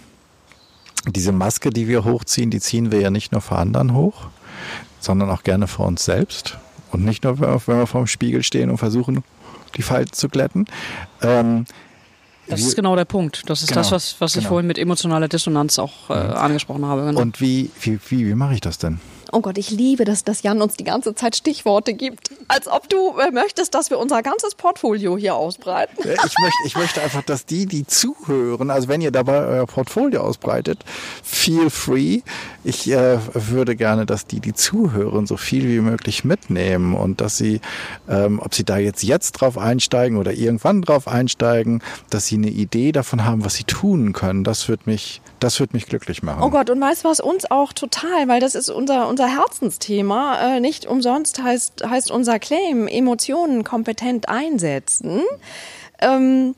diese 1.06 1.32
Maske, 1.32 1.70
die 1.70 1.86
wir 1.86 2.04
hochziehen, 2.04 2.50
die 2.50 2.60
ziehen 2.60 2.90
wir 2.90 3.00
ja 3.00 3.10
nicht 3.10 3.30
nur 3.30 3.40
vor 3.40 3.58
anderen 3.58 3.94
hoch, 3.94 4.26
sondern 4.98 5.30
auch 5.30 5.44
gerne 5.44 5.68
vor 5.68 5.86
uns 5.86 6.04
selbst. 6.04 6.58
Und 6.90 7.04
nicht 7.04 7.22
nur, 7.22 7.38
wenn 7.38 7.50
wir 7.66 7.86
vor 7.86 8.00
dem 8.00 8.06
Spiegel 8.08 8.42
stehen 8.42 8.68
und 8.68 8.78
versuchen, 8.78 9.22
die 9.76 9.82
Falten 9.82 10.12
zu 10.12 10.28
glätten. 10.28 10.66
Ähm, 11.22 11.64
das 12.48 12.60
ist 12.62 12.74
genau 12.74 12.96
der 12.96 13.04
Punkt. 13.04 13.48
Das 13.48 13.62
ist 13.62 13.68
genau, 13.68 13.80
das, 13.80 13.92
was, 13.92 14.16
was 14.18 14.32
genau. 14.32 14.42
ich 14.42 14.48
vorhin 14.48 14.66
mit 14.66 14.78
emotionaler 14.78 15.28
Dissonanz 15.28 15.78
auch 15.78 16.10
äh, 16.10 16.14
angesprochen 16.14 16.84
habe. 16.84 17.06
Genau. 17.06 17.20
Und 17.20 17.40
wie, 17.40 17.70
wie, 17.80 17.98
wie, 18.08 18.26
wie 18.26 18.34
mache 18.34 18.54
ich 18.54 18.60
das 18.60 18.78
denn? 18.78 19.00
Oh 19.32 19.40
Gott, 19.40 19.58
ich 19.58 19.70
liebe 19.70 20.04
das, 20.04 20.24
dass 20.24 20.42
Jan 20.42 20.60
uns 20.60 20.76
die 20.76 20.84
ganze 20.84 21.14
Zeit 21.14 21.36
Stichworte 21.36 21.94
gibt. 21.94 22.30
Als 22.48 22.66
ob 22.66 22.88
du 22.88 23.18
äh, 23.18 23.30
möchtest, 23.30 23.74
dass 23.74 23.90
wir 23.90 23.98
unser 23.98 24.22
ganzes 24.22 24.54
Portfolio 24.54 25.16
hier 25.16 25.34
ausbreiten. 25.36 25.96
Ich 26.00 26.06
möchte, 26.06 26.58
ich 26.66 26.76
möchte 26.76 27.00
einfach, 27.00 27.22
dass 27.22 27.46
die, 27.46 27.66
die 27.66 27.86
zuhören, 27.86 28.70
also 28.70 28.88
wenn 28.88 29.00
ihr 29.00 29.10
dabei 29.10 29.44
euer 29.46 29.66
Portfolio 29.66 30.22
ausbreitet, 30.22 30.84
feel 31.22 31.70
free. 31.70 32.22
Ich 32.64 32.90
äh, 32.90 33.18
würde 33.34 33.76
gerne, 33.76 34.06
dass 34.06 34.26
die, 34.26 34.40
die 34.40 34.52
zuhören, 34.52 35.26
so 35.26 35.36
viel 35.36 35.68
wie 35.68 35.80
möglich 35.80 36.24
mitnehmen 36.24 36.94
und 36.94 37.20
dass 37.20 37.36
sie, 37.36 37.60
ähm, 38.08 38.40
ob 38.42 38.54
sie 38.54 38.64
da 38.64 38.78
jetzt 38.78 39.02
jetzt 39.02 39.32
drauf 39.32 39.56
einsteigen 39.58 40.18
oder 40.18 40.32
irgendwann 40.32 40.82
drauf 40.82 41.06
einsteigen, 41.06 41.82
dass 42.10 42.26
sie 42.26 42.36
eine 42.36 42.50
Idee 42.50 42.92
davon 42.92 43.24
haben, 43.24 43.44
was 43.44 43.54
sie 43.54 43.64
tun 43.64 44.12
können. 44.12 44.44
Das 44.44 44.68
wird 44.68 44.86
mich, 44.86 45.20
das 45.40 45.58
wird 45.58 45.72
mich 45.72 45.86
glücklich 45.86 46.22
machen. 46.22 46.42
Oh 46.42 46.50
Gott, 46.50 46.70
und 46.70 46.80
weißt 46.80 47.04
du 47.04 47.08
was 47.08 47.20
uns 47.20 47.50
auch 47.50 47.72
total, 47.72 48.28
weil 48.28 48.40
das 48.40 48.54
ist 48.54 48.68
unser, 48.68 49.08
unser 49.08 49.26
Herzensthema. 49.26 50.56
Äh, 50.56 50.60
nicht 50.60 50.86
umsonst 50.86 51.42
heißt, 51.42 51.84
heißt 51.84 52.10
unser 52.10 52.38
Claim 52.38 52.86
Emotionen 52.86 53.64
kompetent 53.64 54.28
einsetzen. 54.28 55.22
Ähm, 56.00 56.54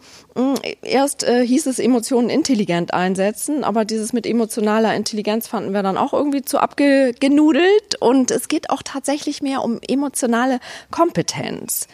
erst 0.82 1.24
äh, 1.24 1.47
hieß 1.47 1.66
es 1.66 1.78
Emotionen 1.78 2.30
intelligent 2.30 2.95
einsetzen, 2.95 3.64
aber 3.64 3.84
dieses 3.84 4.12
mit 4.12 4.26
emotionaler 4.26 4.95
Intelligenz 4.95 5.49
fanden 5.49 5.74
wir 5.74 5.82
dann 5.82 5.99
auch 5.99 6.12
irgendwie 6.12 6.43
zu 6.43 6.59
abgenudelt 6.59 8.01
und 8.01 8.30
es 8.30 8.49
geht 8.49 8.70
auch 8.70 8.82
tatsächlich 8.82 9.43
mehr 9.43 9.62
um 9.62 9.80
emotionale 9.86 10.61
Kompetenz. 10.90 11.88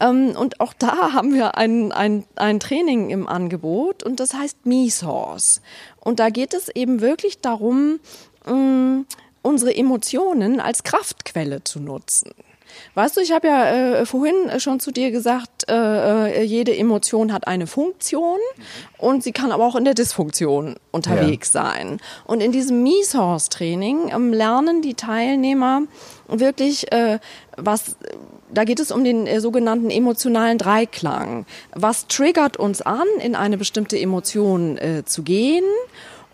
Ähm, 0.00 0.34
und 0.36 0.60
auch 0.60 0.74
da 0.74 1.12
haben 1.12 1.34
wir 1.34 1.56
ein, 1.56 1.92
ein, 1.92 2.24
ein 2.36 2.60
Training 2.60 3.10
im 3.10 3.28
Angebot 3.28 4.02
und 4.02 4.20
das 4.20 4.34
heißt 4.34 4.66
Me-Source. 4.66 5.60
Und 6.00 6.20
da 6.20 6.30
geht 6.30 6.54
es 6.54 6.68
eben 6.68 7.00
wirklich 7.00 7.40
darum, 7.40 8.00
mh, 8.46 9.04
unsere 9.42 9.74
Emotionen 9.74 10.60
als 10.60 10.82
Kraftquelle 10.82 11.64
zu 11.64 11.80
nutzen. 11.80 12.32
Weißt 12.94 13.16
du, 13.16 13.20
ich 13.20 13.32
habe 13.32 13.46
ja 13.46 13.70
äh, 13.70 14.06
vorhin 14.06 14.34
schon 14.58 14.80
zu 14.80 14.90
dir 14.90 15.10
gesagt, 15.10 15.68
äh, 15.68 16.40
äh, 16.40 16.42
jede 16.42 16.76
Emotion 16.76 17.32
hat 17.32 17.46
eine 17.46 17.66
Funktion 17.66 18.38
und 18.98 19.22
sie 19.22 19.32
kann 19.32 19.52
aber 19.52 19.64
auch 19.64 19.76
in 19.76 19.84
der 19.84 19.94
Dysfunktion 19.94 20.76
unterwegs 20.90 21.52
ja. 21.52 21.62
sein. 21.62 22.00
Und 22.24 22.40
in 22.40 22.52
diesem 22.52 22.82
Me-Source-Training 22.82 24.10
ähm, 24.12 24.32
lernen 24.32 24.82
die 24.82 24.94
Teilnehmer 24.94 25.82
wirklich, 26.28 26.90
äh, 26.92 27.18
was, 27.56 27.96
da 28.52 28.64
geht 28.64 28.80
es 28.80 28.90
um 28.90 29.04
den 29.04 29.26
äh, 29.26 29.40
sogenannten 29.40 29.90
emotionalen 29.90 30.58
Dreiklang. 30.58 31.46
Was 31.74 32.06
triggert 32.06 32.56
uns 32.56 32.82
an, 32.82 33.06
in 33.20 33.34
eine 33.34 33.58
bestimmte 33.58 33.98
Emotion 33.98 34.78
äh, 34.78 35.04
zu 35.04 35.22
gehen? 35.22 35.64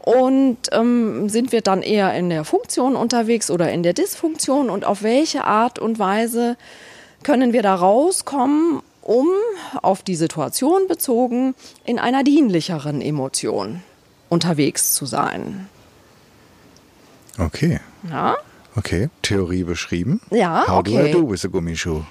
Und 0.06 0.58
ähm, 0.70 1.28
sind 1.28 1.50
wir 1.50 1.62
dann 1.62 1.82
eher 1.82 2.14
in 2.14 2.30
der 2.30 2.44
Funktion 2.44 2.94
unterwegs 2.94 3.50
oder 3.50 3.72
in 3.72 3.82
der 3.82 3.92
Dysfunktion? 3.92 4.70
Und 4.70 4.84
auf 4.84 5.02
welche 5.02 5.42
Art 5.42 5.80
und 5.80 5.98
Weise 5.98 6.56
können 7.24 7.52
wir 7.52 7.62
da 7.62 7.74
rauskommen, 7.74 8.82
um 9.02 9.26
auf 9.82 10.02
die 10.02 10.14
Situation 10.14 10.86
bezogen 10.86 11.56
in 11.84 11.98
einer 11.98 12.22
dienlicheren 12.22 13.00
Emotion 13.00 13.82
unterwegs 14.28 14.94
zu 14.94 15.06
sein? 15.06 15.68
Okay. 17.36 17.80
Ja? 18.08 18.36
Okay, 18.76 19.10
Theorie 19.22 19.64
beschrieben. 19.64 20.20
Ja, 20.30 20.68
How 20.68 20.78
okay. 20.78 21.12
do 21.12 21.18
I 21.18 21.20
do 21.20 21.28
with 21.28 21.44
a 21.44 21.48
Gummischuh? 21.48 22.02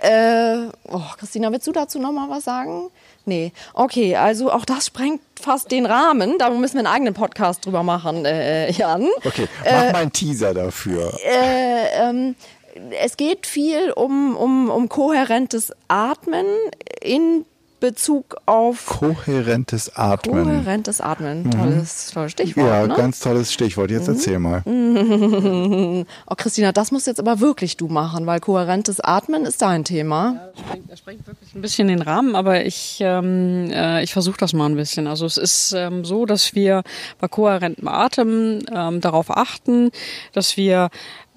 Äh, 0.00 0.68
oh, 0.84 1.02
Christina, 1.18 1.52
willst 1.52 1.66
du 1.66 1.72
dazu 1.72 1.98
noch 1.98 2.12
mal 2.12 2.30
was 2.30 2.44
sagen? 2.44 2.88
Nee. 3.24 3.52
Okay, 3.74 4.16
also 4.16 4.50
auch 4.50 4.64
das 4.64 4.86
sprengt 4.86 5.20
fast 5.40 5.70
den 5.70 5.86
Rahmen. 5.86 6.38
Da 6.38 6.50
müssen 6.50 6.74
wir 6.74 6.80
einen 6.80 6.94
eigenen 6.94 7.14
Podcast 7.14 7.64
drüber 7.64 7.82
machen, 7.82 8.24
äh, 8.24 8.70
Jan. 8.72 9.08
Okay, 9.24 9.48
mach 9.64 9.70
äh, 9.70 9.92
mal 9.92 10.02
einen 10.02 10.12
Teaser 10.12 10.54
dafür. 10.54 11.12
Äh, 11.24 12.08
ähm, 12.08 12.34
es 13.00 13.16
geht 13.16 13.46
viel 13.46 13.92
um, 13.92 14.36
um, 14.36 14.70
um 14.70 14.88
kohärentes 14.88 15.72
Atmen 15.88 16.46
in 17.00 17.44
Bezug 17.82 18.36
auf 18.46 18.86
kohärentes 18.86 19.96
Atmen. 19.96 20.44
Kohärentes 20.44 21.00
Atmen, 21.00 21.50
tolles, 21.50 22.12
tolles 22.14 22.30
Stichwort. 22.30 22.68
Ja, 22.68 22.86
ne? 22.86 22.94
ganz 22.94 23.18
tolles 23.18 23.52
Stichwort. 23.52 23.90
Jetzt 23.90 24.06
Mhm. 24.06 24.14
erzähl 24.14 24.38
mal. 24.38 24.62
Oh, 26.26 26.34
Christina, 26.36 26.70
das 26.70 26.92
musst 26.92 27.08
jetzt 27.08 27.18
aber 27.18 27.40
wirklich 27.40 27.76
du 27.76 27.88
machen, 27.88 28.24
weil 28.26 28.38
kohärentes 28.38 29.00
Atmen 29.00 29.44
ist 29.44 29.62
dein 29.62 29.84
Thema. 29.84 30.50
Das 30.54 30.60
sprengt, 30.60 30.90
das 30.90 30.98
sprengt 31.00 31.26
wirklich 31.26 31.54
ein 31.54 31.60
bisschen 31.60 31.88
den 31.88 32.02
Rahmen, 32.02 32.36
aber 32.36 32.64
ich, 32.64 32.98
ähm, 33.00 33.68
äh, 33.72 34.02
ich 34.04 34.12
versuche 34.12 34.38
das 34.38 34.52
mal 34.52 34.66
ein 34.66 34.76
bisschen. 34.76 35.08
Also 35.08 35.26
es 35.26 35.36
ist 35.36 35.72
ähm, 35.76 36.04
so, 36.04 36.24
dass 36.24 36.54
wir 36.54 36.82
bei 37.20 37.26
kohärentem 37.26 37.88
Atem 37.88 38.60
ähm, 38.72 39.00
darauf 39.00 39.36
achten, 39.36 39.90
dass 40.32 40.56
wir 40.56 40.88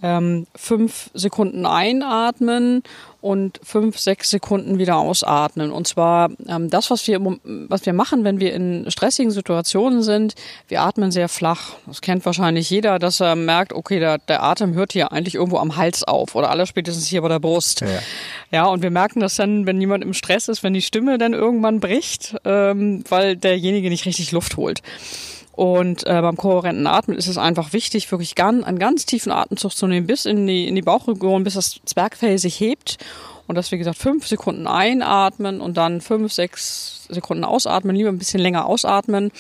ähm, 0.04 0.46
fünf 0.56 1.10
Sekunden 1.14 1.66
einatmen 1.66 2.84
und 3.26 3.60
fünf, 3.64 3.98
sechs 3.98 4.30
Sekunden 4.30 4.78
wieder 4.78 4.98
ausatmen. 4.98 5.72
Und 5.72 5.88
zwar 5.88 6.30
ähm, 6.48 6.70
das, 6.70 6.92
was 6.92 7.08
wir, 7.08 7.20
was 7.44 7.84
wir 7.88 7.94
machen, 7.94 8.24
wenn 8.24 8.40
wir 8.40 8.54
in 8.54 8.86
stressigen 8.92 9.32
Situationen 9.32 10.04
sind, 10.04 10.36
wir 10.68 10.84
atmen 10.84 11.10
sehr 11.10 11.28
flach. 11.28 11.72
Das 11.88 12.02
kennt 12.02 12.24
wahrscheinlich 12.28 12.70
jeder, 12.70 13.00
dass 13.00 13.22
er 13.22 13.36
merkt, 13.36 13.74
okay, 13.74 14.00
der, 14.00 14.20
der 14.20 14.44
Atem 14.44 14.76
hört 14.76 14.94
hier 14.94 15.12
eigentlich 15.12 15.34
irgendwo 15.34 15.58
am 15.58 15.76
Hals 15.76 16.04
auf 16.04 16.36
oder 16.36 16.52
aller 16.52 16.68
spätestens 16.68 17.08
hier 17.08 17.24
bei 17.24 17.30
der 17.30 17.40
Brust. 17.40 17.82
Ja. 17.82 17.88
Ja, 18.52 18.66
und 18.68 18.84
wir 18.84 18.92
merken 18.92 19.22
das 19.22 19.36
dann, 19.38 19.66
wenn 19.66 19.82
jemand 19.82 20.04
im 20.04 20.14
Stress 20.14 20.48
ist, 20.48 20.62
wenn 20.62 20.76
die 20.76 20.84
Stimme 20.84 21.18
dann 21.18 21.34
irgendwann 21.34 21.80
bricht, 21.80 22.36
ähm, 22.46 23.04
weil 23.10 23.36
derjenige 23.36 23.90
nicht 23.90 24.06
richtig 24.06 24.34
Luft 24.34 24.56
holt. 24.56 24.84
Und 25.56 26.06
äh, 26.06 26.22
beim 26.22 26.36
kohärenten 26.36 26.86
Atmen 26.86 27.18
ist 27.18 27.28
es 27.28 27.38
einfach 27.38 27.72
wichtig, 27.72 28.12
wirklich 28.12 28.36
ganz, 28.36 28.66
einen 28.66 28.78
ganz 28.78 29.06
tiefen 29.06 29.32
Atemzug 29.32 29.74
zu 29.74 29.88
nehmen, 29.88 30.06
bis 30.06 30.26
in 30.26 30.46
die, 30.46 30.68
in 30.68 30.76
die 30.76 30.82
Bauchregion, 30.82 31.46
bis 31.46 31.54
das 31.54 31.80
Zwergfell 31.86 32.38
sich 32.38 32.60
hebt. 32.60 32.98
Und 33.48 33.56
dass, 33.56 33.72
wie 33.72 33.78
gesagt, 33.78 33.98
fünf 33.98 34.28
Sekunden 34.28 34.68
einatmen 34.68 35.62
und 35.62 35.78
dann 35.78 36.02
fünf, 36.02 36.34
sechs 36.34 37.06
Sekunden 37.10 37.46
ausatmen, 37.46 37.96
lieber 37.96 38.10
ein 38.10 38.18
bisschen 38.18 38.42
länger 38.42 38.66
ausatmen. 38.66 39.32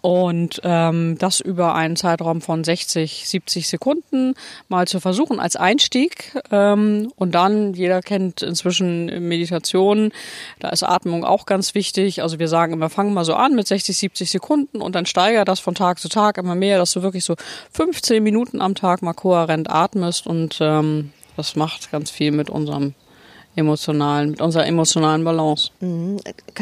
Und 0.00 0.60
ähm, 0.62 1.16
das 1.18 1.40
über 1.40 1.74
einen 1.74 1.96
Zeitraum 1.96 2.40
von 2.40 2.62
60, 2.62 3.28
70 3.28 3.68
Sekunden 3.68 4.34
mal 4.68 4.86
zu 4.86 5.00
versuchen 5.00 5.40
als 5.40 5.56
Einstieg. 5.56 6.40
Ähm, 6.52 7.12
und 7.16 7.34
dann, 7.34 7.74
jeder 7.74 8.00
kennt 8.00 8.42
inzwischen 8.42 9.06
Meditation, 9.26 10.12
da 10.60 10.68
ist 10.68 10.84
Atmung 10.84 11.24
auch 11.24 11.46
ganz 11.46 11.74
wichtig. 11.74 12.22
Also 12.22 12.38
wir 12.38 12.48
sagen 12.48 12.72
immer, 12.72 12.90
fangen 12.90 13.12
mal 13.12 13.24
so 13.24 13.34
an 13.34 13.56
mit 13.56 13.66
60, 13.66 13.96
70 13.96 14.30
Sekunden 14.30 14.80
und 14.80 14.94
dann 14.94 15.04
steigert 15.04 15.48
das 15.48 15.58
von 15.58 15.74
Tag 15.74 15.98
zu 15.98 16.08
Tag 16.08 16.38
immer 16.38 16.54
mehr, 16.54 16.78
dass 16.78 16.92
du 16.92 17.02
wirklich 17.02 17.24
so 17.24 17.34
15 17.72 18.22
Minuten 18.22 18.60
am 18.60 18.76
Tag 18.76 19.02
mal 19.02 19.14
kohärent 19.14 19.68
atmest. 19.68 20.26
Und 20.28 20.58
ähm, 20.60 21.12
das 21.36 21.56
macht 21.56 21.90
ganz 21.90 22.10
viel 22.10 22.30
mit 22.30 22.50
unserem 22.50 22.94
emotionalen, 23.56 24.30
mit 24.30 24.40
unserer 24.40 24.66
emotionalen 24.66 25.24
Balance. 25.24 25.70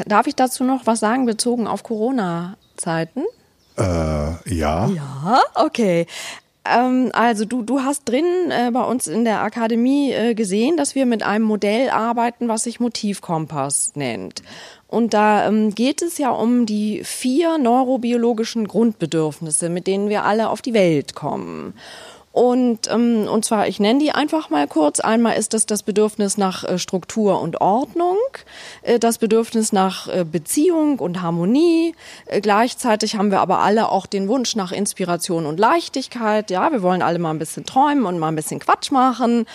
Darf 0.07 0.27
ich 0.27 0.35
dazu 0.35 0.65
noch 0.65 0.87
was 0.87 1.01
sagen, 1.01 1.27
bezogen 1.27 1.67
auf 1.67 1.83
Corona-Zeiten? 2.77 3.25
Äh, 3.79 4.55
ja. 4.55 4.89
Ja, 4.89 5.41
okay. 5.55 6.07
Ähm, 6.65 7.11
also 7.13 7.45
du, 7.45 7.63
du 7.63 7.81
hast 7.81 8.09
drin 8.09 8.25
äh, 8.51 8.71
bei 8.73 8.83
uns 8.83 9.07
in 9.07 9.25
der 9.25 9.43
Akademie 9.43 10.13
äh, 10.13 10.35
gesehen, 10.35 10.77
dass 10.77 10.95
wir 10.95 11.07
mit 11.07 11.23
einem 11.23 11.45
Modell 11.45 11.91
arbeiten, 11.91 12.49
was 12.49 12.65
sich 12.65 12.81
Motivkompass 12.81 13.93
nennt. 13.95 14.43
Und 14.89 15.15
da 15.15 15.47
ähm, 15.47 15.75
geht 15.75 16.03
es 16.03 16.19
ja 16.19 16.31
um 16.31 16.65
die 16.65 17.03
vier 17.05 17.59
neurobiologischen 17.59 18.67
Grundbedürfnisse, 18.69 19.69
mit 19.69 19.87
denen 19.87 20.09
wir 20.09 20.25
alle 20.25 20.49
auf 20.49 20.63
die 20.63 20.75
Welt 20.75 21.15
kommen. 21.15 21.75
Und, 22.37 22.81
ähm, 22.91 23.27
und 23.29 23.47
zwar, 23.47 23.67
ich 23.67 23.81
nenne 23.81 23.99
die 23.99 24.13
einfach 24.13 24.51
mal 24.51 24.67
kurz. 24.69 25.01
Einmal 25.01 25.39
ist 25.39 25.55
das 25.55 25.65
das 25.65 25.83
Bedürfnis 25.83 26.37
nach 26.37 26.65
äh, 26.65 26.79
Struktur 26.79 27.41
und 27.41 27.63
Ordnung, 27.63 28.19
äh, 28.83 28.99
das 28.99 29.17
Bedürfnis 29.17 29.73
nach 29.73 30.07
äh, 30.09 30.23
Beziehung 30.31 30.99
und 30.99 31.23
Harmonie. 31.23 31.95
Äh, 32.27 32.43
gleichzeitig 32.43 33.17
haben 33.17 33.31
wir 33.31 33.41
aber 33.41 33.61
alle 33.61 33.89
auch 33.89 34.05
den 34.05 34.29
Wunsch 34.29 34.55
nach 34.55 34.71
Inspiration 34.71 35.47
und 35.47 35.59
Leichtigkeit. 35.59 36.51
Ja, 36.51 36.71
wir 36.73 36.83
wollen 36.83 37.01
alle 37.01 37.19
mal 37.19 37.31
ein 37.31 37.39
bisschen 37.39 37.65
träumen 37.65 38.05
und 38.05 38.19
mal 38.19 38.29
ein 38.29 38.37
bisschen 38.37 38.61
Quatsch 38.61 38.91
machen. 38.91 39.47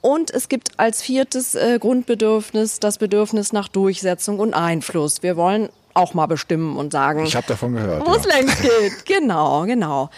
Und 0.00 0.30
es 0.30 0.48
gibt 0.48 0.78
als 0.78 1.02
viertes 1.02 1.56
äh, 1.56 1.80
Grundbedürfnis 1.80 2.78
das 2.78 2.98
Bedürfnis 2.98 3.52
nach 3.52 3.66
Durchsetzung 3.66 4.38
und 4.38 4.54
Einfluss. 4.54 5.24
Wir 5.24 5.36
wollen 5.36 5.70
auch 5.92 6.14
mal 6.14 6.26
bestimmen 6.26 6.76
und 6.76 6.92
sagen, 6.92 7.24
Ich 7.26 7.34
habe 7.34 7.48
davon 7.48 7.72
gehört. 7.74 8.06
wo 8.06 8.14
es 8.14 8.24
Ja. 8.26 8.36
längst 8.36 8.62
geht. 8.62 9.06
Genau, 9.06 9.62
genau. 9.62 10.08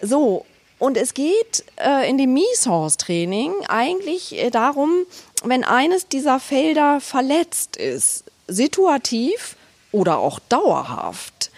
So, 0.00 0.46
und 0.80 0.96
es 0.96 1.14
geht 1.14 1.62
äh, 1.76 2.08
in 2.08 2.18
dem 2.18 2.32
Me-Source-Training 2.32 3.52
eigentlich 3.68 4.36
äh, 4.36 4.50
darum, 4.50 5.04
wenn 5.44 5.62
eines 5.62 6.08
dieser 6.08 6.40
Felder 6.40 7.00
verletzt 7.00 7.76
ist, 7.76 8.24
situativ 8.48 9.56
oder 9.92 10.18
auch 10.18 10.40
dauerhaft, 10.48 11.50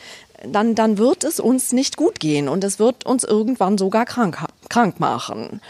dann, 0.44 0.74
dann 0.74 0.98
wird 0.98 1.22
es 1.22 1.38
uns 1.38 1.72
nicht 1.72 1.96
gut 1.96 2.18
gehen 2.18 2.48
und 2.48 2.64
es 2.64 2.80
wird 2.80 3.06
uns 3.06 3.22
irgendwann 3.22 3.78
sogar 3.78 4.06
krank, 4.06 4.38
krank 4.68 4.98
machen. 4.98 5.60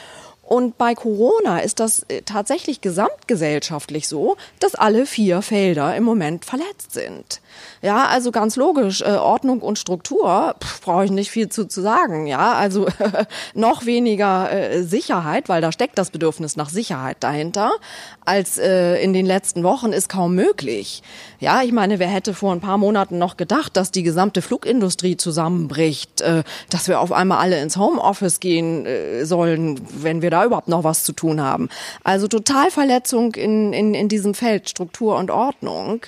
Und 0.42 0.78
bei 0.78 0.94
Corona 0.94 1.58
ist 1.58 1.78
das 1.78 2.06
äh, 2.08 2.22
tatsächlich 2.22 2.80
gesamtgesellschaftlich 2.80 4.08
so, 4.08 4.38
dass 4.60 4.74
alle 4.74 5.04
vier 5.04 5.42
Felder 5.42 5.94
im 5.94 6.04
Moment 6.04 6.46
verletzt 6.46 6.92
sind. 6.92 7.41
Ja, 7.82 8.06
also 8.06 8.30
ganz 8.30 8.56
logisch, 8.56 9.02
äh, 9.02 9.16
Ordnung 9.16 9.60
und 9.60 9.78
Struktur 9.78 10.54
brauche 10.82 11.04
ich 11.04 11.10
nicht 11.10 11.30
viel 11.30 11.48
zu, 11.48 11.66
zu 11.66 11.80
sagen. 11.80 12.26
Ja, 12.26 12.52
also 12.52 12.86
noch 13.54 13.86
weniger 13.86 14.52
äh, 14.52 14.82
Sicherheit, 14.82 15.48
weil 15.48 15.60
da 15.60 15.72
steckt 15.72 15.98
das 15.98 16.10
Bedürfnis 16.10 16.56
nach 16.56 16.68
Sicherheit 16.68 17.16
dahinter, 17.20 17.72
als 18.24 18.58
äh, 18.58 19.02
in 19.02 19.12
den 19.12 19.26
letzten 19.26 19.62
Wochen 19.64 19.92
ist 19.92 20.08
kaum 20.08 20.34
möglich. 20.34 21.02
Ja, 21.40 21.62
ich 21.62 21.72
meine, 21.72 21.98
wer 21.98 22.08
hätte 22.08 22.34
vor 22.34 22.52
ein 22.52 22.60
paar 22.60 22.78
Monaten 22.78 23.18
noch 23.18 23.36
gedacht, 23.36 23.76
dass 23.76 23.90
die 23.90 24.04
gesamte 24.04 24.42
Flugindustrie 24.42 25.16
zusammenbricht, 25.16 26.20
äh, 26.20 26.44
dass 26.70 26.88
wir 26.88 27.00
auf 27.00 27.10
einmal 27.10 27.38
alle 27.38 27.60
ins 27.60 27.76
Homeoffice 27.76 28.38
gehen 28.38 28.86
äh, 28.86 29.24
sollen, 29.24 29.80
wenn 30.02 30.22
wir 30.22 30.30
da 30.30 30.44
überhaupt 30.44 30.68
noch 30.68 30.84
was 30.84 31.04
zu 31.04 31.12
tun 31.12 31.40
haben. 31.40 31.68
Also 32.04 32.28
Totalverletzung 32.28 33.34
in, 33.34 33.72
in, 33.72 33.94
in 33.94 34.08
diesem 34.08 34.34
Feld 34.34 34.70
Struktur 34.70 35.16
und 35.16 35.30
Ordnung. 35.30 36.02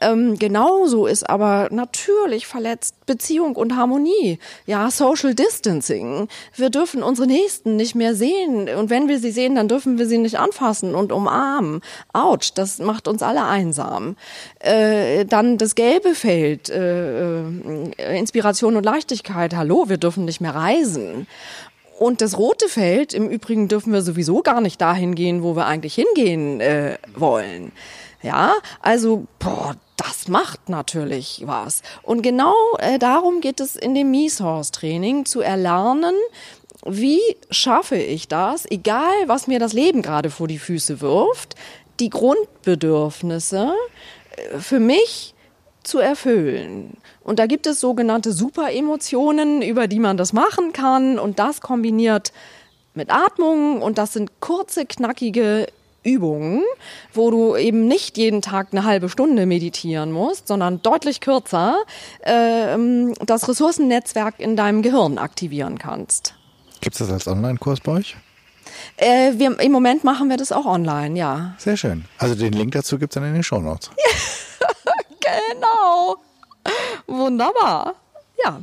Ähm, 0.00 0.38
genauso 0.82 1.06
ist 1.06 1.28
aber 1.28 1.68
natürlich 1.70 2.46
verletzt 2.46 3.06
Beziehung 3.06 3.54
und 3.54 3.76
Harmonie. 3.76 4.38
Ja, 4.66 4.90
Social 4.90 5.34
Distancing. 5.34 6.28
Wir 6.56 6.70
dürfen 6.70 7.02
unsere 7.02 7.28
Nächsten 7.28 7.76
nicht 7.76 7.94
mehr 7.94 8.14
sehen. 8.14 8.68
Und 8.68 8.90
wenn 8.90 9.08
wir 9.08 9.20
sie 9.20 9.30
sehen, 9.30 9.54
dann 9.54 9.68
dürfen 9.68 9.98
wir 9.98 10.06
sie 10.06 10.18
nicht 10.18 10.38
anfassen 10.38 10.94
und 10.94 11.12
umarmen. 11.12 11.82
Autsch, 12.12 12.52
das 12.54 12.78
macht 12.78 13.06
uns 13.06 13.22
alle 13.22 13.44
einsam. 13.44 14.16
Äh, 14.58 15.24
dann 15.24 15.56
das 15.56 15.74
gelbe 15.74 16.14
Feld, 16.14 16.68
äh, 16.68 17.42
äh 17.42 18.18
Inspiration 18.18 18.76
und 18.76 18.84
Leichtigkeit. 18.84 19.54
Hallo, 19.54 19.88
wir 19.88 19.98
dürfen 19.98 20.24
nicht 20.24 20.40
mehr 20.40 20.54
reisen. 20.54 21.28
Und 21.98 22.20
das 22.20 22.36
rote 22.36 22.68
Feld, 22.68 23.14
im 23.14 23.28
Übrigen 23.28 23.68
dürfen 23.68 23.92
wir 23.92 24.02
sowieso 24.02 24.42
gar 24.42 24.60
nicht 24.60 24.80
dahin 24.80 25.14
gehen, 25.14 25.44
wo 25.44 25.54
wir 25.54 25.66
eigentlich 25.66 25.94
hingehen 25.94 26.60
äh, 26.60 26.98
wollen. 27.14 27.70
Ja, 28.22 28.54
also, 28.80 29.26
boah, 29.38 29.76
das 30.02 30.28
macht 30.28 30.68
natürlich 30.68 31.42
was. 31.46 31.82
Und 32.02 32.22
genau 32.22 32.54
äh, 32.78 32.98
darum 32.98 33.40
geht 33.40 33.60
es 33.60 33.76
in 33.76 33.94
dem 33.94 34.10
Me-Source-Training, 34.10 35.24
zu 35.24 35.40
erlernen, 35.40 36.14
wie 36.84 37.20
schaffe 37.50 37.96
ich 37.96 38.26
das, 38.28 38.68
egal 38.70 39.12
was 39.26 39.46
mir 39.46 39.58
das 39.58 39.72
Leben 39.72 40.02
gerade 40.02 40.30
vor 40.30 40.48
die 40.48 40.58
Füße 40.58 41.00
wirft, 41.00 41.54
die 42.00 42.10
Grundbedürfnisse 42.10 43.72
äh, 44.36 44.58
für 44.58 44.80
mich 44.80 45.34
zu 45.84 45.98
erfüllen. 45.98 46.96
Und 47.22 47.38
da 47.38 47.46
gibt 47.46 47.66
es 47.66 47.80
sogenannte 47.80 48.32
Superemotionen, 48.32 49.62
über 49.62 49.88
die 49.88 49.98
man 49.98 50.16
das 50.16 50.32
machen 50.32 50.72
kann. 50.72 51.18
Und 51.18 51.38
das 51.38 51.60
kombiniert 51.60 52.32
mit 52.94 53.10
Atmung. 53.10 53.82
Und 53.82 53.98
das 53.98 54.12
sind 54.12 54.40
kurze, 54.40 54.86
knackige 54.86 55.66
Übungen, 56.04 56.62
wo 57.12 57.30
du 57.30 57.56
eben 57.56 57.86
nicht 57.86 58.18
jeden 58.18 58.42
Tag 58.42 58.68
eine 58.72 58.84
halbe 58.84 59.08
Stunde 59.08 59.46
meditieren 59.46 60.12
musst, 60.12 60.48
sondern 60.48 60.82
deutlich 60.82 61.20
kürzer 61.20 61.76
äh, 62.20 62.76
das 63.24 63.48
Ressourcennetzwerk 63.48 64.38
in 64.38 64.56
deinem 64.56 64.82
Gehirn 64.82 65.18
aktivieren 65.18 65.78
kannst. 65.78 66.34
Gibt 66.80 66.94
es 66.94 66.98
das 66.98 67.10
als 67.10 67.28
Online-Kurs 67.28 67.80
bei 67.80 67.92
euch? 67.92 68.16
Äh, 68.96 69.32
wir, 69.36 69.58
Im 69.60 69.72
Moment 69.72 70.04
machen 70.04 70.28
wir 70.28 70.36
das 70.36 70.52
auch 70.52 70.66
online, 70.66 71.18
ja. 71.18 71.54
Sehr 71.58 71.76
schön. 71.76 72.04
Also 72.18 72.34
den 72.34 72.52
Link 72.52 72.72
dazu 72.72 72.98
gibt 72.98 73.12
es 73.12 73.14
dann 73.14 73.24
in 73.24 73.34
den 73.34 73.42
Show 73.42 73.60
Notes. 73.60 73.90
genau. 75.20 76.16
Wunderbar. 77.06 77.94
Ja. 78.44 78.60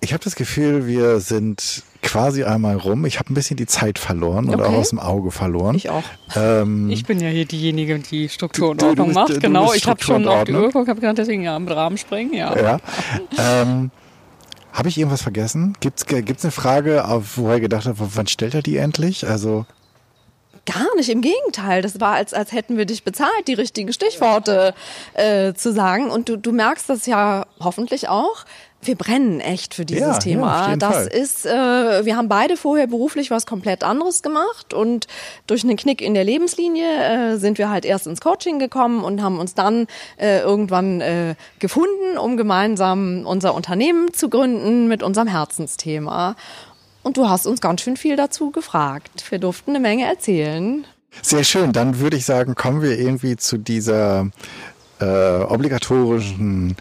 Ich 0.00 0.12
habe 0.12 0.22
das 0.22 0.36
Gefühl, 0.36 0.86
wir 0.86 1.20
sind 1.20 1.82
quasi 2.06 2.44
einmal 2.44 2.76
rum. 2.76 3.04
Ich 3.04 3.18
habe 3.18 3.32
ein 3.32 3.34
bisschen 3.34 3.56
die 3.56 3.66
Zeit 3.66 3.98
verloren 3.98 4.48
okay. 4.48 4.56
oder 4.56 4.68
aus 4.68 4.90
dem 4.90 4.98
Auge 4.98 5.30
verloren. 5.30 5.74
Ich 5.76 5.90
auch. 5.90 6.04
Ähm, 6.34 6.90
ich 6.90 7.04
bin 7.04 7.20
ja 7.20 7.28
hier 7.28 7.44
diejenige, 7.44 7.98
die 7.98 8.28
Struktur 8.28 8.70
und 8.70 8.82
Ordnung 8.82 9.12
macht. 9.12 9.30
Du, 9.30 9.40
genau, 9.40 9.72
ich 9.72 9.86
habe 9.86 10.02
schon 10.02 10.26
auf 10.26 10.44
die 10.44 10.52
Uhr 10.52 10.66
geguckt, 10.66 10.88
habe 10.88 11.00
gedacht, 11.00 11.18
deswegen 11.18 11.42
ja, 11.42 11.58
mit 11.58 11.74
Rahmen 11.74 11.98
sprengen, 11.98 12.34
ja. 12.34 12.56
ja. 12.56 12.80
ähm, 13.38 13.90
habe 14.72 14.88
ich 14.88 14.98
irgendwas 14.98 15.22
vergessen? 15.22 15.74
Gibt 15.80 16.00
es 16.10 16.44
eine 16.44 16.50
Frage, 16.50 17.04
wo 17.36 17.48
er 17.48 17.60
gedacht 17.60 17.86
hat, 17.86 17.96
wann 17.98 18.26
stellt 18.26 18.54
er 18.54 18.62
die 18.62 18.76
endlich? 18.76 19.26
Also 19.26 19.66
Gar 20.66 20.96
nicht, 20.96 21.08
im 21.08 21.20
Gegenteil. 21.20 21.80
Das 21.80 22.00
war, 22.00 22.14
als, 22.14 22.34
als 22.34 22.50
hätten 22.50 22.76
wir 22.76 22.86
dich 22.86 23.04
bezahlt, 23.04 23.46
die 23.46 23.54
richtigen 23.54 23.92
Stichworte 23.92 24.74
äh, 25.14 25.54
zu 25.54 25.72
sagen. 25.72 26.10
Und 26.10 26.28
du, 26.28 26.36
du 26.36 26.50
merkst 26.50 26.90
das 26.90 27.06
ja 27.06 27.46
hoffentlich 27.60 28.08
auch. 28.08 28.44
Wir 28.82 28.94
brennen 28.94 29.40
echt 29.40 29.74
für 29.74 29.84
dieses 29.84 30.02
ja, 30.02 30.18
Thema. 30.18 30.70
Ja, 30.70 30.76
das 30.76 30.94
Fall. 30.94 31.06
ist, 31.08 31.46
äh, 31.46 32.04
wir 32.04 32.16
haben 32.16 32.28
beide 32.28 32.56
vorher 32.56 32.86
beruflich 32.86 33.30
was 33.30 33.44
komplett 33.44 33.82
anderes 33.82 34.22
gemacht 34.22 34.74
und 34.74 35.08
durch 35.46 35.64
einen 35.64 35.76
Knick 35.76 36.00
in 36.00 36.14
der 36.14 36.24
Lebenslinie 36.24 37.34
äh, 37.34 37.36
sind 37.38 37.58
wir 37.58 37.68
halt 37.68 37.84
erst 37.84 38.06
ins 38.06 38.20
Coaching 38.20 38.58
gekommen 38.58 39.02
und 39.02 39.22
haben 39.22 39.40
uns 39.40 39.54
dann 39.54 39.86
äh, 40.18 40.40
irgendwann 40.40 41.00
äh, 41.00 41.34
gefunden, 41.58 42.16
um 42.16 42.36
gemeinsam 42.36 43.26
unser 43.26 43.54
Unternehmen 43.54 44.12
zu 44.12 44.28
gründen 44.28 44.86
mit 44.86 45.02
unserem 45.02 45.28
Herzensthema. 45.28 46.36
Und 47.02 47.16
du 47.16 47.28
hast 47.28 47.46
uns 47.46 47.60
ganz 47.60 47.82
schön 47.82 47.96
viel 47.96 48.16
dazu 48.16 48.50
gefragt. 48.50 49.24
Wir 49.30 49.38
durften 49.38 49.70
eine 49.70 49.80
Menge 49.80 50.06
erzählen. 50.06 50.84
Sehr 51.22 51.44
schön. 51.44 51.72
Dann 51.72 51.98
würde 52.00 52.16
ich 52.16 52.24
sagen, 52.24 52.54
kommen 52.54 52.82
wir 52.82 52.98
irgendwie 52.98 53.36
zu 53.36 53.58
dieser 53.58 54.28
äh, 55.00 55.04
obligatorischen 55.04 56.76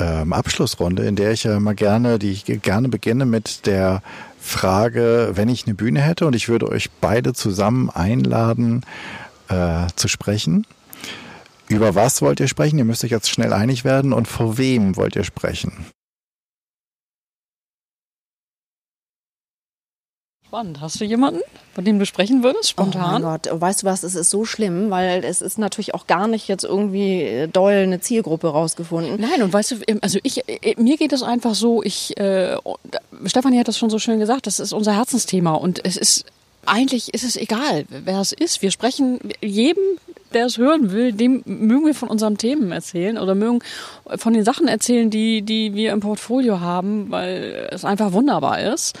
ähm, 0.00 0.32
Abschlussrunde, 0.32 1.04
in 1.04 1.16
der 1.16 1.32
ich 1.32 1.44
ja 1.44 1.60
mal 1.60 1.74
gerne, 1.74 2.18
die 2.18 2.30
ich 2.32 2.44
gerne 2.62 2.88
beginne 2.88 3.26
mit 3.26 3.66
der 3.66 4.02
Frage, 4.40 5.32
wenn 5.34 5.48
ich 5.48 5.66
eine 5.66 5.74
Bühne 5.74 6.00
hätte 6.00 6.26
und 6.26 6.34
ich 6.34 6.48
würde 6.48 6.68
euch 6.68 6.90
beide 7.00 7.34
zusammen 7.34 7.90
einladen 7.90 8.82
äh, 9.48 9.86
zu 9.96 10.08
sprechen. 10.08 10.66
Über 11.68 11.94
was 11.94 12.22
wollt 12.22 12.40
ihr 12.40 12.48
sprechen? 12.48 12.78
Ihr 12.78 12.84
müsst 12.84 13.04
euch 13.04 13.10
jetzt 13.10 13.30
schnell 13.30 13.52
einig 13.52 13.84
werden 13.84 14.12
und 14.12 14.26
vor 14.26 14.58
wem 14.58 14.96
wollt 14.96 15.14
ihr 15.14 15.24
sprechen? 15.24 15.86
Spannend. 20.50 20.80
Hast 20.80 21.00
du 21.00 21.04
jemanden, 21.04 21.42
von 21.76 21.84
dem 21.84 22.00
du 22.00 22.06
sprechen 22.06 22.42
würdest, 22.42 22.70
spontan? 22.70 23.22
Oh 23.22 23.24
mein 23.24 23.40
Gott, 23.40 23.48
weißt 23.52 23.84
du 23.84 23.86
was, 23.86 24.02
es 24.02 24.16
ist 24.16 24.30
so 24.30 24.44
schlimm, 24.44 24.90
weil 24.90 25.22
es 25.22 25.42
ist 25.42 25.58
natürlich 25.58 25.94
auch 25.94 26.08
gar 26.08 26.26
nicht 26.26 26.48
jetzt 26.48 26.64
irgendwie 26.64 27.22
äh, 27.22 27.46
doll 27.46 27.72
eine 27.72 28.00
Zielgruppe 28.00 28.48
rausgefunden. 28.48 29.20
Nein, 29.20 29.44
und 29.44 29.52
weißt 29.52 29.70
du, 29.70 29.76
also 30.00 30.18
ich, 30.24 30.48
äh, 30.48 30.74
mir 30.76 30.96
geht 30.96 31.12
es 31.12 31.22
einfach 31.22 31.54
so, 31.54 31.84
ich, 31.84 32.18
äh, 32.18 32.56
Stefanie 33.26 33.60
hat 33.60 33.68
das 33.68 33.78
schon 33.78 33.90
so 33.90 34.00
schön 34.00 34.18
gesagt, 34.18 34.48
das 34.48 34.58
ist 34.58 34.72
unser 34.72 34.96
Herzensthema 34.96 35.54
und 35.54 35.84
es 35.84 35.96
ist, 35.96 36.24
eigentlich 36.66 37.14
ist 37.14 37.22
es 37.22 37.36
egal, 37.36 37.84
wer 37.88 38.20
es 38.20 38.32
ist. 38.32 38.60
Wir 38.60 38.72
sprechen 38.72 39.20
jedem, 39.40 39.84
der 40.34 40.46
es 40.46 40.58
hören 40.58 40.90
will, 40.90 41.12
dem 41.12 41.44
mögen 41.44 41.86
wir 41.86 41.94
von 41.94 42.08
unseren 42.08 42.38
Themen 42.38 42.72
erzählen 42.72 43.18
oder 43.18 43.36
mögen 43.36 43.60
von 44.16 44.32
den 44.32 44.44
Sachen 44.44 44.66
erzählen, 44.66 45.10
die, 45.10 45.42
die 45.42 45.74
wir 45.74 45.92
im 45.92 46.00
Portfolio 46.00 46.58
haben, 46.58 47.08
weil 47.12 47.68
es 47.70 47.84
einfach 47.84 48.12
wunderbar 48.12 48.60
ist 48.60 48.98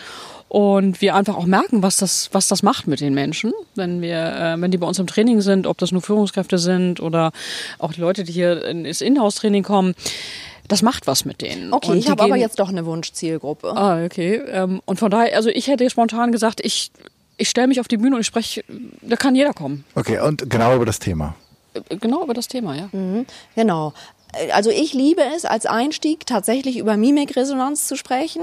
und 0.50 1.00
wir 1.00 1.14
einfach 1.14 1.36
auch 1.36 1.46
merken, 1.46 1.80
was 1.84 1.98
das, 1.98 2.28
was 2.32 2.48
das 2.48 2.64
macht 2.64 2.88
mit 2.88 3.00
den 3.00 3.14
Menschen, 3.14 3.52
wenn 3.76 4.02
wir, 4.02 4.18
äh, 4.18 4.60
wenn 4.60 4.72
die 4.72 4.78
bei 4.78 4.86
uns 4.86 4.98
im 4.98 5.06
Training 5.06 5.40
sind, 5.42 5.64
ob 5.64 5.78
das 5.78 5.92
nur 5.92 6.02
Führungskräfte 6.02 6.58
sind 6.58 6.98
oder 6.98 7.30
auch 7.78 7.92
die 7.92 8.00
Leute, 8.00 8.24
die 8.24 8.32
hier 8.32 8.64
ins 8.64 9.00
Inhouse-Training 9.00 9.62
kommen. 9.62 9.94
Das 10.66 10.82
macht 10.82 11.06
was 11.06 11.24
mit 11.24 11.40
denen. 11.40 11.72
Okay, 11.72 11.92
und 11.92 11.98
ich 11.98 12.10
habe 12.10 12.24
aber 12.24 12.34
jetzt 12.34 12.58
doch 12.58 12.68
eine 12.68 12.84
Wunschzielgruppe. 12.84 13.76
Ah, 13.76 14.04
okay. 14.04 14.42
Ähm, 14.48 14.82
und 14.86 14.98
von 14.98 15.08
daher, 15.12 15.36
also 15.36 15.50
ich 15.50 15.68
hätte 15.68 15.88
spontan 15.88 16.32
gesagt, 16.32 16.60
ich, 16.64 16.90
ich 17.36 17.48
stelle 17.48 17.68
mich 17.68 17.78
auf 17.78 17.86
die 17.86 17.96
Bühne 17.96 18.16
und 18.16 18.22
ich 18.22 18.26
spreche, 18.26 18.64
da 19.02 19.14
kann 19.14 19.36
jeder 19.36 19.52
kommen. 19.52 19.84
Okay, 19.94 20.18
und 20.18 20.50
genau 20.50 20.74
über 20.74 20.84
das 20.84 20.98
Thema. 20.98 21.36
Äh, 21.74 21.96
genau 21.96 22.24
über 22.24 22.34
das 22.34 22.48
Thema, 22.48 22.74
ja. 22.74 22.88
Mhm, 22.90 23.24
genau. 23.54 23.92
Also 24.52 24.70
ich 24.70 24.94
liebe 24.94 25.22
es 25.36 25.44
als 25.44 25.66
Einstieg 25.66 26.26
tatsächlich 26.26 26.78
über 26.78 26.96
Mimikresonanz 26.96 27.86
zu 27.86 27.96
sprechen. 27.96 28.42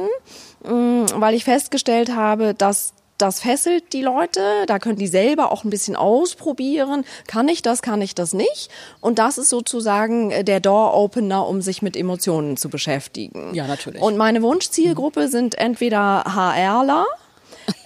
Mm, 0.63 1.05
weil 1.15 1.35
ich 1.35 1.43
festgestellt 1.43 2.15
habe, 2.15 2.53
dass 2.53 2.93
das 3.17 3.39
fesselt 3.39 3.93
die 3.93 4.01
Leute, 4.01 4.41
da 4.67 4.79
können 4.79 4.97
die 4.97 5.07
selber 5.07 5.51
auch 5.51 5.63
ein 5.63 5.69
bisschen 5.69 5.95
ausprobieren, 5.95 7.03
kann 7.25 7.47
ich 7.47 7.61
das, 7.61 7.81
kann 7.81 8.01
ich 8.01 8.15
das 8.15 8.33
nicht. 8.33 8.69
Und 9.01 9.19
das 9.19 9.37
ist 9.37 9.49
sozusagen 9.49 10.31
äh, 10.31 10.43
der 10.43 10.59
Door-Opener, 10.59 11.47
um 11.47 11.61
sich 11.61 11.81
mit 11.81 11.97
Emotionen 11.97 12.57
zu 12.57 12.69
beschäftigen. 12.69 13.53
Ja, 13.53 13.65
natürlich. 13.67 14.01
Und 14.01 14.17
meine 14.17 14.41
Wunschzielgruppe 14.41 15.27
sind 15.29 15.57
entweder 15.57 16.23
HRler, 16.25 17.05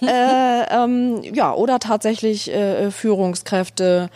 äh, 0.02 0.64
ähm, 0.70 1.22
ja, 1.22 1.54
oder 1.54 1.78
tatsächlich 1.78 2.52
äh, 2.52 2.90
Führungskräfte 2.90 4.10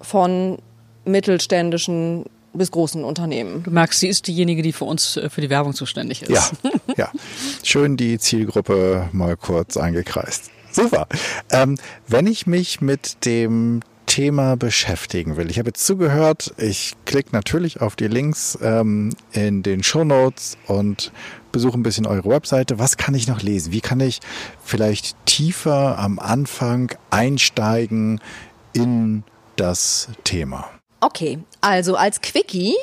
von 0.00 0.58
mittelständischen 1.04 2.26
bis 2.52 2.70
großen 2.70 3.04
Unternehmen. 3.04 3.62
Du 3.62 3.70
merkst, 3.70 4.00
sie 4.00 4.08
ist 4.08 4.26
diejenige, 4.26 4.62
die 4.62 4.72
für 4.72 4.84
uns 4.84 5.16
äh, 5.16 5.30
für 5.30 5.40
die 5.40 5.50
Werbung 5.50 5.74
zuständig 5.74 6.22
ist. 6.22 6.30
Ja, 6.30 6.70
ja. 6.96 7.12
Schön 7.62 7.96
die 7.96 8.18
Zielgruppe 8.18 9.08
mal 9.12 9.36
kurz 9.36 9.76
eingekreist. 9.76 10.50
Super. 10.70 11.06
Ähm, 11.50 11.76
wenn 12.06 12.26
ich 12.26 12.46
mich 12.46 12.80
mit 12.80 13.24
dem 13.24 13.80
Thema 14.08 14.56
beschäftigen 14.56 15.36
will. 15.36 15.50
Ich 15.50 15.58
habe 15.58 15.68
jetzt 15.68 15.86
zugehört, 15.86 16.54
ich 16.56 16.94
klicke 17.04 17.28
natürlich 17.32 17.82
auf 17.82 17.94
die 17.94 18.08
Links 18.08 18.58
ähm, 18.62 19.14
in 19.32 19.62
den 19.62 19.82
Show 19.82 20.02
Notes 20.02 20.56
und 20.66 21.12
besuche 21.52 21.78
ein 21.78 21.82
bisschen 21.82 22.06
eure 22.06 22.30
Webseite. 22.30 22.78
Was 22.78 22.96
kann 22.96 23.14
ich 23.14 23.28
noch 23.28 23.42
lesen? 23.42 23.70
Wie 23.70 23.82
kann 23.82 24.00
ich 24.00 24.20
vielleicht 24.64 25.14
tiefer 25.26 25.98
am 25.98 26.18
Anfang 26.18 26.90
einsteigen 27.10 28.20
in 28.72 29.24
das 29.56 30.08
Thema? 30.24 30.70
Okay, 31.00 31.38
also 31.60 31.96
als 31.96 32.20
Quickie 32.20 32.74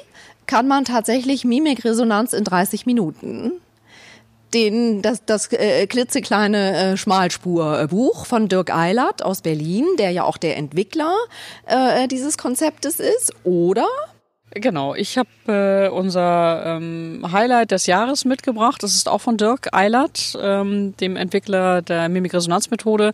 kann 0.47 0.67
man 0.67 0.85
tatsächlich 0.85 1.43
Mimikresonanz 1.43 2.33
in 2.33 2.43
30 2.43 2.85
Minuten. 2.85 3.51
Den, 4.53 5.01
das, 5.01 5.25
das 5.25 5.51
äh, 5.51 5.85
klitzekleine 5.87 6.93
äh, 6.93 6.97
Schmalspurbuch 6.97 8.25
von 8.25 8.47
Dirk 8.47 8.73
Eilert 8.73 9.23
aus 9.23 9.41
Berlin, 9.41 9.85
der 9.97 10.11
ja 10.11 10.23
auch 10.23 10.37
der 10.37 10.55
Entwickler 10.55 11.13
äh, 11.65 12.07
dieses 12.07 12.37
Konzeptes 12.37 13.01
ist, 13.01 13.33
oder 13.43 13.87
Genau, 14.57 14.95
ich 14.95 15.17
habe 15.17 15.27
äh, 15.49 15.89
unser 15.89 16.63
ähm, 16.65 17.25
Highlight 17.29 17.71
des 17.71 17.87
Jahres 17.87 18.23
mitgebracht. 18.23 18.81
Das 18.83 18.95
ist 18.95 19.09
auch 19.09 19.19
von 19.19 19.35
Dirk 19.35 19.67
Eilert, 19.73 20.37
ähm, 20.41 20.95
dem 20.95 21.17
Entwickler 21.17 21.81
der 21.81 22.07
Mimikresonanzmethode. 22.07 23.11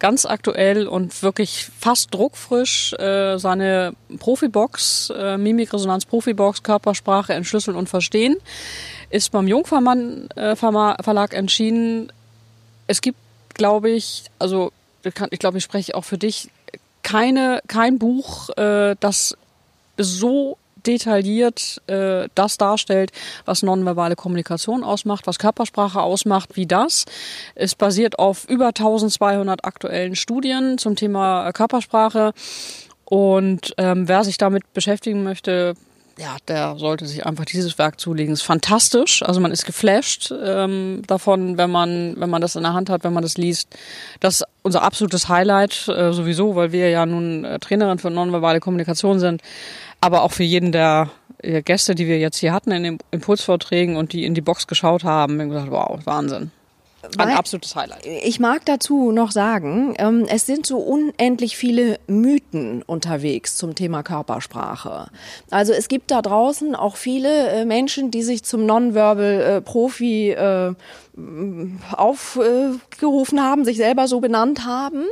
Ganz 0.00 0.26
aktuell 0.26 0.88
und 0.88 1.22
wirklich 1.22 1.70
fast 1.78 2.12
druckfrisch 2.12 2.94
äh, 2.94 3.38
seine 3.38 3.92
Profibox, 4.18 5.12
äh, 5.16 5.38
Mimikresonanz 5.38 6.04
Profibox, 6.04 6.64
Körpersprache 6.64 7.32
entschlüsseln 7.32 7.76
und 7.76 7.88
verstehen, 7.88 8.34
ist 9.08 9.30
beim 9.30 9.46
Jungfermann 9.46 10.28
äh, 10.34 10.56
Verlag 10.56 11.32
entschieden. 11.32 12.10
Es 12.88 13.00
gibt, 13.00 13.18
glaube 13.54 13.90
ich, 13.90 14.24
also 14.40 14.72
ich 15.04 15.38
glaube, 15.38 15.58
ich 15.58 15.64
spreche 15.64 15.94
auch 15.94 16.04
für 16.04 16.18
dich, 16.18 16.50
keine, 17.04 17.60
kein 17.68 18.00
Buch, 18.00 18.48
äh, 18.56 18.96
das 18.98 19.36
so 19.96 20.58
detailliert 20.86 21.80
äh, 21.86 22.28
das 22.34 22.58
darstellt, 22.58 23.12
was 23.44 23.62
nonverbale 23.62 24.16
Kommunikation 24.16 24.84
ausmacht, 24.84 25.26
was 25.26 25.38
Körpersprache 25.38 26.00
ausmacht, 26.00 26.56
wie 26.56 26.66
das. 26.66 27.04
Es 27.54 27.74
basiert 27.74 28.18
auf 28.18 28.48
über 28.48 28.68
1200 28.68 29.64
aktuellen 29.64 30.16
Studien 30.16 30.78
zum 30.78 30.96
Thema 30.96 31.52
Körpersprache. 31.52 32.32
Und 33.04 33.74
ähm, 33.76 34.08
wer 34.08 34.24
sich 34.24 34.38
damit 34.38 34.72
beschäftigen 34.72 35.22
möchte, 35.22 35.74
ja, 36.18 36.36
der 36.46 36.76
sollte 36.78 37.06
sich 37.06 37.24
einfach 37.24 37.44
dieses 37.44 37.78
Werk 37.78 37.98
zulegen. 37.98 38.34
ist 38.34 38.42
fantastisch. 38.42 39.22
Also 39.22 39.40
man 39.40 39.50
ist 39.50 39.64
geflasht 39.64 40.32
ähm, 40.44 41.02
davon, 41.06 41.56
wenn 41.56 41.70
man, 41.70 42.14
wenn 42.18 42.30
man 42.30 42.42
das 42.42 42.54
in 42.54 42.62
der 42.62 42.74
Hand 42.74 42.90
hat, 42.90 43.02
wenn 43.04 43.12
man 43.12 43.22
das 43.22 43.38
liest. 43.38 43.68
Das 44.20 44.36
ist 44.36 44.46
unser 44.62 44.82
absolutes 44.82 45.28
Highlight 45.28 45.88
äh, 45.88 46.12
sowieso, 46.12 46.54
weil 46.54 46.72
wir 46.72 46.90
ja 46.90 47.06
nun 47.06 47.44
äh, 47.44 47.58
Trainerin 47.58 47.98
für 47.98 48.10
nonverbale 48.10 48.60
Kommunikation 48.60 49.18
sind 49.18 49.42
aber 50.02 50.22
auch 50.22 50.32
für 50.32 50.42
jeden 50.42 50.72
der 50.72 51.10
Gäste, 51.42 51.94
die 51.94 52.06
wir 52.06 52.18
jetzt 52.18 52.38
hier 52.38 52.52
hatten 52.52 52.70
in 52.70 52.82
den 52.82 52.98
Impulsvorträgen 53.10 53.96
und 53.96 54.12
die 54.12 54.24
in 54.24 54.34
die 54.34 54.40
Box 54.40 54.66
geschaut 54.66 55.04
haben, 55.04 55.40
haben 55.40 55.48
gesagt, 55.48 55.70
wow, 55.70 55.98
Wahnsinn. 56.04 56.50
Ein 57.18 57.30
Weil, 57.30 57.36
absolutes 57.36 57.74
Highlight. 57.74 58.06
Ich 58.06 58.38
mag 58.38 58.64
dazu 58.64 59.10
noch 59.10 59.32
sagen, 59.32 59.94
ähm, 59.98 60.24
es 60.28 60.46
sind 60.46 60.66
so 60.66 60.78
unendlich 60.78 61.56
viele 61.56 61.98
Mythen 62.06 62.82
unterwegs 62.82 63.56
zum 63.56 63.74
Thema 63.74 64.04
Körpersprache. 64.04 65.08
Also 65.50 65.72
es 65.72 65.88
gibt 65.88 66.12
da 66.12 66.22
draußen 66.22 66.76
auch 66.76 66.94
viele 66.94 67.48
äh, 67.48 67.64
Menschen, 67.64 68.12
die 68.12 68.22
sich 68.22 68.44
zum 68.44 68.66
Nonverbal-Profi 68.66 70.30
äh, 70.30 70.74
aufgerufen 71.92 73.42
haben, 73.42 73.64
sich 73.64 73.76
selber 73.76 74.08
so 74.08 74.20
benannt 74.20 74.64
haben. 74.64 75.04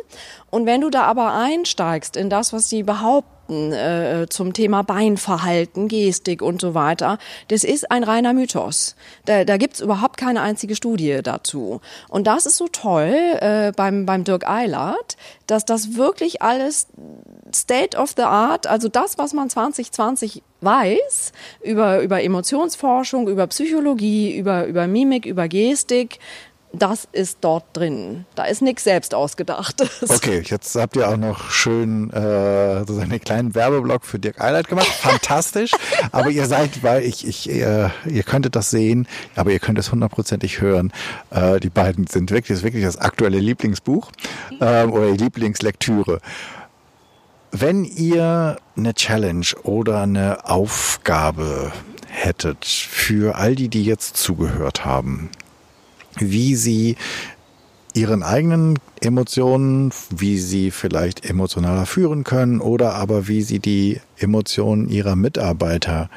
Und 0.48 0.64
wenn 0.64 0.80
du 0.80 0.88
da 0.88 1.03
aber 1.03 1.34
einsteigst 1.34 2.16
in 2.16 2.30
das, 2.30 2.53
was 2.53 2.70
sie 2.70 2.82
behaupten, 2.82 3.72
äh, 3.72 4.26
zum 4.30 4.53
Thema 4.53 4.82
Beinverhalten, 4.82 5.88
Gestik 5.88 6.40
und 6.40 6.61
so 6.61 6.72
weiter, 6.72 7.18
das 7.48 7.64
ist 7.64 7.90
ein 7.90 8.05
reiner 8.05 8.32
Mythos. 8.32 8.94
Da, 9.26 9.44
da 9.44 9.57
gibt's 9.57 9.80
überhaupt 9.80 10.16
keine 10.16 10.40
einzige 10.40 10.76
Studie 10.76 11.20
dazu. 11.22 11.80
Und 12.09 12.26
das 12.26 12.46
ist 12.46 12.57
so 12.57 12.68
toll 12.68 13.12
äh, 13.40 13.72
beim, 13.76 14.07
beim 14.07 14.24
Dirk 14.24 14.48
Eilert, 14.48 15.16
dass 15.46 15.64
das 15.64 15.96
wirklich 15.96 16.40
alles 16.42 16.86
State 17.55 17.98
of 17.98 18.14
the 18.16 18.22
Art, 18.22 18.66
also 18.66 18.88
das, 18.88 19.18
was 19.18 19.34
man 19.34 19.51
2020 19.51 20.42
weiß 20.61 21.32
über, 21.62 22.00
über 22.00 22.22
Emotionsforschung, 22.22 23.28
über 23.28 23.46
Psychologie, 23.46 24.36
über, 24.36 24.66
über 24.66 24.86
Mimik, 24.86 25.26
über 25.26 25.48
Gestik, 25.48 26.18
das 26.72 27.08
ist 27.11 27.38
dort 27.40 27.64
drin. 27.72 28.26
Da 28.36 28.44
ist 28.44 28.62
nichts 28.62 28.84
selbst 28.84 29.14
ausgedachtes. 29.14 30.08
Okay, 30.08 30.42
jetzt 30.44 30.76
habt 30.76 30.96
ihr 30.96 31.08
auch 31.08 31.16
noch 31.16 31.50
schön 31.50 32.11
äh, 32.11 32.84
so 32.86 32.98
einen 32.98 33.20
kleinen 33.20 33.54
Werbeblock 33.54 34.04
für 34.04 34.18
Dirk 34.18 34.40
Eilert 34.40 34.68
gemacht. 34.68 34.86
Fantastisch. 34.86 35.72
aber 36.12 36.30
ihr 36.30 36.46
seid, 36.46 36.82
weil 36.82 37.02
ich, 37.02 37.26
ich 37.26 37.50
äh, 37.50 37.88
ihr 38.06 38.22
könntet 38.22 38.54
das 38.54 38.70
sehen, 38.70 39.08
aber 39.34 39.50
ihr 39.50 39.58
könnt 39.58 39.78
es 39.78 39.90
hundertprozentig 39.90 40.61
hören. 40.61 40.92
Äh, 41.30 41.58
die 41.58 41.70
beiden 41.70 42.06
sind 42.06 42.30
wirklich, 42.30 42.48
das 42.48 42.58
ist 42.58 42.64
wirklich 42.64 42.84
das 42.84 42.98
aktuelle 42.98 43.38
Lieblingsbuch 43.38 44.12
äh, 44.61 44.84
oder 44.84 45.12
die 45.12 45.24
Lieblingslektüre. 45.24 46.20
Wenn 47.53 47.84
ihr 47.84 48.59
eine 48.76 48.94
Challenge 48.94 49.46
oder 49.64 50.03
eine 50.03 50.48
Aufgabe 50.48 51.72
hättet 52.07 52.64
für 52.64 53.36
all 53.36 53.57
die, 53.57 53.68
die 53.68 53.84
jetzt 53.84 54.16
zugehört 54.16 54.84
haben, 54.84 55.30
wie 56.18 56.55
sie 56.55 56.96
ihren 57.92 58.22
eigenen 58.22 58.78
Emotionen, 59.01 59.92
wie 60.11 60.38
sie 60.38 60.70
vielleicht 60.70 61.24
emotionaler 61.28 61.86
führen 61.86 62.22
können 62.22 62.61
oder 62.61 62.94
aber 62.94 63.26
wie 63.26 63.42
sie 63.42 63.59
die 63.59 64.01
Emotionen 64.16 64.88
ihrer 64.88 65.16
Mitarbeiter 65.16 66.09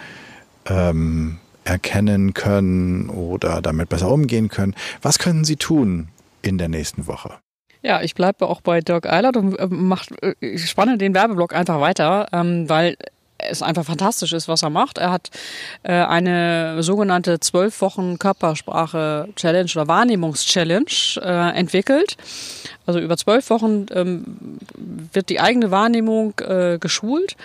ähm, 0.65 1.39
erkennen 1.63 2.33
können 2.33 3.09
oder 3.09 3.61
damit 3.61 3.89
besser 3.89 4.11
umgehen 4.11 4.49
können. 4.49 4.75
Was 5.01 5.17
können 5.17 5.45
sie 5.45 5.55
tun 5.55 6.09
in 6.41 6.57
der 6.57 6.67
nächsten 6.67 7.07
Woche? 7.07 7.42
Ja, 7.83 8.01
ich 8.01 8.15
bleibe 8.15 8.47
auch 8.47 8.61
bei 8.61 8.79
Dirk 8.79 9.05
Eilert 9.05 9.35
und 9.35 9.59
äh, 9.59 9.67
macht, 9.67 10.11
äh, 10.23 10.35
ich 10.39 10.69
spanne 10.69 10.97
den 10.97 11.13
Werbeblock 11.13 11.53
einfach 11.53 11.81
weiter, 11.81 12.27
ähm, 12.31 12.69
weil 12.69 12.95
es 13.37 13.61
einfach 13.61 13.83
fantastisch 13.83 14.31
ist, 14.31 14.47
was 14.47 14.63
er 14.63 14.69
macht. 14.69 14.97
Er 14.97 15.11
hat 15.11 15.29
äh, 15.83 15.91
eine 15.91 16.81
sogenannte 16.81 17.41
zwölf 17.41 17.81
Wochen 17.81 18.17
Körpersprache 18.19 19.27
Challenge 19.35 19.69
oder 19.75 19.87
Wahrnehmungs-Challenge 19.89 20.85
äh, 21.21 21.57
entwickelt. 21.57 22.15
Also 22.85 23.01
über 23.01 23.17
zwölf 23.17 23.49
Wochen 23.49 23.85
ähm, 23.91 24.59
wird 25.11 25.27
die 25.27 25.41
eigene 25.41 25.69
Wahrnehmung 25.71 26.33
äh, 26.39 26.77
geschult. 26.79 27.35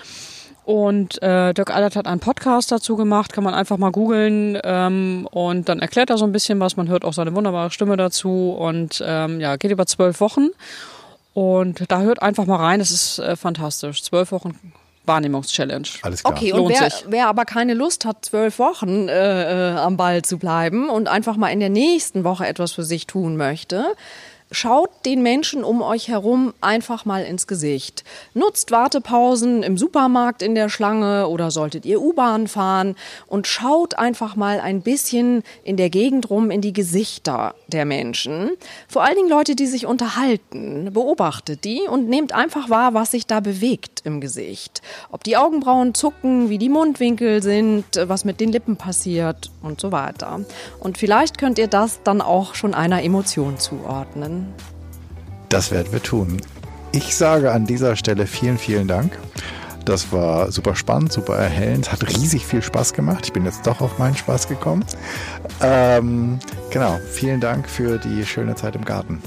Und 0.69 1.23
äh, 1.23 1.55
Dirk 1.55 1.75
Eilert 1.75 1.97
hat 1.97 2.07
einen 2.07 2.21
Podcast 2.21 2.71
dazu 2.71 2.95
gemacht, 2.97 3.33
kann 3.33 3.43
man 3.43 3.55
einfach 3.55 3.79
mal 3.79 3.91
googeln 3.91 4.59
ähm, 4.63 5.27
und 5.31 5.67
dann 5.67 5.79
erklärt 5.79 6.11
er 6.11 6.19
so 6.19 6.27
ein 6.27 6.33
bisschen 6.33 6.61
was. 6.61 6.77
Man 6.77 6.89
hört 6.89 7.07
auch 7.07 7.15
seine 7.15 7.35
wunderbare 7.35 7.71
Stimme 7.71 7.97
dazu 7.97 8.51
und 8.51 9.03
ähm, 9.03 9.41
ja, 9.41 9.57
geht 9.57 9.71
über 9.71 9.87
zwölf 9.87 10.21
Wochen. 10.21 10.49
Und 11.33 11.91
da 11.91 12.03
hört 12.03 12.21
einfach 12.21 12.45
mal 12.45 12.57
rein, 12.57 12.83
es 12.83 12.91
ist 12.91 13.19
äh, 13.19 13.35
fantastisch. 13.35 14.03
Zwölf 14.03 14.31
Wochen 14.31 14.59
Wahrnehmungs-Challenge. 15.07 15.89
Alles 16.03 16.23
klar. 16.23 16.35
Okay, 16.35 16.53
und 16.53 16.69
wer, 16.69 16.93
wer, 17.07 17.29
aber 17.29 17.47
keine 17.47 17.73
Lust 17.73 18.05
hat, 18.05 18.27
zwölf 18.27 18.59
Wochen 18.59 19.09
äh, 19.09 19.73
äh, 19.73 19.77
am 19.79 19.97
Ball 19.97 20.21
zu 20.21 20.37
bleiben 20.37 20.91
und 20.91 21.09
einfach 21.09 21.39
mal 21.39 21.49
in 21.49 21.61
der 21.61 21.71
nächsten 21.71 22.25
Woche 22.25 22.47
etwas 22.47 22.73
für 22.73 22.85
sich 22.85 23.07
tun 23.07 23.39
möchte, 23.39 23.87
Schaut 24.51 24.89
den 25.05 25.23
Menschen 25.23 25.63
um 25.63 25.83
euch 25.83 26.09
herum 26.09 26.55
einfach 26.63 27.05
mal 27.05 27.23
ins 27.23 27.47
Gesicht. 27.47 28.03
Nutzt 28.33 28.71
Wartepausen 28.71 29.63
im 29.63 29.77
Supermarkt 29.77 30.41
in 30.41 30.55
der 30.55 30.71
Schlange 30.71 31.29
oder 31.29 31.51
solltet 31.51 31.85
ihr 31.85 32.01
U-Bahn 32.01 32.49
fahren 32.49 32.97
und 33.27 33.47
schaut 33.47 33.99
einfach 33.99 34.37
mal 34.37 34.59
ein 34.61 34.81
bisschen 34.81 35.43
in 35.65 35.77
der 35.77 35.91
Gegend 35.91 36.31
rum 36.31 36.51
in 36.51 36.63
die 36.63 36.73
Gesichter 36.73 37.55
der 37.67 37.85
Menschen. 37.85 38.53
Vor 38.89 39.05
allen 39.05 39.17
Dingen 39.17 39.29
Leute, 39.29 39.55
die 39.55 39.67
sich 39.67 39.85
unterhalten. 39.85 40.95
Beobachtet 40.95 41.65
die 41.65 41.83
und 41.83 42.09
nehmt 42.09 42.33
einfach 42.33 42.71
wahr, 42.71 42.95
was 42.95 43.11
sich 43.11 43.27
da 43.27 43.41
bewegt 43.41 44.01
im 44.05 44.23
Gesicht. 44.23 44.81
Ob 45.11 45.25
die 45.25 45.37
Augenbrauen 45.37 45.93
zucken, 45.93 46.49
wie 46.49 46.59
die 46.59 46.71
Mundwinkel 46.71 47.43
sind, 47.43 47.85
was 48.03 48.25
mit 48.25 48.41
den 48.41 48.51
Lippen 48.51 48.77
passiert 48.77 49.51
und 49.63 49.79
so 49.79 49.93
weiter. 49.93 50.41
Und 50.81 50.97
vielleicht 50.97 51.37
könnt 51.37 51.59
ihr 51.59 51.69
das 51.69 52.03
dann 52.03 52.23
auch 52.23 52.55
schon 52.55 52.73
einer 52.73 53.03
Emotion 53.03 53.59
zuordnen. 53.59 54.38
Das 55.49 55.71
werden 55.71 55.93
wir 55.93 56.03
tun. 56.03 56.41
Ich 56.93 57.15
sage 57.15 57.53
an 57.53 57.67
dieser 57.67 57.97
Stelle 57.97 58.27
vielen, 58.27 58.59
vielen 58.59 58.89
Dank. 58.89 59.19
Das 59.85 60.13
war 60.13 60.53
super 60.53 60.75
spannend, 60.75 61.13
super 61.13 61.37
erhellend, 61.37 61.91
hat 61.91 62.07
riesig 62.07 62.45
viel 62.45 62.63
Spaß 62.63 62.93
gemacht. 62.93 63.25
Ich 63.25 63.33
bin 63.33 63.47
jetzt 63.47 63.67
doch 63.67 63.81
auf 63.81 63.99
meinen 63.99 64.17
Spaß 64.17 64.49
gekommen. 64.49 64.85
Ähm, 65.63 66.39
genau, 66.71 66.99
vielen 67.11 67.41
Dank 67.41 67.69
für 67.69 67.99
die 67.99 68.27
schöne 68.27 68.55
Zeit 68.55 68.77
im 68.77 68.85
Garten. 68.85 69.23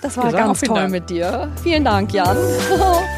Das 0.00 0.16
war 0.16 0.32
ganz 0.32 0.60
toll 0.60 0.76
Dank. 0.76 0.90
mit 0.90 1.10
dir. 1.10 1.50
Vielen 1.62 1.84
Dank, 1.84 2.12
Jan. 2.12 2.36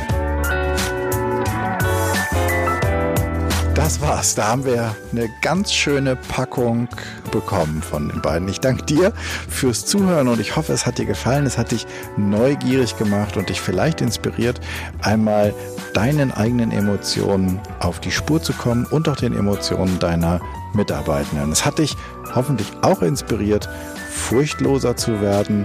das 3.88 4.02
war's. 4.02 4.34
Da 4.34 4.48
haben 4.48 4.66
wir 4.66 4.94
eine 5.12 5.30
ganz 5.40 5.72
schöne 5.72 6.14
Packung 6.14 6.88
bekommen 7.30 7.80
von 7.80 8.10
den 8.10 8.20
beiden. 8.20 8.46
Ich 8.46 8.60
danke 8.60 8.84
dir 8.84 9.14
fürs 9.48 9.86
Zuhören 9.86 10.28
und 10.28 10.40
ich 10.40 10.56
hoffe, 10.56 10.74
es 10.74 10.84
hat 10.84 10.98
dir 10.98 11.06
gefallen. 11.06 11.46
Es 11.46 11.56
hat 11.56 11.70
dich 11.70 11.86
neugierig 12.18 12.98
gemacht 12.98 13.38
und 13.38 13.48
dich 13.48 13.62
vielleicht 13.62 14.02
inspiriert, 14.02 14.60
einmal 15.00 15.54
deinen 15.94 16.32
eigenen 16.32 16.70
Emotionen 16.70 17.60
auf 17.80 17.98
die 17.98 18.10
Spur 18.10 18.42
zu 18.42 18.52
kommen 18.52 18.84
und 18.84 19.08
auch 19.08 19.16
den 19.16 19.34
Emotionen 19.34 19.98
deiner 19.98 20.38
Mitarbeitenden. 20.74 21.50
Es 21.50 21.64
hat 21.64 21.78
dich 21.78 21.96
hoffentlich 22.34 22.70
auch 22.82 23.00
inspiriert, 23.00 23.70
furchtloser 24.10 24.96
zu 24.96 25.22
werden 25.22 25.64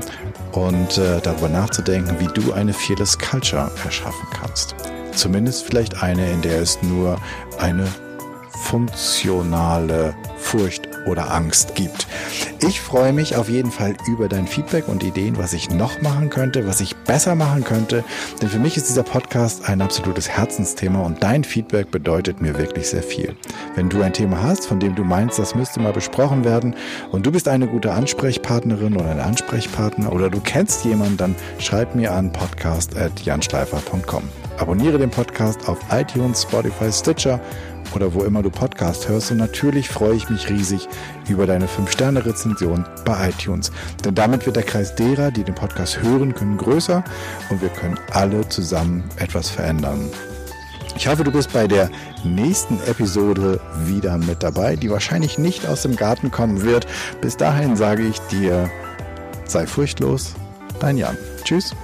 und 0.54 0.98
äh, 0.98 1.20
darüber 1.22 1.50
nachzudenken, 1.50 2.18
wie 2.22 2.28
du 2.28 2.54
eine 2.54 2.72
Fearless 2.72 3.20
Culture 3.20 3.70
erschaffen 3.84 4.28
kannst. 4.40 4.76
Zumindest 5.14 5.66
vielleicht 5.66 6.02
eine, 6.02 6.32
in 6.32 6.42
der 6.42 6.62
es 6.62 6.82
nur 6.82 7.20
eine 7.60 7.86
funktionale 8.56 10.16
Furcht 10.38 10.90
oder 11.06 11.34
Angst 11.34 11.76
gibt. 11.76 12.08
Ich 12.60 12.80
freue 12.80 13.14
mich 13.14 13.36
auf 13.36 13.50
jeden 13.50 13.72
Fall 13.72 13.96
über 14.08 14.28
dein 14.28 14.48
Feedback 14.48 14.88
und 14.88 15.04
Ideen, 15.04 15.38
was 15.38 15.54
ich 15.54 15.70
noch 15.70 16.02
machen 16.02 16.30
könnte, 16.30 16.68
was 16.68 16.82
ich 16.82 16.96
besser 16.96 17.36
machen 17.36 17.64
könnte. 17.64 18.04
Denn 18.42 18.50
für 18.50 18.60
mich 18.60 18.78
ist 18.78 18.90
dieser 18.90 19.04
Podcast 19.04 19.68
ein 19.68 19.82
absolutes 19.82 20.30
Herzensthema 20.30 21.00
und 21.02 21.24
dein 21.24 21.44
Feedback 21.44 21.92
bedeutet 21.92 22.42
mir 22.42 22.58
wirklich 22.58 22.88
sehr 22.90 23.04
viel. 23.04 23.36
Wenn 23.76 23.90
du 23.90 24.02
ein 24.02 24.14
Thema 24.14 24.42
hast, 24.42 24.66
von 24.66 24.80
dem 24.80 24.96
du 24.96 25.04
meinst, 25.04 25.40
das 25.40 25.56
müsste 25.56 25.80
mal 25.80 25.94
besprochen 25.94 26.46
werden 26.46 26.76
und 27.12 27.26
du 27.26 27.32
bist 27.32 27.48
eine 27.48 27.68
gute 27.68 27.92
Ansprechpartnerin 27.92 28.96
oder 28.96 29.12
ein 29.12 29.20
Ansprechpartner 29.20 30.12
oder 30.12 30.30
du 30.30 30.40
kennst 30.40 30.86
jemanden, 30.86 31.18
dann 31.18 31.36
schreib 31.60 31.96
mir 31.96 32.14
an 32.14 32.32
podcast.janschleifer.com. 32.32 34.24
Abonniere 34.58 35.00
den 35.00 35.10
Podcast 35.10 35.68
auf 35.68 35.80
iTunes, 35.92 36.44
Spotify, 36.44 36.92
Stitcher 36.92 37.40
oder 37.96 38.14
wo 38.14 38.24
immer 38.24 38.42
du 38.42 38.50
Podcast 38.50 39.08
hörst. 39.08 39.32
Und 39.32 39.38
natürlich 39.38 39.90
freue 39.90 40.16
ich 40.16 40.30
mich 40.30 40.50
riesig 40.50 40.88
über 41.28 41.46
deine 41.46 41.66
5-Sterne-Rezension 41.66 42.86
bei 43.06 43.30
iTunes. 43.30 43.72
Denn 44.04 44.16
damit 44.16 44.46
wird 44.46 44.56
der 44.56 44.64
Kreis 44.64 44.96
derer, 44.96 45.32
die 45.32 45.44
den 45.44 45.56
Podcast 45.56 46.02
hören 46.02 46.34
können, 46.34 46.58
größer 46.58 47.04
und 47.50 47.62
wir 47.62 47.70
können 47.70 48.00
alle 48.12 48.48
zusammen 48.50 49.04
etwas 49.18 49.50
verändern. 49.50 50.10
Ich 50.96 51.08
hoffe, 51.08 51.24
du 51.24 51.32
bist 51.32 51.52
bei 51.52 51.68
der 51.68 51.90
nächsten 52.24 52.80
Episode 52.88 53.60
wieder 53.86 54.18
mit 54.18 54.44
dabei, 54.44 54.76
die 54.76 54.90
wahrscheinlich 54.90 55.38
nicht 55.38 55.66
aus 55.66 55.82
dem 55.82 55.96
Garten 55.96 56.30
kommen 56.30 56.62
wird. 56.62 56.86
Bis 57.20 57.36
dahin 57.36 57.76
sage 57.76 58.04
ich 58.04 58.20
dir, 58.32 58.70
sei 59.46 59.66
furchtlos, 59.66 60.34
dein 60.80 60.98
Jan. 60.98 61.18
Tschüss. 61.44 61.76